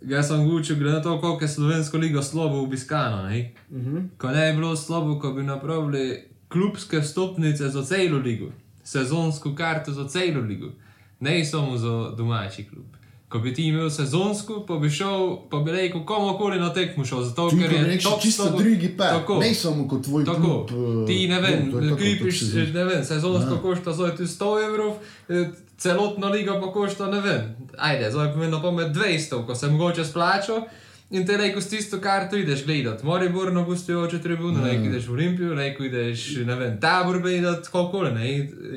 ga 0.01 0.23
sem 0.23 0.47
gučil, 0.49 0.79
glede 0.79 0.97
na 0.97 1.03
to, 1.03 1.19
koliko 1.21 1.45
je 1.45 1.49
slovensko 1.49 1.99
ligo 1.99 2.23
slovo 2.23 2.63
obiskano. 2.63 3.29
Ne? 3.29 3.53
Uh 3.71 3.77
-huh. 3.77 4.09
Ko 4.19 4.31
ne 4.31 4.53
bi 4.53 4.57
bilo 4.57 4.77
slovo, 4.77 5.19
ko 5.19 5.33
bi 5.33 5.43
napravili 5.43 6.25
klubske 6.49 7.03
stopnice 7.03 7.69
za 7.69 7.85
celo 7.85 8.19
ligo, 8.19 8.53
sezonsko 8.85 9.55
karto 9.55 9.93
za 9.93 10.09
celo 10.09 10.41
ligo, 10.41 10.73
ne 11.21 11.45
samo 11.45 11.77
za 11.77 12.11
domači 12.17 12.65
klub. 12.65 13.02
Ko 13.33 13.39
bi 13.39 13.55
ti 13.55 13.63
imel 13.65 13.89
sezonsko, 13.91 14.59
pa 14.63 14.77
bi 14.77 14.91
šel, 14.91 15.23
pa 15.49 15.59
bi 15.59 15.73
rekel, 15.73 16.03
komokoli 16.03 16.59
na 16.61 16.69
tekmo 16.71 17.01
šel, 17.03 17.23
zato 17.23 17.49
Ti, 17.49 17.57
ker 17.59 17.73
je 17.73 17.85
rečeš, 17.85 18.05
top 18.05 18.21
čisto 18.21 18.43
slovo- 18.43 18.59
drugi 18.59 18.89
pa, 18.91 19.09
Tako. 19.11 19.39
ne 19.39 19.55
samo 19.55 19.89
kot 19.89 20.03
tvoj 20.03 20.25
Tako, 20.25 20.41
klub. 20.67 20.71
eh, 21.03 21.07
ti 21.07 21.29
ne 21.29 21.41
vem, 21.41 21.63
no, 21.63 21.73
to 21.73 21.97
sezonsko. 22.31 22.73
ne 22.75 22.85
vem, 22.85 23.05
sezonsko 23.05 23.57
košta 23.59 23.93
zdaj 23.93 24.17
tu 24.17 24.25
100 24.25 24.61
evrov, 24.63 24.93
eh, 25.29 25.49
celotna 25.79 26.29
liga 26.29 26.61
pa 26.61 26.69
košta, 26.69 27.07
ne 27.07 27.21
vem, 27.21 27.41
ajde, 27.79 28.11
zdaj 28.11 28.33
pomeni 28.33 28.53
na 28.53 28.61
pamet 28.61 28.89
200, 28.91 29.47
ko 29.47 29.55
se 29.55 29.67
mogoče 29.69 30.05
splača. 30.05 30.63
In 31.11 31.27
te 31.27 31.37
reko 31.37 31.61
s 31.61 31.69
tisto 31.69 31.99
karto 31.99 32.37
ideš 32.37 32.65
gledat, 32.65 33.03
Moribor 33.03 33.53
na 33.53 33.63
gostujoče 33.63 34.19
tribune, 34.19 34.59
Ja. 34.59 34.65
reko 34.67 34.85
ideš 34.85 35.07
v 35.07 35.13
Olimpijo, 35.13 35.55
reko 35.55 35.85
ideš, 35.85 36.37
ne 36.39 36.55
vem, 36.55 36.81
tabor 36.81 37.19
gledat, 37.19 37.63
kakokoli, 37.63 38.13
ne, 38.13 38.29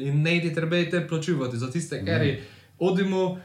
in 0.02 0.22
ne 0.22 0.40
ti 0.42 0.54
treba 0.54 0.76
te 0.86 1.08
plačuvati 1.08 1.58
za 1.58 1.68
tiste, 1.70 2.06
ker 2.06 2.22
je 2.22 2.44
odimo. 2.80 3.38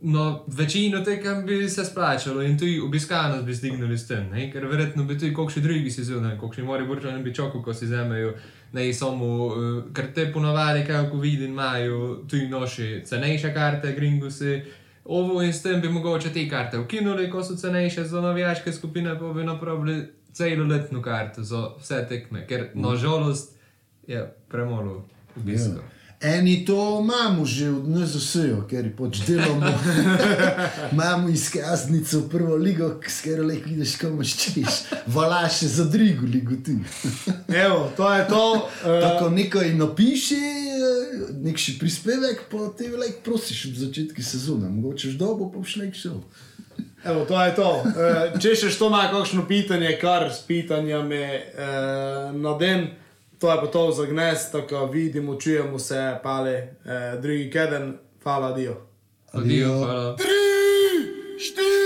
No, 0.00 0.44
večino 0.46 1.00
tekem 1.00 1.46
bi 1.46 1.68
se 1.68 1.84
splačalo 1.84 2.42
in 2.42 2.58
tudi 2.58 2.80
obiskanost 2.80 3.44
bi 3.44 3.54
stignili 3.54 3.98
s 3.98 4.06
tem, 4.06 4.30
ne? 4.30 4.52
ker 4.52 4.66
verjetno 4.66 5.04
bi 5.04 5.18
tudi 5.18 5.34
kakšni 5.34 5.62
drugi 5.62 5.90
sezoni, 5.90 6.36
kakšni 6.40 6.64
mori 6.64 6.86
burčani 6.86 7.22
bi 7.22 7.34
čakali, 7.34 7.62
ko 7.64 7.74
si 7.74 7.86
zemajo, 7.86 8.34
ne 8.72 8.92
samo, 8.94 9.46
uh, 9.46 9.82
ker 9.94 10.12
te 10.14 10.28
ponavadi, 10.32 10.84
kako 10.86 11.18
vidim, 11.18 11.50
imajo 11.50 12.22
tudi 12.30 12.46
noši 12.48 13.02
cenejše 13.04 13.54
karte, 13.54 13.92
gringusi. 13.92 14.62
Ovo 15.04 15.42
in 15.42 15.52
s 15.52 15.62
tem 15.62 15.80
bi 15.80 15.88
mogoče 15.88 16.30
te 16.30 16.48
karte 16.48 16.78
ukinuli, 16.78 17.30
ko 17.30 17.42
so 17.44 17.56
cenejše 17.56 18.04
za 18.04 18.20
navijaške 18.20 18.72
skupine, 18.72 19.18
pa 19.18 19.32
bi 19.32 19.44
napravili 19.44 20.02
celoletno 20.32 21.02
karto 21.02 21.42
za 21.42 21.68
vse 21.80 22.06
tekme, 22.08 22.46
ker 22.46 22.68
nažalost 22.74 23.56
je 24.06 24.34
premalo 24.48 25.08
obiska. 25.36 25.80
Ja. 25.82 25.97
Eni 26.20 26.64
to 26.66 26.98
imamo 27.02 27.44
že 27.46 27.70
od 27.70 27.86
NZS, 27.88 28.36
ker 28.66 28.90
pač 28.98 29.20
delamo. 29.26 29.70
imamo 30.92 31.28
izkaznico 31.28 32.22
prvo 32.30 32.56
ligo, 32.56 33.00
s 33.06 33.20
katero 33.22 33.46
le 33.46 33.54
vidiš, 33.54 33.96
kam 33.96 34.18
ščeš. 34.24 34.80
Vala 35.06 35.44
še 35.48 35.68
za 35.70 35.84
drugo 35.86 36.26
ligo 36.26 36.58
ti. 36.58 36.74
Evo, 37.64 37.92
to 37.96 38.10
je 38.14 38.26
to. 38.28 38.42
eh, 38.82 39.00
Tako 39.00 39.30
nekaj 39.30 39.70
napiši, 39.78 40.42
eh, 40.42 41.32
nek 41.38 41.54
še 41.56 41.78
prispevek, 41.78 42.48
pa 42.50 42.66
te 42.74 42.90
velik 42.90 43.22
prosiš 43.22 43.68
v 43.70 43.86
začetku 43.86 44.18
sezone. 44.22 44.66
Mogoče 44.68 45.14
že 45.14 45.18
dolgo 45.18 45.46
pa 45.46 45.62
boš 45.62 45.76
nek 45.76 45.94
šel. 45.94 46.18
Evo, 47.04 47.22
to 47.30 47.38
je 47.38 47.54
to. 47.54 47.70
Eh, 47.86 48.38
Če 48.42 48.56
še 48.56 48.74
što 48.74 48.90
ima 48.90 49.06
kakšno 49.14 49.46
pitanje, 49.46 49.94
kar 50.02 50.26
s 50.34 50.42
pitanjem 50.42 51.12
je 51.14 51.30
eh, 51.30 51.62
na 52.34 52.58
den, 52.58 52.88
to 53.38 53.50
je 53.50 53.56
pa 53.60 53.66
to 53.66 53.92
za 53.92 54.06
gnes, 54.06 54.50
tako 54.52 54.86
vidimo, 54.86 55.36
čujemo 55.36 55.78
se, 55.78 56.16
pale, 56.22 56.52
eh, 56.52 57.18
drugi 57.22 57.50
keden, 57.50 57.98
hvala, 58.22 58.52
dio. 58.52 58.76
Adijo, 59.32 59.78
hvala. 59.78 60.16
Štiri! 61.38 61.78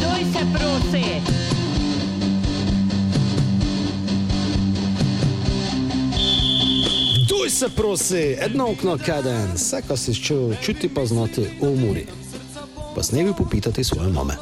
Doj 0.00 0.20
se 0.32 0.44
prosi. 0.52 1.04
Duj 7.28 7.50
se 7.50 7.68
prosi, 7.76 8.36
edno 8.40 8.70
okno 8.70 8.98
kaden, 9.06 9.52
vse, 9.54 9.82
kar 9.88 9.98
si 9.98 10.14
čutil, 10.14 10.54
čuti 10.62 10.88
poznati 10.88 11.46
v 11.60 11.68
umori. 11.68 12.25
Pa 12.96 13.02
s 13.02 13.12
nebi 13.12 13.32
popitati 13.36 13.84
svoje 13.84 14.08
mame. 14.08 14.34